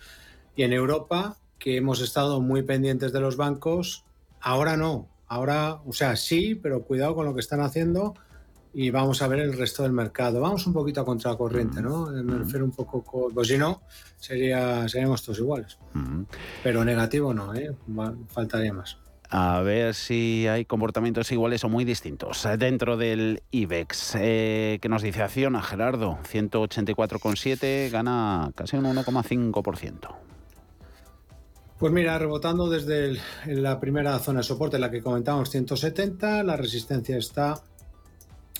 y 0.57 0.63
en 0.63 0.73
Europa, 0.73 1.37
que 1.59 1.77
hemos 1.77 2.01
estado 2.01 2.41
muy 2.41 2.63
pendientes 2.63 3.13
de 3.13 3.21
los 3.21 3.37
bancos, 3.37 4.07
ahora 4.41 4.79
no. 4.79 5.11
Ahora, 5.27 5.83
o 5.85 5.93
sea, 5.93 6.17
sí, 6.17 6.55
pero 6.55 6.85
cuidado 6.85 7.15
con 7.15 7.27
lo 7.27 7.35
que 7.35 7.41
están 7.41 7.61
haciendo 7.61 8.15
y 8.75 8.91
vamos 8.91 9.21
a 9.23 9.29
ver 9.29 9.41
el 9.41 9.57
resto 9.57 9.83
del 9.83 9.93
mercado. 9.93 10.41
Vamos 10.41 10.67
un 10.67 10.73
poquito 10.73 11.01
a 11.01 11.05
contracorriente, 11.05 11.83
¿no? 11.83 12.07
Me 12.07 12.23
mm. 12.23 12.39
refiero 12.39 12.65
un 12.65 12.73
poco, 12.73 13.29
pues 13.33 13.49
si 13.49 13.59
no, 13.59 13.83
sería, 14.19 14.89
seríamos 14.89 15.23
todos 15.23 15.39
iguales. 15.39 15.79
Mm. 15.93 16.23
Pero 16.63 16.85
negativo 16.85 17.35
no, 17.35 17.55
¿eh? 17.55 17.75
faltaría 18.29 18.73
más. 18.73 18.99
A 19.35 19.63
ver 19.63 19.95
si 19.95 20.47
hay 20.47 20.67
comportamientos 20.67 21.33
iguales 21.33 21.65
o 21.65 21.71
muy 21.71 21.87
distintos 21.87 22.47
dentro 22.59 22.99
del 22.99 23.43
IBEX. 23.51 24.17
Eh, 24.19 24.79
¿Qué 24.83 24.89
nos 24.91 25.01
dice 25.01 25.23
Acciona, 25.23 25.63
Gerardo? 25.63 26.19
184,7, 26.31 27.91
gana 27.91 28.53
casi 28.55 28.77
un 28.77 28.85
1,5%. 28.85 30.15
Pues 31.79 31.93
mira, 31.93 32.19
rebotando 32.19 32.69
desde 32.69 33.19
la 33.47 33.81
primera 33.81 34.19
zona 34.19 34.41
de 34.41 34.45
soporte, 34.45 34.79
la 34.79 34.91
que 34.91 35.03
comentábamos, 35.03 35.51
170, 35.51 36.43
la 36.45 36.57
resistencia 36.57 37.17
está 37.17 37.63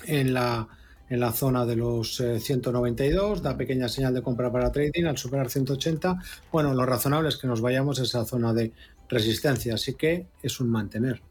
en 0.05 0.33
la, 0.33 0.67
en 1.09 1.19
la 1.19 1.31
zona 1.31 1.65
de 1.65 1.75
los 1.75 2.17
192, 2.17 3.39
eh, 3.39 3.41
da 3.41 3.57
pequeña 3.57 3.87
señal 3.87 4.13
de 4.13 4.21
compra 4.21 4.51
para 4.51 4.71
trading 4.71 5.05
al 5.05 5.17
superar 5.17 5.49
180. 5.49 6.17
Bueno, 6.51 6.73
lo 6.73 6.85
razonable 6.85 7.29
es 7.29 7.37
que 7.37 7.47
nos 7.47 7.61
vayamos 7.61 7.99
a 7.99 8.03
esa 8.03 8.25
zona 8.25 8.53
de 8.53 8.71
resistencia, 9.09 9.75
así 9.75 9.95
que 9.95 10.27
es 10.41 10.59
un 10.59 10.69
mantener. 10.69 11.21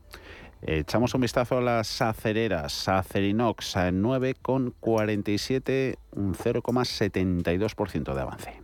Echamos 0.64 1.12
un 1.14 1.22
vistazo 1.22 1.58
a 1.58 1.60
las 1.60 2.00
acereras. 2.00 2.88
Acerinox 2.88 3.76
a 3.76 3.90
9,47, 3.90 5.96
un 6.12 6.34
0,72% 6.34 8.14
de 8.14 8.20
avance. 8.20 8.61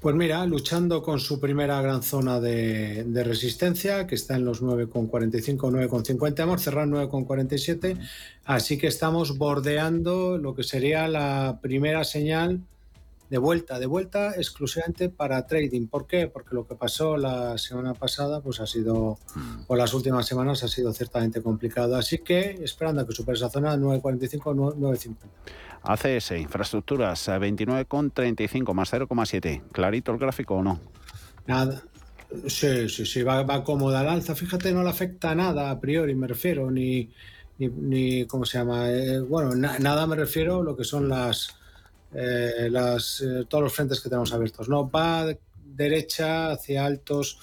Pues 0.00 0.14
mira, 0.14 0.44
luchando 0.46 1.02
con 1.02 1.20
su 1.20 1.40
primera 1.40 1.80
gran 1.82 2.02
zona 2.02 2.40
de, 2.40 3.04
resistencia, 3.24 4.06
que 4.06 4.14
está 4.14 4.36
en 4.36 4.44
los 4.44 4.62
9,45, 4.62 5.88
9,50, 5.88 6.42
hemos 6.42 6.62
cerrado 6.62 6.88
9,47, 6.88 7.98
así 8.44 8.78
que 8.78 8.86
estamos 8.86 9.36
bordeando 9.36 10.38
lo 10.38 10.54
que 10.54 10.62
sería 10.62 11.08
la 11.08 11.58
primera 11.60 12.04
señal 12.04 12.60
de 13.30 13.38
vuelta, 13.38 13.78
de 13.78 13.86
vuelta 13.86 14.32
exclusivamente 14.36 15.08
para 15.10 15.46
trading. 15.46 15.86
¿Por 15.86 16.06
qué? 16.06 16.28
Porque 16.28 16.54
lo 16.54 16.66
que 16.66 16.74
pasó 16.74 17.16
la 17.16 17.58
semana 17.58 17.94
pasada, 17.94 18.40
pues 18.40 18.60
ha 18.60 18.66
sido, 18.66 19.18
o 19.66 19.76
las 19.76 19.92
últimas 19.94 20.26
semanas 20.26 20.62
ha 20.64 20.68
sido 20.68 20.92
ciertamente 20.92 21.42
complicado. 21.42 21.96
Así 21.96 22.18
que 22.18 22.58
esperando 22.62 23.02
a 23.02 23.06
que 23.06 23.12
supere 23.12 23.36
esa 23.36 23.50
zona 23.50 23.76
9.45, 23.76 24.76
9.50. 24.76 25.16
ACS, 25.82 26.32
infraestructuras, 26.32 27.28
29,35 27.28 28.74
más 28.74 28.92
0,7. 28.92 29.62
¿Clarito 29.72 30.12
el 30.12 30.18
gráfico 30.18 30.56
o 30.56 30.62
no? 30.62 30.80
Nada. 31.46 31.82
Sí, 32.46 32.88
sí, 32.88 33.06
sí, 33.06 33.22
va, 33.22 33.42
va 33.42 33.64
cómoda 33.64 34.00
al 34.00 34.08
alza. 34.08 34.34
Fíjate, 34.34 34.72
no 34.72 34.82
le 34.82 34.90
afecta 34.90 35.34
nada 35.34 35.70
a 35.70 35.80
priori, 35.80 36.14
me 36.14 36.26
refiero, 36.26 36.70
ni, 36.70 37.10
ni, 37.58 38.26
¿cómo 38.26 38.44
se 38.44 38.58
llama? 38.58 38.90
Eh, 38.90 39.20
bueno, 39.20 39.54
nada 39.54 40.06
me 40.06 40.16
refiero 40.16 40.60
a 40.60 40.64
lo 40.64 40.76
que 40.76 40.84
son 40.84 41.08
las, 41.08 41.57
eh, 42.14 42.68
las 42.70 43.20
eh, 43.20 43.44
todos 43.48 43.64
los 43.64 43.74
frentes 43.74 44.00
que 44.00 44.08
tenemos 44.08 44.32
abiertos. 44.32 44.68
No, 44.68 44.90
va 44.90 45.26
derecha 45.64 46.50
hacia 46.50 46.84
altos 46.84 47.38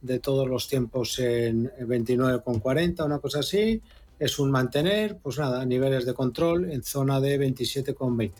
de 0.00 0.18
todos 0.18 0.48
los 0.48 0.68
tiempos 0.68 1.18
en 1.18 1.70
29,40, 1.70 3.04
una 3.04 3.18
cosa 3.18 3.40
así 3.40 3.82
es 4.20 4.38
un 4.38 4.50
mantener, 4.50 5.16
pues 5.16 5.38
nada, 5.38 5.64
niveles 5.64 6.04
de 6.04 6.12
control 6.14 6.70
en 6.70 6.84
zona 6.84 7.20
de 7.20 7.40
27,20. 7.40 8.32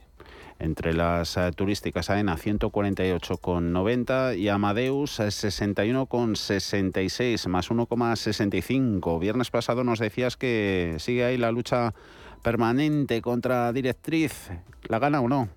Entre 0.58 0.92
las 0.92 1.38
uh, 1.38 1.52
turísticas 1.52 2.10
AENA 2.10 2.36
148,90 2.36 4.38
y 4.38 4.48
Amadeus 4.48 5.20
61,66 5.20 7.48
más 7.48 7.70
1,65. 7.70 9.18
Viernes 9.18 9.50
pasado 9.50 9.84
nos 9.84 10.00
decías 10.00 10.36
que 10.36 10.96
sigue 10.98 11.24
ahí 11.24 11.38
la 11.38 11.50
lucha 11.50 11.94
permanente 12.42 13.22
contra 13.22 13.72
Directriz. 13.72 14.50
¿La 14.86 14.98
gana 14.98 15.22
o 15.22 15.30
no? 15.30 15.48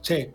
Sí. 0.00 0.28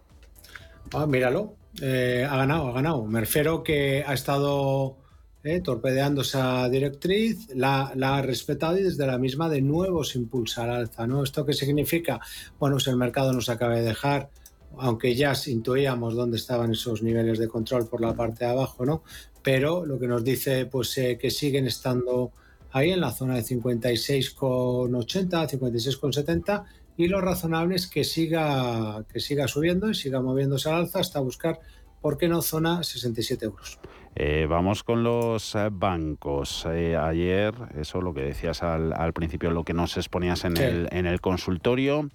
Ah, 0.93 1.05
míralo. 1.05 1.55
Eh, 1.81 2.27
ha 2.29 2.37
ganado, 2.37 2.67
ha 2.67 2.73
ganado. 2.73 3.05
Me 3.05 3.19
refiero 3.19 3.63
que 3.63 4.03
ha 4.05 4.13
estado 4.13 4.97
¿eh? 5.43 5.61
torpedeando 5.61 6.21
esa 6.21 6.69
directriz, 6.69 7.47
la, 7.55 7.93
ha 8.01 8.21
respetado 8.21 8.77
y 8.77 8.83
desde 8.83 9.07
la 9.07 9.17
misma 9.17 9.49
de 9.49 9.61
nuevo 9.61 10.03
se 10.03 10.19
impulsa 10.19 10.63
al 10.63 10.71
alza. 10.71 11.07
¿no? 11.07 11.23
¿Esto 11.23 11.45
qué 11.45 11.53
significa? 11.53 12.19
Bueno, 12.59 12.75
pues 12.75 12.87
el 12.87 12.97
mercado 12.97 13.33
nos 13.33 13.49
acaba 13.49 13.75
de 13.75 13.83
dejar, 13.83 14.29
aunque 14.77 15.15
ya 15.15 15.33
intuíamos 15.47 16.15
dónde 16.15 16.37
estaban 16.37 16.71
esos 16.71 17.01
niveles 17.01 17.39
de 17.39 17.47
control 17.47 17.87
por 17.87 18.01
la 18.01 18.13
parte 18.13 18.45
de 18.45 18.51
abajo, 18.51 18.85
¿no? 18.85 19.03
pero 19.43 19.85
lo 19.85 19.99
que 19.99 20.07
nos 20.07 20.23
dice 20.23 20.65
pues 20.65 20.97
eh, 20.97 21.17
que 21.19 21.29
siguen 21.29 21.67
estando 21.67 22.31
ahí 22.71 22.91
en 22.91 23.01
la 23.01 23.11
zona 23.11 23.35
de 23.35 23.43
56,80, 23.43 24.89
56,70 24.89 26.63
y 26.97 27.07
lo 27.07 27.21
razonable 27.21 27.75
es 27.75 27.87
que 27.87 28.03
siga, 28.03 29.05
que 29.11 29.19
siga 29.19 29.47
subiendo 29.47 29.89
y 29.89 29.95
siga 29.95 30.21
moviéndose 30.21 30.69
al 30.69 30.75
alza 30.75 30.99
hasta 30.99 31.19
buscar, 31.19 31.59
¿por 32.01 32.17
qué 32.17 32.27
no, 32.27 32.41
zona 32.41 32.83
67 32.83 33.45
euros? 33.45 33.79
Eh, 34.15 34.45
vamos 34.47 34.83
con 34.83 35.03
los 35.03 35.55
eh, 35.55 35.69
bancos. 35.71 36.67
Eh, 36.69 36.95
ayer, 36.95 37.55
eso 37.79 38.01
lo 38.01 38.13
que 38.13 38.21
decías 38.21 38.61
al, 38.61 39.13
principio, 39.13 39.49
lo 39.49 39.63
que 39.63 39.73
nos 39.73 39.97
exponías 39.97 40.45
en, 40.45 40.57
el, 40.57 40.87
en 40.91 41.07
el 41.07 41.19
consultorio, 41.19 42.11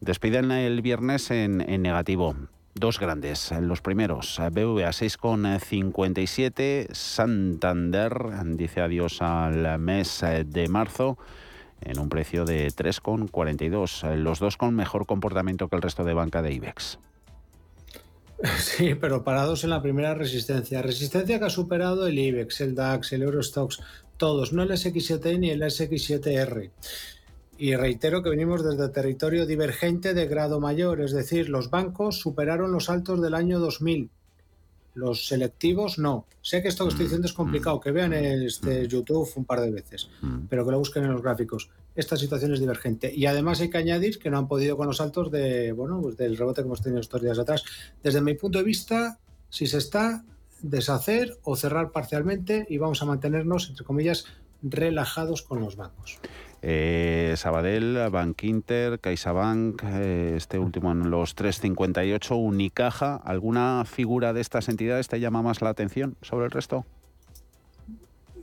despiden 0.00 0.50
el 0.50 0.82
viernes 0.82 1.30
en, 1.30 1.58
negativo. 1.58 2.34
Dos 2.74 2.98
grandes, 2.98 3.52
los 3.60 3.80
primeros, 3.80 4.38
BVA 4.38 4.90
6,57, 4.90 6.92
Santander 6.92 8.12
dice 8.56 8.80
adiós 8.80 9.22
al 9.22 9.78
mes 9.80 10.24
de 10.46 10.68
marzo 10.68 11.18
en 11.82 11.98
un 11.98 12.08
precio 12.08 12.44
de 12.44 12.68
3,42, 12.68 14.16
los 14.16 14.38
dos 14.38 14.56
con 14.56 14.74
mejor 14.74 15.06
comportamiento 15.06 15.68
que 15.68 15.76
el 15.76 15.82
resto 15.82 16.04
de 16.04 16.14
banca 16.14 16.42
de 16.42 16.52
IBEX. 16.52 16.98
Sí, 18.58 18.94
pero 18.94 19.22
parados 19.22 19.64
en 19.64 19.70
la 19.70 19.82
primera 19.82 20.14
resistencia. 20.14 20.80
Resistencia 20.80 21.38
que 21.38 21.44
ha 21.44 21.50
superado 21.50 22.06
el 22.06 22.18
IBEX, 22.18 22.62
el 22.62 22.74
DAX, 22.74 23.12
el 23.12 23.22
Eurostox, 23.22 23.80
todos, 24.16 24.52
no 24.52 24.62
el 24.62 24.70
SX7 24.70 25.38
ni 25.38 25.50
el 25.50 25.62
SX7R. 25.62 26.70
Y 27.58 27.76
reitero 27.76 28.22
que 28.22 28.30
venimos 28.30 28.64
desde 28.64 28.88
territorio 28.88 29.44
divergente 29.44 30.14
de 30.14 30.26
grado 30.26 30.60
mayor, 30.60 31.02
es 31.02 31.12
decir, 31.12 31.50
los 31.50 31.68
bancos 31.68 32.18
superaron 32.18 32.72
los 32.72 32.88
altos 32.88 33.20
del 33.20 33.34
año 33.34 33.58
2000. 33.58 34.10
Los 35.00 35.26
selectivos 35.26 35.98
no. 35.98 36.26
Sé 36.42 36.60
que 36.60 36.68
esto 36.68 36.84
que 36.84 36.90
estoy 36.90 37.06
diciendo 37.06 37.26
es 37.26 37.32
complicado, 37.32 37.80
que 37.80 37.90
vean 37.90 38.12
este 38.12 38.86
YouTube 38.86 39.32
un 39.34 39.46
par 39.46 39.62
de 39.62 39.70
veces, 39.70 40.10
pero 40.50 40.64
que 40.66 40.72
lo 40.72 40.78
busquen 40.78 41.04
en 41.04 41.12
los 41.12 41.22
gráficos. 41.22 41.70
Esta 41.94 42.18
situación 42.18 42.52
es 42.52 42.60
divergente. 42.60 43.10
Y 43.14 43.24
además 43.24 43.62
hay 43.62 43.70
que 43.70 43.78
añadir 43.78 44.18
que 44.18 44.28
no 44.28 44.36
han 44.36 44.46
podido 44.46 44.76
con 44.76 44.86
los 44.86 45.00
altos 45.00 45.30
de, 45.30 45.72
bueno, 45.72 46.02
pues 46.02 46.18
del 46.18 46.36
rebote 46.36 46.60
que 46.60 46.66
hemos 46.66 46.82
tenido 46.82 47.00
estos 47.00 47.22
días 47.22 47.38
atrás. 47.38 47.64
Desde 48.02 48.20
mi 48.20 48.34
punto 48.34 48.58
de 48.58 48.64
vista, 48.64 49.18
si 49.48 49.66
se 49.66 49.78
está 49.78 50.22
deshacer 50.60 51.38
o 51.42 51.56
cerrar 51.56 51.92
parcialmente 51.92 52.66
y 52.68 52.76
vamos 52.76 53.00
a 53.00 53.06
mantenernos, 53.06 53.70
entre 53.70 53.86
comillas, 53.86 54.26
relajados 54.62 55.40
con 55.40 55.60
los 55.60 55.76
bancos. 55.76 56.18
Eh, 56.62 57.34
Sabadell, 57.36 58.10
Bank 58.10 58.42
Inter, 58.44 59.00
CaixaBank, 59.00 59.82
eh, 59.84 60.34
este 60.36 60.58
último 60.58 60.92
en 60.92 61.10
los 61.10 61.34
358, 61.34 62.36
Unicaja. 62.36 63.16
¿Alguna 63.16 63.84
figura 63.86 64.32
de 64.32 64.40
estas 64.40 64.68
entidades 64.68 65.08
te 65.08 65.20
llama 65.20 65.42
más 65.42 65.62
la 65.62 65.70
atención 65.70 66.16
sobre 66.20 66.46
el 66.46 66.50
resto? 66.50 66.84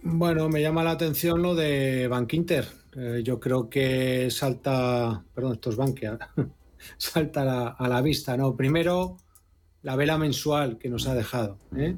Bueno, 0.01 0.49
me 0.49 0.61
llama 0.61 0.83
la 0.83 0.91
atención 0.91 1.41
lo 1.41 1.53
de 1.53 2.07
Bank 2.07 2.33
Inter. 2.33 2.67
Eh, 2.95 3.21
yo 3.23 3.39
creo 3.39 3.69
que 3.69 4.31
salta, 4.31 5.23
perdón, 5.35 5.53
esto 5.53 5.69
es 5.69 5.75
Bankia, 5.75 6.17
salta 6.97 7.69
a 7.69 7.87
la, 7.87 8.01
vista, 8.01 8.35
¿no? 8.37 8.55
Primero, 8.55 9.17
la 9.83 9.95
vela 9.95 10.17
mensual 10.17 10.79
que 10.79 10.89
nos 10.89 11.07
ha 11.07 11.13
dejado. 11.13 11.59
¿eh? 11.75 11.95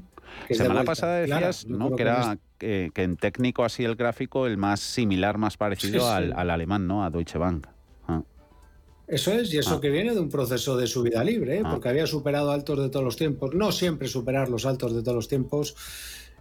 Semana 0.50 0.84
pasada 0.84 1.20
decías 1.20 1.68
¿no? 1.68 1.96
que 1.96 2.02
era 2.02 2.38
que, 2.58 2.92
en 2.96 3.18
técnico 3.18 3.64
así 3.64 3.84
el 3.84 3.96
gráfico 3.96 4.48
el 4.48 4.58
más 4.58 4.80
similar, 4.80 5.38
más 5.38 5.58
parecido 5.58 6.10
Al, 6.10 6.50
alemán, 6.50 6.88
¿no? 6.88 7.04
A 7.04 7.10
Deutsche 7.10 7.38
Bank. 7.38 7.68
Ah. 8.08 8.24
Eso 9.08 9.32
es, 9.32 9.54
y 9.54 9.58
eso 9.58 9.76
ah. 9.76 9.82
que 9.82 9.90
viene 9.90 10.14
de 10.14 10.20
un 10.20 10.30
proceso 10.30 10.78
de 10.78 10.88
subida 10.88 11.24
libre, 11.24 11.58
¿eh? 11.58 11.62
ah. 11.64 11.70
porque 11.72 11.90
había 11.90 12.06
superado 12.06 12.52
altos 12.52 12.80
de 12.80 12.90
todos 12.90 13.06
los 13.06 13.16
tiempos. 13.16 13.56
No 13.56 13.72
siempre 13.72 14.08
superar 14.08 14.50
los 14.50 14.66
altos 14.66 14.94
de 14.94 15.02
todos 15.02 15.16
los 15.16 15.28
tiempos 15.28 15.76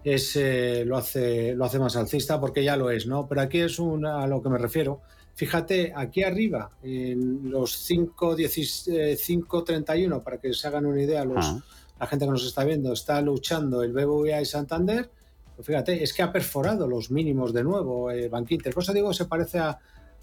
es, 0.05 0.37
eh, 0.37 0.85
lo, 0.87 0.97
hace, 0.97 1.55
lo 1.55 1.65
hace 1.65 1.79
más 1.79 1.97
alcista, 1.97 2.41
porque 2.41 2.65
ya 2.65 2.77
lo 2.77 2.91
es, 2.91 3.07
¿no? 3.07 3.29
Pero 3.29 3.43
aquí 3.43 3.61
es 3.61 3.79
a 3.79 4.27
lo 4.27 4.43
que 4.43 4.49
me 4.49 4.59
refiero. 4.59 5.03
Fíjate, 5.35 5.93
aquí 5.95 6.25
arriba, 6.25 6.71
en 6.83 7.51
los 7.51 7.89
5.31, 7.89 10.17
eh, 10.17 10.21
para 10.25 10.39
que 10.39 10.53
se 10.53 10.67
hagan 10.67 10.85
una 10.85 11.01
idea 11.01 11.25
los, 11.25 11.63
la 11.99 12.07
gente 12.07 12.25
que 12.25 12.31
nos 12.31 12.47
está 12.47 12.65
viendo, 12.65 12.93
está 12.93 13.21
luchando 13.21 13.83
el 13.83 13.93
BBVA 13.93 14.41
y 14.41 14.45
Santander, 14.45 15.11
pues 15.57 15.67
fíjate, 15.67 16.03
es 16.03 16.13
que 16.13 16.23
ha 16.23 16.31
perforado 16.31 16.87
los 16.87 17.11
mínimos 17.11 17.53
de 17.53 17.65
nuevo 17.65 18.11
eh, 18.11 18.29
Bank 18.29 18.51
Inter. 18.53 18.73
Por 18.73 18.85
eso 18.85 18.93
digo, 18.93 19.13
se 19.13 19.25
parece 19.25 19.59
a 19.59 19.79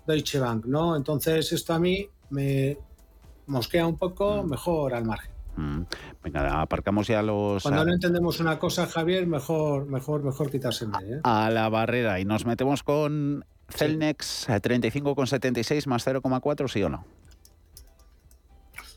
Deutsche 0.07 0.39
Bank, 0.39 0.65
¿no? 0.65 0.95
Entonces 0.95 1.51
esto 1.51 1.73
a 1.73 1.79
mí 1.79 2.07
me 2.29 2.77
mosquea 3.47 3.85
un 3.85 3.97
poco 3.97 4.43
mm. 4.43 4.49
mejor 4.49 4.93
al 4.93 5.05
margen. 5.05 5.31
Mm. 5.57 5.81
Venga, 6.23 6.61
aparcamos 6.61 7.07
ya 7.07 7.21
los... 7.21 7.63
Cuando 7.63 7.85
no 7.85 7.93
entendemos 7.93 8.39
una 8.39 8.59
cosa, 8.59 8.87
Javier, 8.87 9.27
mejor, 9.27 9.87
mejor, 9.87 10.23
mejor 10.23 10.51
quitarse 10.51 10.85
¿eh? 10.85 11.19
A 11.23 11.49
la 11.49 11.69
barrera 11.69 12.19
y 12.19 12.25
nos 12.25 12.45
metemos 12.45 12.83
con 12.83 13.45
Celnex 13.69 14.47
35,76 14.47 15.87
más 15.87 16.07
0,4, 16.07 16.67
¿sí 16.69 16.83
o 16.83 16.89
no? 16.89 17.05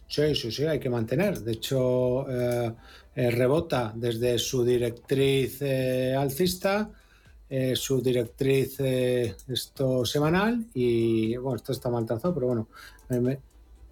Sí, 0.08 0.34
sí, 0.34 0.50
sí, 0.50 0.64
hay 0.64 0.80
que 0.80 0.88
mantener. 0.88 1.40
De 1.40 1.52
hecho, 1.52 2.28
eh, 2.30 2.72
eh, 3.14 3.30
rebota 3.30 3.92
desde 3.94 4.38
su 4.38 4.64
directriz 4.64 5.60
eh, 5.60 6.14
alcista, 6.18 6.90
su 7.74 8.02
directriz 8.02 8.78
esto 8.78 10.04
semanal 10.04 10.66
y 10.74 11.34
bueno, 11.36 11.56
esto 11.56 11.72
está 11.72 11.88
mal 11.88 12.04
trazado, 12.04 12.34
pero 12.34 12.46
bueno, 12.46 12.68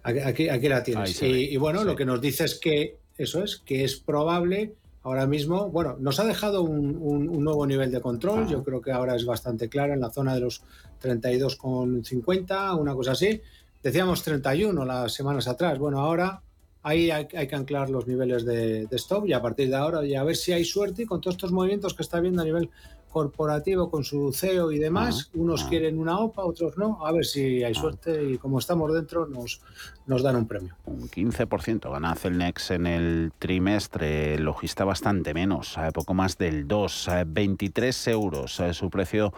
aquí, 0.03 0.47
aquí 0.47 0.69
la 0.69 0.83
tienes. 0.83 1.19
Y, 1.23 1.57
bueno, 1.57 1.83
lo 1.83 1.95
que 1.95 2.05
nos 2.05 2.21
dice 2.21 2.43
es 2.45 2.59
que 2.59 2.97
eso 3.17 3.43
es, 3.43 3.57
que 3.57 3.83
es 3.83 3.95
probable 3.95 4.75
ahora 5.01 5.25
mismo, 5.25 5.71
bueno, 5.71 5.95
nos 5.99 6.19
ha 6.19 6.25
dejado 6.25 6.61
un, 6.61 7.43
nuevo 7.43 7.65
nivel 7.65 7.91
de 7.91 7.99
control, 7.99 8.47
yo 8.47 8.63
creo 8.63 8.79
que 8.79 8.91
ahora 8.91 9.15
es 9.15 9.25
bastante 9.25 9.69
claro 9.69 9.93
en 9.93 10.01
la 10.01 10.11
zona 10.11 10.35
de 10.35 10.41
los 10.41 10.61
32,50, 11.01 12.79
una 12.79 12.93
cosa 12.93 13.13
así. 13.13 13.41
Decíamos 13.87 14.21
31 14.21 14.83
las 14.83 15.13
semanas 15.13 15.47
atrás. 15.47 15.79
Bueno, 15.79 16.01
ahora 16.01 16.41
ahí 16.83 17.09
hay, 17.09 17.25
que 17.25 17.55
anclar 17.55 17.89
los 17.89 18.05
niveles 18.05 18.43
de, 18.43 18.85
stop 18.91 19.25
y 19.25 19.31
a 19.31 19.41
partir 19.41 19.69
de 19.69 19.77
ahora 19.77 20.05
y 20.05 20.13
a 20.13 20.25
ver 20.25 20.35
si 20.35 20.51
hay 20.51 20.65
suerte 20.65 21.03
y 21.03 21.05
con 21.05 21.21
todos 21.21 21.35
estos 21.35 21.53
movimientos 21.53 21.93
que 21.93 22.03
está 22.03 22.19
viendo 22.19 22.41
a 22.41 22.43
nivel 22.43 22.69
corporativo 23.09 23.89
con 23.89 24.03
su 24.03 24.33
CEO 24.33 24.73
y 24.73 24.77
demás, 24.77 25.29
ah, 25.29 25.31
unos 25.35 25.63
ah. 25.63 25.69
quieren 25.69 25.99
una 25.99 26.19
OPA, 26.19 26.43
otros 26.43 26.77
no, 26.77 27.05
a 27.05 27.13
ver 27.13 27.23
si 27.23 27.63
hay 27.63 27.71
ah. 27.71 27.79
suerte 27.79 28.25
y 28.29 28.37
como 28.37 28.59
estamos 28.59 28.93
dentro 28.93 29.25
nos, 29.25 29.61
nos 30.05 30.21
dan 30.21 30.35
un 30.35 30.47
premio. 30.47 30.75
Un 30.85 31.09
15% 31.09 31.89
gana 31.89 32.13
Celnex 32.15 32.71
en 32.71 32.87
el 32.87 33.31
trimestre, 33.39 34.37
logista 34.37 34.83
bastante 34.83 35.33
menos, 35.33 35.77
poco 35.93 36.13
más 36.13 36.37
del 36.37 36.67
2, 36.67 37.09
23 37.25 38.07
euros 38.09 38.61
su 38.73 38.89
precio 38.89 39.31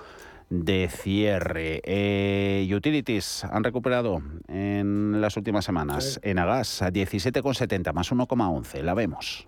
de 0.49 0.89
cierre. 0.89 1.81
Eh, 1.83 2.69
utilities 2.75 3.43
han 3.45 3.63
recuperado 3.63 4.21
en 4.47 5.21
las 5.21 5.37
últimas 5.37 5.65
semanas. 5.65 6.19
En 6.23 6.39
Agas, 6.39 6.81
a 6.81 6.91
17,70 6.91 7.93
más 7.93 8.11
1,11. 8.11 8.81
La 8.83 8.93
vemos. 8.93 9.45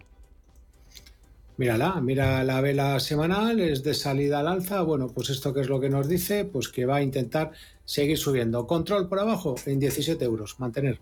Mírala, 1.58 2.02
mira 2.02 2.44
la 2.44 2.60
vela 2.62 3.00
semanal, 3.00 3.60
es 3.60 3.84
de 3.84 3.94
salida 3.94 4.40
al 4.40 4.48
alza. 4.48 4.82
Bueno, 4.82 5.10
pues 5.10 5.30
esto 5.30 5.54
que 5.54 5.62
es 5.62 5.70
lo 5.70 5.80
que 5.80 5.90
nos 5.90 6.08
dice, 6.08 6.46
pues 6.46 6.70
que 6.70 6.86
va 6.86 6.98
a 6.98 7.02
intentar 7.04 7.52
seguir 7.86 8.18
subiendo. 8.18 8.66
Control 8.66 9.08
por 9.08 9.20
abajo 9.20 9.56
en 9.66 9.80
17 9.80 10.24
euros, 10.26 10.60
mantener. 10.60 11.00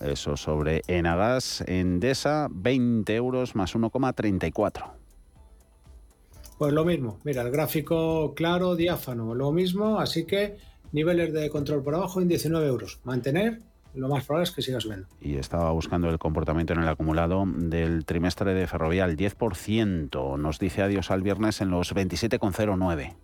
Eso 0.00 0.36
sobre 0.36 0.82
Enagas, 0.86 1.64
Endesa, 1.66 2.48
20 2.50 3.14
euros 3.16 3.54
más 3.56 3.74
1,34. 3.74 4.97
Pues 6.58 6.72
lo 6.72 6.84
mismo, 6.84 7.18
mira, 7.22 7.42
el 7.42 7.52
gráfico 7.52 8.34
claro, 8.34 8.74
diáfano, 8.74 9.32
lo 9.32 9.52
mismo, 9.52 10.00
así 10.00 10.24
que 10.24 10.56
niveles 10.90 11.32
de 11.32 11.48
control 11.50 11.84
por 11.84 11.94
abajo 11.94 12.20
en 12.20 12.26
19 12.26 12.66
euros. 12.66 12.98
Mantener, 13.04 13.60
lo 13.94 14.08
más 14.08 14.24
probable 14.24 14.44
es 14.44 14.50
que 14.50 14.62
siga 14.62 14.80
subiendo. 14.80 15.06
Y 15.20 15.36
estaba 15.36 15.70
buscando 15.70 16.10
el 16.10 16.18
comportamiento 16.18 16.72
en 16.72 16.80
el 16.80 16.88
acumulado 16.88 17.44
del 17.46 18.04
trimestre 18.04 18.54
de 18.54 18.66
Ferrovial, 18.66 19.16
10%. 19.16 20.36
Nos 20.36 20.58
dice 20.58 20.82
adiós 20.82 21.10
al 21.10 21.22
viernes 21.22 21.60
en 21.60 21.70
los 21.70 21.94
27,09. 21.94 23.14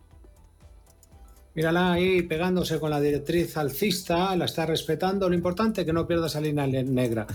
Mírala 1.54 1.92
ahí 1.92 2.22
pegándose 2.22 2.80
con 2.80 2.90
la 2.90 3.00
directriz 3.00 3.56
alcista, 3.56 4.34
la 4.34 4.46
está 4.46 4.66
respetando. 4.66 5.28
Lo 5.28 5.36
importante 5.36 5.82
es 5.82 5.86
que 5.86 5.92
no 5.92 6.04
pierda 6.04 6.26
esa 6.26 6.40
línea 6.40 6.66
negra. 6.66 7.28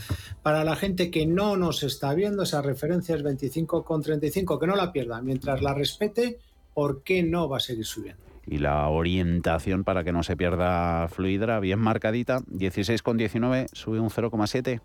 Para 0.43 0.65
la 0.65 0.75
gente 0.75 1.09
que 1.09 1.25
no 1.25 1.55
nos 1.55 1.83
está 1.83 2.13
viendo, 2.13 2.43
esa 2.43 2.61
referencia 2.61 3.15
es 3.15 3.23
25,35, 3.23 4.59
que 4.59 4.67
no 4.67 4.75
la 4.75 4.91
pierda. 4.91 5.21
Mientras 5.21 5.61
la 5.61 5.73
respete, 5.73 6.37
¿por 6.73 7.01
qué 7.01 7.23
no 7.23 7.47
va 7.47 7.57
a 7.57 7.61
seguir 7.61 7.85
subiendo? 7.85 8.21
Y 8.45 8.57
la 8.57 8.89
orientación 8.89 9.85
para 9.85 10.03
que 10.03 10.11
no 10.11 10.23
se 10.23 10.35
pierda 10.35 11.07
fluidra, 11.07 11.61
bien 11.61 11.79
marcadita, 11.79 12.39
16,19, 12.39 13.67
sube 13.71 14.01
un 14.01 14.09
0,7. 14.09 14.81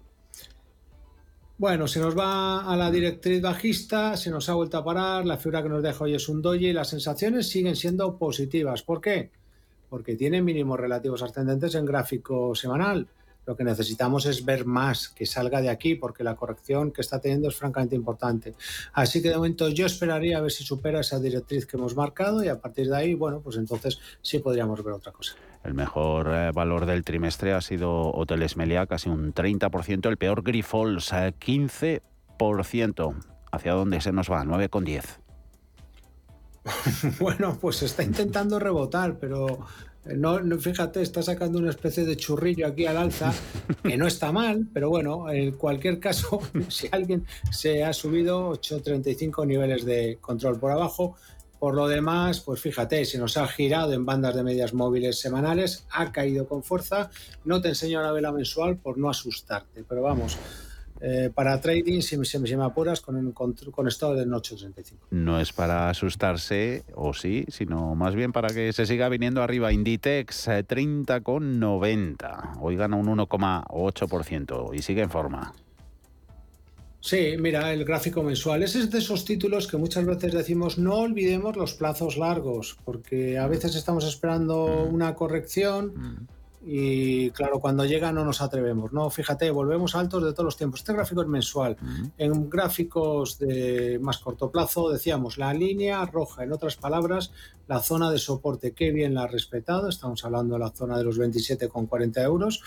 Bueno, 1.56 1.86
se 1.86 2.00
nos 2.00 2.18
va 2.18 2.64
a 2.64 2.76
la 2.76 2.90
directriz 2.90 3.40
bajista, 3.40 4.16
se 4.16 4.28
nos 4.28 4.48
ha 4.48 4.54
vuelto 4.54 4.76
a 4.76 4.84
parar, 4.84 5.24
la 5.24 5.36
figura 5.36 5.62
que 5.62 5.68
nos 5.68 5.84
deja 5.84 6.02
hoy 6.02 6.14
es 6.14 6.28
un 6.28 6.42
doji 6.42 6.66
y 6.66 6.72
las 6.72 6.88
sensaciones 6.88 7.48
siguen 7.48 7.76
siendo 7.76 8.18
positivas. 8.18 8.82
¿Por 8.82 9.00
qué? 9.00 9.30
Porque 9.88 10.16
tiene 10.16 10.42
mínimos 10.42 10.80
relativos 10.80 11.22
ascendentes 11.22 11.76
en 11.76 11.86
gráfico 11.86 12.56
semanal. 12.56 13.06
Lo 13.46 13.54
que 13.56 13.62
necesitamos 13.62 14.26
es 14.26 14.44
ver 14.44 14.66
más, 14.66 15.10
que 15.10 15.26
salga 15.26 15.62
de 15.62 15.68
aquí, 15.68 15.94
porque 15.94 16.24
la 16.24 16.34
corrección 16.34 16.90
que 16.90 17.02
está 17.02 17.20
teniendo 17.20 17.46
es 17.48 17.54
francamente 17.54 17.94
importante. 17.94 18.54
Así 18.92 19.22
que 19.22 19.28
de 19.28 19.36
momento 19.36 19.68
yo 19.68 19.86
esperaría 19.86 20.38
a 20.38 20.40
ver 20.40 20.50
si 20.50 20.64
supera 20.64 21.00
esa 21.00 21.20
directriz 21.20 21.66
que 21.66 21.76
hemos 21.76 21.94
marcado 21.94 22.42
y 22.42 22.48
a 22.48 22.60
partir 22.60 22.88
de 22.88 22.96
ahí, 22.96 23.14
bueno, 23.14 23.40
pues 23.40 23.58
entonces 23.58 24.00
sí 24.22 24.40
podríamos 24.40 24.82
ver 24.82 24.94
otra 24.94 25.12
cosa. 25.12 25.36
El 25.64 25.74
mejor 25.74 26.28
eh, 26.30 26.50
valor 26.52 26.84
del 26.84 27.04
trimestre 27.04 27.54
ha 27.54 27.60
sido 27.60 28.10
Hoteles 28.12 28.56
Meliá, 28.56 28.86
casi 28.86 29.08
un 29.08 29.32
30%. 29.32 30.08
El 30.08 30.18
peor 30.18 30.42
Grifols, 30.42 31.12
15%. 31.12 31.82
Eh, 31.82 32.00
¿Hacia 33.50 33.72
dónde 33.72 34.00
se 34.00 34.12
nos 34.12 34.30
va? 34.30 34.44
9,10. 34.44 35.20
bueno, 37.20 37.56
pues 37.60 37.82
está 37.82 38.02
intentando 38.02 38.58
rebotar, 38.58 39.18
pero 39.18 39.66
no, 40.06 40.38
fíjate, 40.58 41.00
está 41.00 41.22
sacando 41.22 41.58
una 41.58 41.70
especie 41.70 42.04
de 42.04 42.16
churrillo 42.16 42.66
aquí 42.66 42.84
al 42.84 42.98
alza, 42.98 43.32
que 43.82 43.96
no 43.96 44.06
está 44.06 44.32
mal, 44.32 44.66
pero 44.72 44.90
bueno, 44.90 45.30
en 45.30 45.52
cualquier 45.52 45.98
caso, 45.98 46.40
si 46.68 46.88
alguien 46.92 47.24
se 47.50 47.84
ha 47.84 47.92
subido 47.92 48.52
8.35 48.52 49.46
niveles 49.46 49.84
de 49.84 50.18
control 50.20 50.58
por 50.58 50.72
abajo, 50.72 51.16
por 51.64 51.74
lo 51.74 51.88
demás, 51.88 52.40
pues 52.40 52.60
fíjate, 52.60 53.06
se 53.06 53.16
nos 53.16 53.38
ha 53.38 53.48
girado 53.48 53.94
en 53.94 54.04
bandas 54.04 54.36
de 54.36 54.42
medias 54.42 54.74
móviles 54.74 55.18
semanales, 55.18 55.86
ha 55.92 56.12
caído 56.12 56.46
con 56.46 56.62
fuerza. 56.62 57.08
No 57.46 57.62
te 57.62 57.68
enseño 57.68 58.02
la 58.02 58.12
vela 58.12 58.32
mensual 58.32 58.76
por 58.76 58.98
no 58.98 59.08
asustarte, 59.08 59.82
pero 59.88 60.02
vamos, 60.02 60.36
eh, 61.00 61.30
para 61.34 61.58
trading, 61.62 62.02
si, 62.02 62.18
me- 62.18 62.62
apuras, 62.62 63.00
con 63.00 63.16
un 63.16 63.32
con, 63.32 63.54
con 63.54 63.88
estado 63.88 64.14
de 64.14 64.26
8.35. 64.26 64.92
No 65.12 65.40
es 65.40 65.54
para 65.54 65.88
asustarse, 65.88 66.84
o 66.94 67.14
sí, 67.14 67.46
sino 67.48 67.94
más 67.94 68.14
bien 68.14 68.30
para 68.32 68.48
que 68.48 68.70
se 68.74 68.84
siga 68.84 69.08
viniendo 69.08 69.42
arriba. 69.42 69.72
Inditex 69.72 70.48
eh, 70.48 70.66
30,90. 70.68 72.58
Hoy 72.60 72.76
gana 72.76 72.96
un 72.96 73.06
1,8% 73.06 74.74
y 74.74 74.82
sigue 74.82 75.00
en 75.00 75.08
forma. 75.08 75.54
Sí, 77.04 77.36
mira, 77.38 77.70
el 77.74 77.84
gráfico 77.84 78.22
mensual. 78.22 78.62
Ese 78.62 78.78
es 78.78 78.90
de 78.90 78.96
esos 78.96 79.26
títulos 79.26 79.66
que 79.66 79.76
muchas 79.76 80.06
veces 80.06 80.32
decimos 80.32 80.78
no 80.78 81.00
olvidemos 81.00 81.54
los 81.54 81.74
plazos 81.74 82.16
largos, 82.16 82.78
porque 82.82 83.36
a 83.36 83.46
veces 83.46 83.76
estamos 83.76 84.06
esperando 84.06 84.64
una 84.84 85.14
corrección 85.14 86.26
y 86.64 87.28
claro, 87.32 87.60
cuando 87.60 87.84
llega 87.84 88.10
no 88.10 88.24
nos 88.24 88.40
atrevemos. 88.40 88.94
No, 88.94 89.10
fíjate, 89.10 89.50
volvemos 89.50 89.94
altos 89.94 90.24
de 90.24 90.32
todos 90.32 90.46
los 90.46 90.56
tiempos. 90.56 90.80
Este 90.80 90.94
gráfico 90.94 91.20
es 91.20 91.28
mensual. 91.28 91.76
En 92.16 92.48
gráficos 92.48 93.38
de 93.38 93.98
más 94.00 94.16
corto 94.16 94.50
plazo 94.50 94.88
decíamos 94.88 95.36
la 95.36 95.52
línea 95.52 96.06
roja, 96.06 96.42
en 96.42 96.54
otras 96.54 96.76
palabras, 96.76 97.32
la 97.68 97.80
zona 97.80 98.10
de 98.10 98.16
soporte. 98.16 98.72
Qué 98.72 98.92
bien 98.92 99.12
la 99.12 99.24
ha 99.24 99.26
respetado. 99.26 99.90
Estamos 99.90 100.24
hablando 100.24 100.54
de 100.54 100.60
la 100.60 100.70
zona 100.70 100.96
de 100.96 101.04
los 101.04 101.18
27,40 101.18 102.22
euros. 102.22 102.62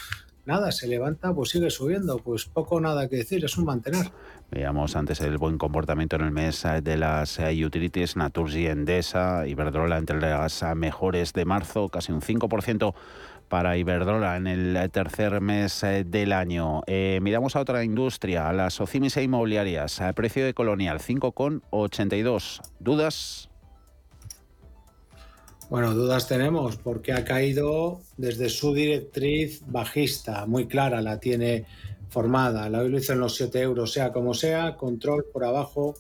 Nada, 0.48 0.72
se 0.72 0.88
levanta, 0.88 1.34
pues 1.34 1.50
sigue 1.50 1.70
subiendo. 1.70 2.20
Pues 2.20 2.46
poco 2.46 2.80
nada 2.80 3.10
que 3.10 3.18
decir, 3.18 3.44
es 3.44 3.58
un 3.58 3.66
mantener. 3.66 4.14
Veíamos 4.50 4.96
antes 4.96 5.20
el 5.20 5.38
buen 5.38 5.58
comportamiento 5.58 6.16
en 6.16 6.22
el 6.22 6.32
mes 6.32 6.64
eh, 6.64 6.80
de 6.82 6.96
las 6.96 7.38
eh, 7.38 7.66
utilities, 7.66 8.16
Naturgy, 8.16 8.68
Endesa, 8.68 9.46
Iberdrola 9.46 9.98
entre 9.98 10.22
las 10.22 10.64
eh, 10.64 10.74
mejores 10.74 11.34
de 11.34 11.44
marzo, 11.44 11.90
casi 11.90 12.14
un 12.14 12.22
5% 12.22 12.94
para 13.50 13.76
Iberdrola 13.76 14.38
en 14.38 14.48
el 14.48 14.90
tercer 14.90 15.42
mes 15.42 15.82
del 16.06 16.32
año. 16.32 16.82
Eh, 16.88 17.20
miramos 17.22 17.58
a 17.58 17.60
otra 17.60 17.84
industria, 17.84 18.48
a 18.48 18.54
las 18.54 18.80
OCIMIS 18.80 19.18
e 19.18 19.24
inmobiliarias, 19.24 20.00
a 20.00 20.14
precio 20.14 20.46
de 20.46 20.54
Colonial 20.54 21.00
5,82. 21.00 22.62
¿Dudas? 22.80 23.50
Bueno, 25.70 25.94
dudas 25.94 26.30
tenemos 26.30 26.78
porque 26.78 27.12
ha 27.12 27.26
caído 27.26 28.00
desde 28.16 28.48
su 28.48 28.74
directriz 28.74 29.62
bajista, 29.68 30.46
muy 30.46 30.66
clara, 30.66 31.02
la 31.02 31.20
tiene 31.20 31.66
formada. 32.10 32.70
La 32.70 32.80
hoy 32.80 32.90
lo 32.90 32.98
hizo 32.98 33.12
en 33.12 33.20
los 33.20 33.36
7 33.36 33.60
euros, 33.62 33.92
sea 33.92 34.14
como 34.14 34.34
sea, 34.34 34.78
control 34.78 35.26
por 35.26 35.44
abajo, 35.44 35.96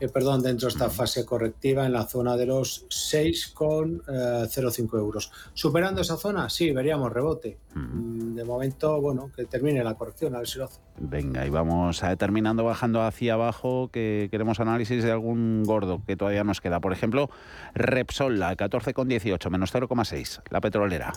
eh, 0.00 0.08
perdón, 0.08 0.42
dentro 0.42 0.66
de 0.66 0.72
esta 0.72 0.90
fase 0.90 1.24
correctiva 1.24 1.86
en 1.86 1.92
la 1.92 2.06
zona 2.06 2.36
de 2.36 2.46
los 2.46 2.86
6,05 2.88 4.98
euros. 4.98 5.30
Superando 5.54 6.00
esa 6.00 6.16
zona, 6.16 6.48
sí, 6.48 6.72
veríamos 6.72 7.12
rebote. 7.12 7.58
Mm, 7.74 8.34
De 8.34 8.44
momento, 8.44 9.00
bueno, 9.00 9.30
que 9.36 9.44
termine 9.44 9.84
la 9.84 9.94
corrección, 9.94 10.34
a 10.34 10.38
ver 10.38 10.48
si 10.48 10.58
lo 10.58 10.64
hace. 10.64 10.80
Venga, 10.98 11.46
y 11.46 11.50
vamos 11.50 12.02
eh, 12.02 12.16
terminando 12.16 12.64
bajando 12.64 13.02
hacia 13.02 13.34
abajo, 13.34 13.90
que 13.92 14.28
queremos 14.30 14.60
análisis 14.60 15.04
de 15.04 15.12
algún 15.12 15.62
gordo 15.64 16.02
que 16.06 16.16
todavía 16.16 16.44
nos 16.44 16.60
queda. 16.60 16.80
Por 16.80 16.92
ejemplo, 16.92 17.30
Repsol, 17.74 18.38
la 18.38 18.56
14,18, 18.56 19.50
menos 19.50 19.74
0,6, 19.74 20.42
la 20.50 20.60
petrolera. 20.60 21.12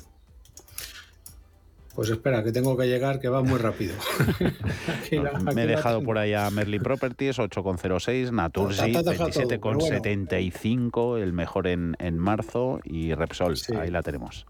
Pues 1.96 2.10
espera, 2.10 2.44
que 2.44 2.52
tengo 2.52 2.76
que 2.76 2.88
llegar, 2.88 3.20
que 3.20 3.30
va 3.30 3.44
muy 3.44 3.60
rápido. 3.60 3.94
Aquí 5.06 5.18
la- 5.18 5.30
aquí 5.30 5.56
Me 5.56 5.64
he 5.64 5.68
dejado 5.68 6.02
por 6.02 6.18
ahí 6.18 6.34
a 6.34 6.50
Merlin 6.50 6.82
Properties, 6.82 7.38
8,06, 7.38 8.32
Naturgy, 8.32 8.92
Te 8.94 8.98
has 8.98 9.06
dejado 9.06 9.30
todo, 9.30 9.48
pero 9.48 9.80
27,75, 9.80 11.22
el 11.22 11.34
mejor 11.34 11.68
en, 11.68 11.96
en 12.00 12.18
marzo, 12.18 12.80
y 12.84 13.14
Repsol, 13.14 13.56
ahí 13.80 13.92
la 13.92 14.02
tenemos. 14.02 14.46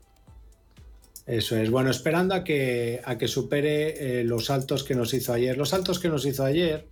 Eso 1.25 1.57
es. 1.57 1.69
Bueno, 1.69 1.89
esperando 1.89 2.33
a 2.35 2.43
que, 2.43 3.01
a 3.03 3.17
que 3.17 3.27
supere 3.27 4.19
eh, 4.19 4.23
los 4.23 4.45
saltos 4.45 4.83
que 4.83 4.95
nos 4.95 5.13
hizo 5.13 5.33
ayer. 5.33 5.57
Los 5.57 5.69
saltos 5.69 5.99
que 5.99 6.09
nos 6.09 6.25
hizo 6.25 6.43
ayer 6.43 6.87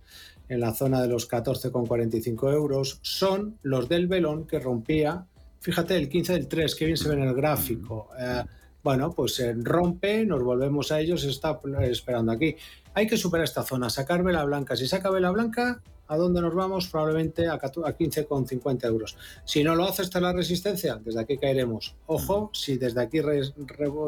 en 0.48 0.60
la 0.60 0.74
zona 0.74 1.00
de 1.02 1.08
los 1.08 1.30
14,45 1.30 2.52
euros 2.52 2.98
son 3.02 3.58
los 3.62 3.88
del 3.88 4.06
velón 4.06 4.46
que 4.46 4.58
rompía, 4.58 5.24
fíjate, 5.60 5.96
el 5.96 6.08
15 6.08 6.32
del 6.34 6.48
3, 6.48 6.74
que 6.74 6.84
bien 6.86 6.96
se 6.96 7.08
ve 7.08 7.14
en 7.14 7.22
el 7.22 7.34
gráfico. 7.34 8.08
Eh, 8.18 8.42
bueno, 8.82 9.12
pues 9.12 9.40
rompe, 9.62 10.24
nos 10.26 10.42
volvemos 10.42 10.90
a 10.92 11.00
ellos, 11.00 11.24
está 11.24 11.58
esperando 11.82 12.32
aquí. 12.32 12.56
Hay 12.94 13.06
que 13.06 13.16
superar 13.16 13.44
esta 13.44 13.62
zona, 13.62 13.88
sacar 13.90 14.22
vela 14.22 14.44
blanca. 14.44 14.76
Si 14.76 14.86
saca 14.86 15.08
vela 15.10 15.30
blanca, 15.30 15.80
¿a 16.08 16.16
dónde 16.18 16.42
nos 16.42 16.54
vamos? 16.54 16.88
Probablemente 16.88 17.48
a 17.48 17.56
14 17.58 17.90
a 17.90 17.96
15,50 17.96 18.84
euros. 18.86 19.16
Si 19.46 19.64
no 19.64 19.74
lo 19.74 19.84
hace, 19.84 20.02
está 20.02 20.20
la 20.20 20.32
resistencia, 20.34 21.00
desde 21.02 21.20
aquí 21.20 21.38
caeremos. 21.38 21.96
Ojo, 22.06 22.50
si 22.52 22.76
desde 22.76 23.00
aquí 23.00 23.22
re- 23.22 23.40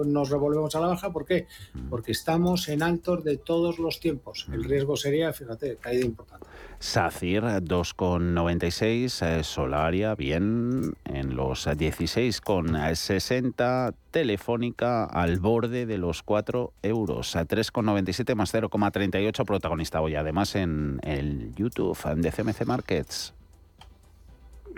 nos 0.05 0.29
revolvemos 0.29 0.75
a 0.75 0.81
la 0.81 0.89
baja, 0.89 1.11
¿por 1.13 1.25
qué? 1.25 1.47
Porque 1.89 2.13
estamos 2.13 2.69
en 2.69 2.83
altos 2.83 3.25
de 3.25 3.39
todos 3.39 3.79
los 3.79 4.01
tiempos. 4.01 4.47
El 4.53 4.65
riesgo 4.65 4.99
sería, 4.99 5.33
fíjate, 5.33 5.77
caída 5.77 6.05
importante. 6.05 6.47
SACIR 6.79 7.43
2,96, 7.63 9.23
eh, 9.27 9.43
Solaria 9.45 10.15
bien 10.15 10.93
en 11.07 11.35
los 11.37 11.67
16,60, 11.67 13.95
Telefónica 14.15 15.07
al 15.07 15.41
borde 15.41 15.87
de 15.87 15.99
los 15.99 16.23
4 16.23 16.73
euros, 16.85 17.35
a 17.35 17.49
3,97 17.49 18.37
más 18.37 18.55
0,38 18.55 19.45
protagonista 19.45 20.01
hoy 20.01 20.15
además 20.15 20.55
en 20.55 21.01
el 21.03 21.53
YouTube 21.57 21.99
de 22.15 22.31
CMC 22.31 22.65
Markets. 22.65 23.35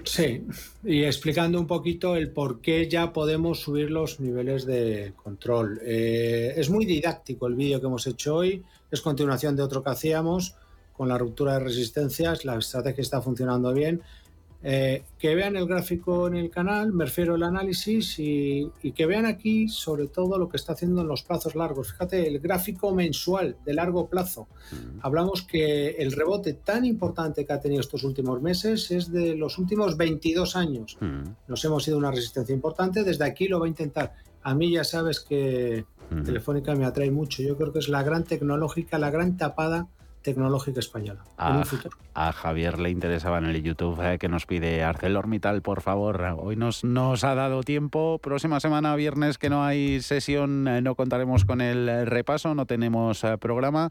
Sí, 0.04 0.46
y 0.82 1.04
explicando 1.04 1.60
un 1.60 1.66
poquito 1.66 2.16
el 2.16 2.30
por 2.30 2.62
qué 2.62 2.88
ya 2.88 3.12
podemos 3.12 3.60
subir 3.60 3.90
los 3.90 4.20
niveles 4.20 4.64
de 4.64 5.12
control. 5.22 5.80
Eh, 5.84 6.54
es 6.56 6.70
muy 6.70 6.86
didáctico 6.86 7.46
el 7.46 7.56
vídeo 7.56 7.78
que 7.78 7.88
hemos 7.88 8.06
hecho 8.06 8.36
hoy, 8.36 8.64
es 8.90 9.02
continuación 9.02 9.54
de 9.54 9.62
otro 9.62 9.84
que 9.84 9.90
hacíamos 9.90 10.54
con 10.94 11.10
la 11.10 11.18
ruptura 11.18 11.58
de 11.58 11.60
resistencias, 11.60 12.46
la 12.46 12.56
estrategia 12.56 13.02
está 13.02 13.20
funcionando 13.20 13.74
bien. 13.74 14.00
Eh, 14.68 15.04
que 15.16 15.36
vean 15.36 15.54
el 15.54 15.64
gráfico 15.64 16.26
en 16.26 16.34
el 16.34 16.50
canal, 16.50 16.92
me 16.92 17.04
refiero 17.04 17.36
al 17.36 17.44
análisis 17.44 18.18
y, 18.18 18.68
y 18.82 18.90
que 18.90 19.06
vean 19.06 19.24
aquí 19.24 19.68
sobre 19.68 20.08
todo 20.08 20.38
lo 20.38 20.48
que 20.48 20.56
está 20.56 20.72
haciendo 20.72 21.02
en 21.02 21.06
los 21.06 21.22
plazos 21.22 21.54
largos. 21.54 21.92
Fíjate, 21.92 22.26
el 22.26 22.40
gráfico 22.40 22.92
mensual 22.92 23.58
de 23.64 23.74
largo 23.74 24.08
plazo. 24.08 24.48
Hablamos 25.02 25.42
que 25.42 25.90
el 25.90 26.10
rebote 26.10 26.54
tan 26.54 26.84
importante 26.84 27.46
que 27.46 27.52
ha 27.52 27.60
tenido 27.60 27.80
estos 27.80 28.02
últimos 28.02 28.42
meses 28.42 28.90
es 28.90 29.12
de 29.12 29.36
los 29.36 29.56
últimos 29.58 29.96
22 29.96 30.56
años. 30.56 30.98
Nos 31.46 31.64
hemos 31.64 31.86
ido 31.86 31.98
a 31.98 32.00
una 32.00 32.10
resistencia 32.10 32.52
importante, 32.52 33.04
desde 33.04 33.24
aquí 33.24 33.46
lo 33.46 33.60
va 33.60 33.66
a 33.66 33.68
intentar. 33.68 34.14
A 34.42 34.52
mí 34.56 34.72
ya 34.72 34.82
sabes 34.82 35.20
que 35.20 35.84
Telefónica 36.24 36.74
me 36.74 36.86
atrae 36.86 37.12
mucho. 37.12 37.40
Yo 37.40 37.56
creo 37.56 37.72
que 37.72 37.78
es 37.78 37.88
la 37.88 38.02
gran 38.02 38.24
tecnológica, 38.24 38.98
la 38.98 39.10
gran 39.10 39.36
tapada 39.36 39.86
tecnológica 40.26 40.80
española. 40.80 41.22
en 41.38 41.56
un 41.56 41.62
A, 41.62 41.64
futuro. 41.64 41.96
a 42.14 42.32
Javier 42.32 42.80
le 42.80 42.90
interesaba 42.90 43.38
en 43.38 43.44
el 43.44 43.62
YouTube 43.62 44.00
eh, 44.02 44.18
que 44.18 44.28
nos 44.28 44.44
pide 44.44 44.82
ArcelorMittal, 44.82 45.62
por 45.62 45.82
favor. 45.82 46.20
Hoy 46.38 46.56
nos, 46.56 46.82
nos 46.82 47.22
ha 47.22 47.36
dado 47.36 47.62
tiempo. 47.62 48.18
Próxima 48.20 48.58
semana, 48.58 48.96
viernes, 48.96 49.38
que 49.38 49.48
no 49.50 49.64
hay 49.64 50.02
sesión, 50.02 50.66
eh, 50.66 50.82
no 50.82 50.96
contaremos 50.96 51.44
con 51.44 51.60
el 51.60 52.06
repaso, 52.06 52.56
no 52.56 52.66
tenemos 52.66 53.22
eh, 53.22 53.38
programa. 53.38 53.90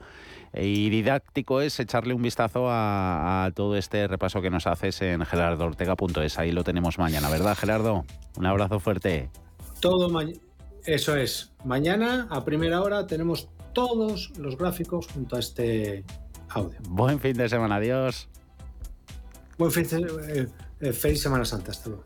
Y 0.54 0.90
didáctico 0.90 1.62
es 1.62 1.80
echarle 1.80 2.14
un 2.14 2.22
vistazo 2.22 2.70
a, 2.70 3.46
a 3.46 3.52
todo 3.52 3.78
este 3.78 4.06
repaso 4.08 4.42
que 4.42 4.50
nos 4.50 4.68
haces 4.68 5.02
en 5.02 5.26
gerardortega.es. 5.26 6.38
Ahí 6.38 6.52
lo 6.52 6.66
tenemos 6.66 7.00
mañana, 7.00 7.30
¿verdad, 7.30 7.56
Gerardo? 7.56 8.04
Un 8.38 8.46
abrazo 8.46 8.82
fuerte. 8.82 9.30
Todo 9.80 10.10
mañana. 10.10 10.38
Eso 10.86 11.16
es. 11.16 11.54
Mañana 11.64 12.28
a 12.30 12.44
primera 12.44 12.82
hora 12.82 13.08
tenemos 13.08 13.48
todos 13.74 14.32
los 14.38 14.58
gráficos 14.58 15.08
junto 15.08 15.36
a 15.36 15.40
este 15.40 16.06
audio. 16.50 16.78
Buen 16.90 17.20
fin 17.20 17.36
de 17.38 17.50
semana, 17.50 17.76
adiós. 17.76 18.28
Buen 19.58 19.72
fin 19.72 19.84
de 19.84 20.42
eh, 20.42 20.48
eh, 20.82 20.94
feliz 20.94 21.22
Semana 21.22 21.46
Santa. 21.46 21.72
Hasta 21.72 21.90
luego. 21.90 22.04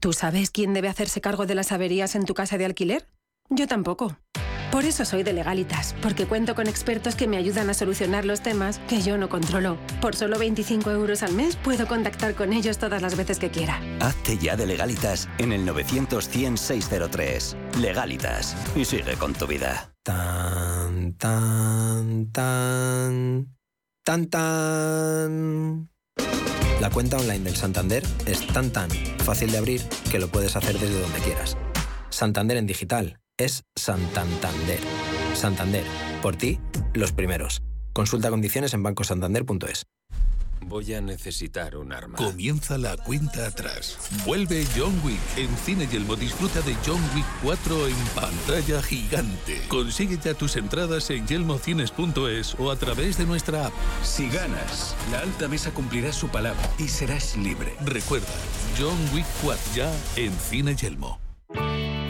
¿Tú 0.00 0.12
sabes 0.12 0.50
quién 0.50 0.74
debe 0.74 0.88
hacerse 0.88 1.20
cargo 1.20 1.44
de 1.44 1.54
las 1.54 1.72
averías 1.72 2.14
en 2.14 2.24
tu 2.24 2.32
casa 2.32 2.56
de 2.56 2.64
alquiler? 2.64 3.06
Yo 3.50 3.66
tampoco. 3.66 4.16
Por 4.70 4.84
eso 4.84 5.06
soy 5.06 5.22
de 5.22 5.32
Legalitas, 5.32 5.94
porque 6.02 6.26
cuento 6.26 6.54
con 6.54 6.68
expertos 6.68 7.14
que 7.14 7.26
me 7.26 7.38
ayudan 7.38 7.70
a 7.70 7.74
solucionar 7.74 8.26
los 8.26 8.42
temas 8.42 8.80
que 8.86 9.00
yo 9.00 9.16
no 9.16 9.30
controlo. 9.30 9.78
Por 10.02 10.14
solo 10.14 10.38
25 10.38 10.90
euros 10.90 11.22
al 11.22 11.32
mes 11.32 11.56
puedo 11.56 11.86
contactar 11.86 12.34
con 12.34 12.52
ellos 12.52 12.76
todas 12.76 13.00
las 13.00 13.16
veces 13.16 13.38
que 13.38 13.50
quiera. 13.50 13.80
Hazte 14.00 14.36
ya 14.36 14.56
de 14.56 14.66
legalitas 14.66 15.28
en 15.38 15.52
el 15.52 15.64
900 15.64 16.28
100 16.28 16.58
603. 16.58 17.56
Legalitas. 17.80 18.56
Y 18.76 18.84
sigue 18.84 19.14
con 19.14 19.32
tu 19.32 19.46
vida. 19.46 19.90
Tan, 20.02 21.14
tan, 21.14 22.30
tan. 22.30 23.56
Tan, 24.04 24.26
tan. 24.26 25.90
La 26.80 26.90
cuenta 26.90 27.16
online 27.16 27.44
del 27.44 27.56
Santander 27.56 28.02
es 28.26 28.46
tan, 28.48 28.70
tan 28.70 28.90
fácil 29.24 29.50
de 29.50 29.58
abrir 29.58 29.82
que 30.10 30.18
lo 30.18 30.28
puedes 30.28 30.56
hacer 30.56 30.78
desde 30.78 31.00
donde 31.00 31.18
quieras. 31.20 31.56
Santander 32.10 32.58
en 32.58 32.66
digital 32.66 33.18
es 33.38 33.64
Santantander. 33.76 34.80
Santander, 35.34 35.84
por 36.20 36.36
ti, 36.36 36.58
los 36.94 37.12
primeros. 37.12 37.62
Consulta 37.92 38.30
condiciones 38.30 38.74
en 38.74 38.82
bancosantander.es. 38.82 39.86
Voy 40.60 40.92
a 40.92 41.00
necesitar 41.00 41.76
un 41.76 41.92
arma. 41.92 42.18
Comienza 42.18 42.76
la 42.76 42.96
cuenta 42.96 43.46
atrás. 43.46 43.96
Vuelve 44.26 44.66
John 44.76 45.00
Wick. 45.04 45.20
En 45.36 45.56
Cine 45.56 45.86
Yelmo 45.86 46.16
disfruta 46.16 46.60
de 46.62 46.76
John 46.84 47.00
Wick 47.14 47.24
4 47.42 47.88
en 47.88 47.96
pantalla 48.14 48.82
gigante. 48.82 49.62
Consigue 49.68 50.18
ya 50.22 50.34
tus 50.34 50.56
entradas 50.56 51.08
en 51.10 51.26
yelmocines.es 51.26 52.56
o 52.58 52.70
a 52.70 52.76
través 52.76 53.16
de 53.16 53.24
nuestra 53.24 53.66
app. 53.66 53.72
Si 54.02 54.28
ganas, 54.28 54.94
la 55.10 55.20
alta 55.20 55.48
mesa 55.48 55.70
cumplirá 55.70 56.12
su 56.12 56.28
palabra 56.28 56.60
y 56.78 56.88
serás 56.88 57.36
libre. 57.36 57.74
Recuerda, 57.84 58.26
John 58.78 58.98
Wick 59.14 59.26
4 59.42 59.62
ya 59.74 59.92
en 60.16 60.32
Cine 60.32 60.74
Yelmo. 60.74 61.27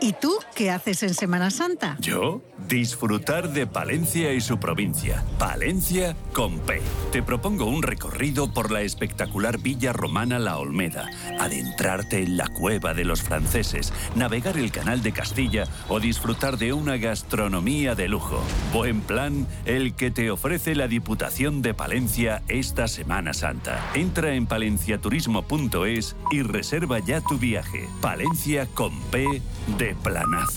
¿Y 0.00 0.12
tú 0.12 0.38
qué 0.54 0.70
haces 0.70 1.02
en 1.02 1.12
Semana 1.14 1.50
Santa? 1.50 1.96
¿Yo? 2.00 2.40
Disfrutar 2.68 3.52
de 3.52 3.66
Palencia 3.66 4.32
y 4.32 4.40
su 4.40 4.60
provincia. 4.60 5.24
Palencia 5.38 6.14
con 6.32 6.58
P. 6.60 6.80
Te 7.10 7.22
propongo 7.22 7.64
un 7.64 7.82
recorrido 7.82 8.52
por 8.52 8.70
la 8.70 8.82
espectacular 8.82 9.58
Villa 9.58 9.92
Romana 9.92 10.38
La 10.38 10.58
Olmeda, 10.58 11.10
adentrarte 11.40 12.22
en 12.22 12.36
la 12.36 12.46
cueva 12.46 12.94
de 12.94 13.04
los 13.04 13.22
franceses, 13.22 13.92
navegar 14.14 14.56
el 14.56 14.70
Canal 14.70 15.02
de 15.02 15.12
Castilla 15.12 15.64
o 15.88 15.98
disfrutar 15.98 16.58
de 16.58 16.72
una 16.72 16.96
gastronomía 16.96 17.94
de 17.94 18.08
lujo. 18.08 18.40
Buen 18.72 19.00
plan 19.00 19.46
el 19.64 19.94
que 19.94 20.10
te 20.10 20.30
ofrece 20.30 20.74
la 20.74 20.86
Diputación 20.86 21.62
de 21.62 21.74
Palencia 21.74 22.42
esta 22.48 22.86
Semana 22.86 23.34
Santa. 23.34 23.90
Entra 23.94 24.34
en 24.34 24.46
palenciaturismo.es 24.46 26.16
y 26.30 26.42
reserva 26.42 26.98
ya 27.00 27.20
tu 27.20 27.38
viaje. 27.38 27.88
Palencia 28.00 28.66
con 28.74 28.92
P 29.10 29.42
planazo. 29.94 30.56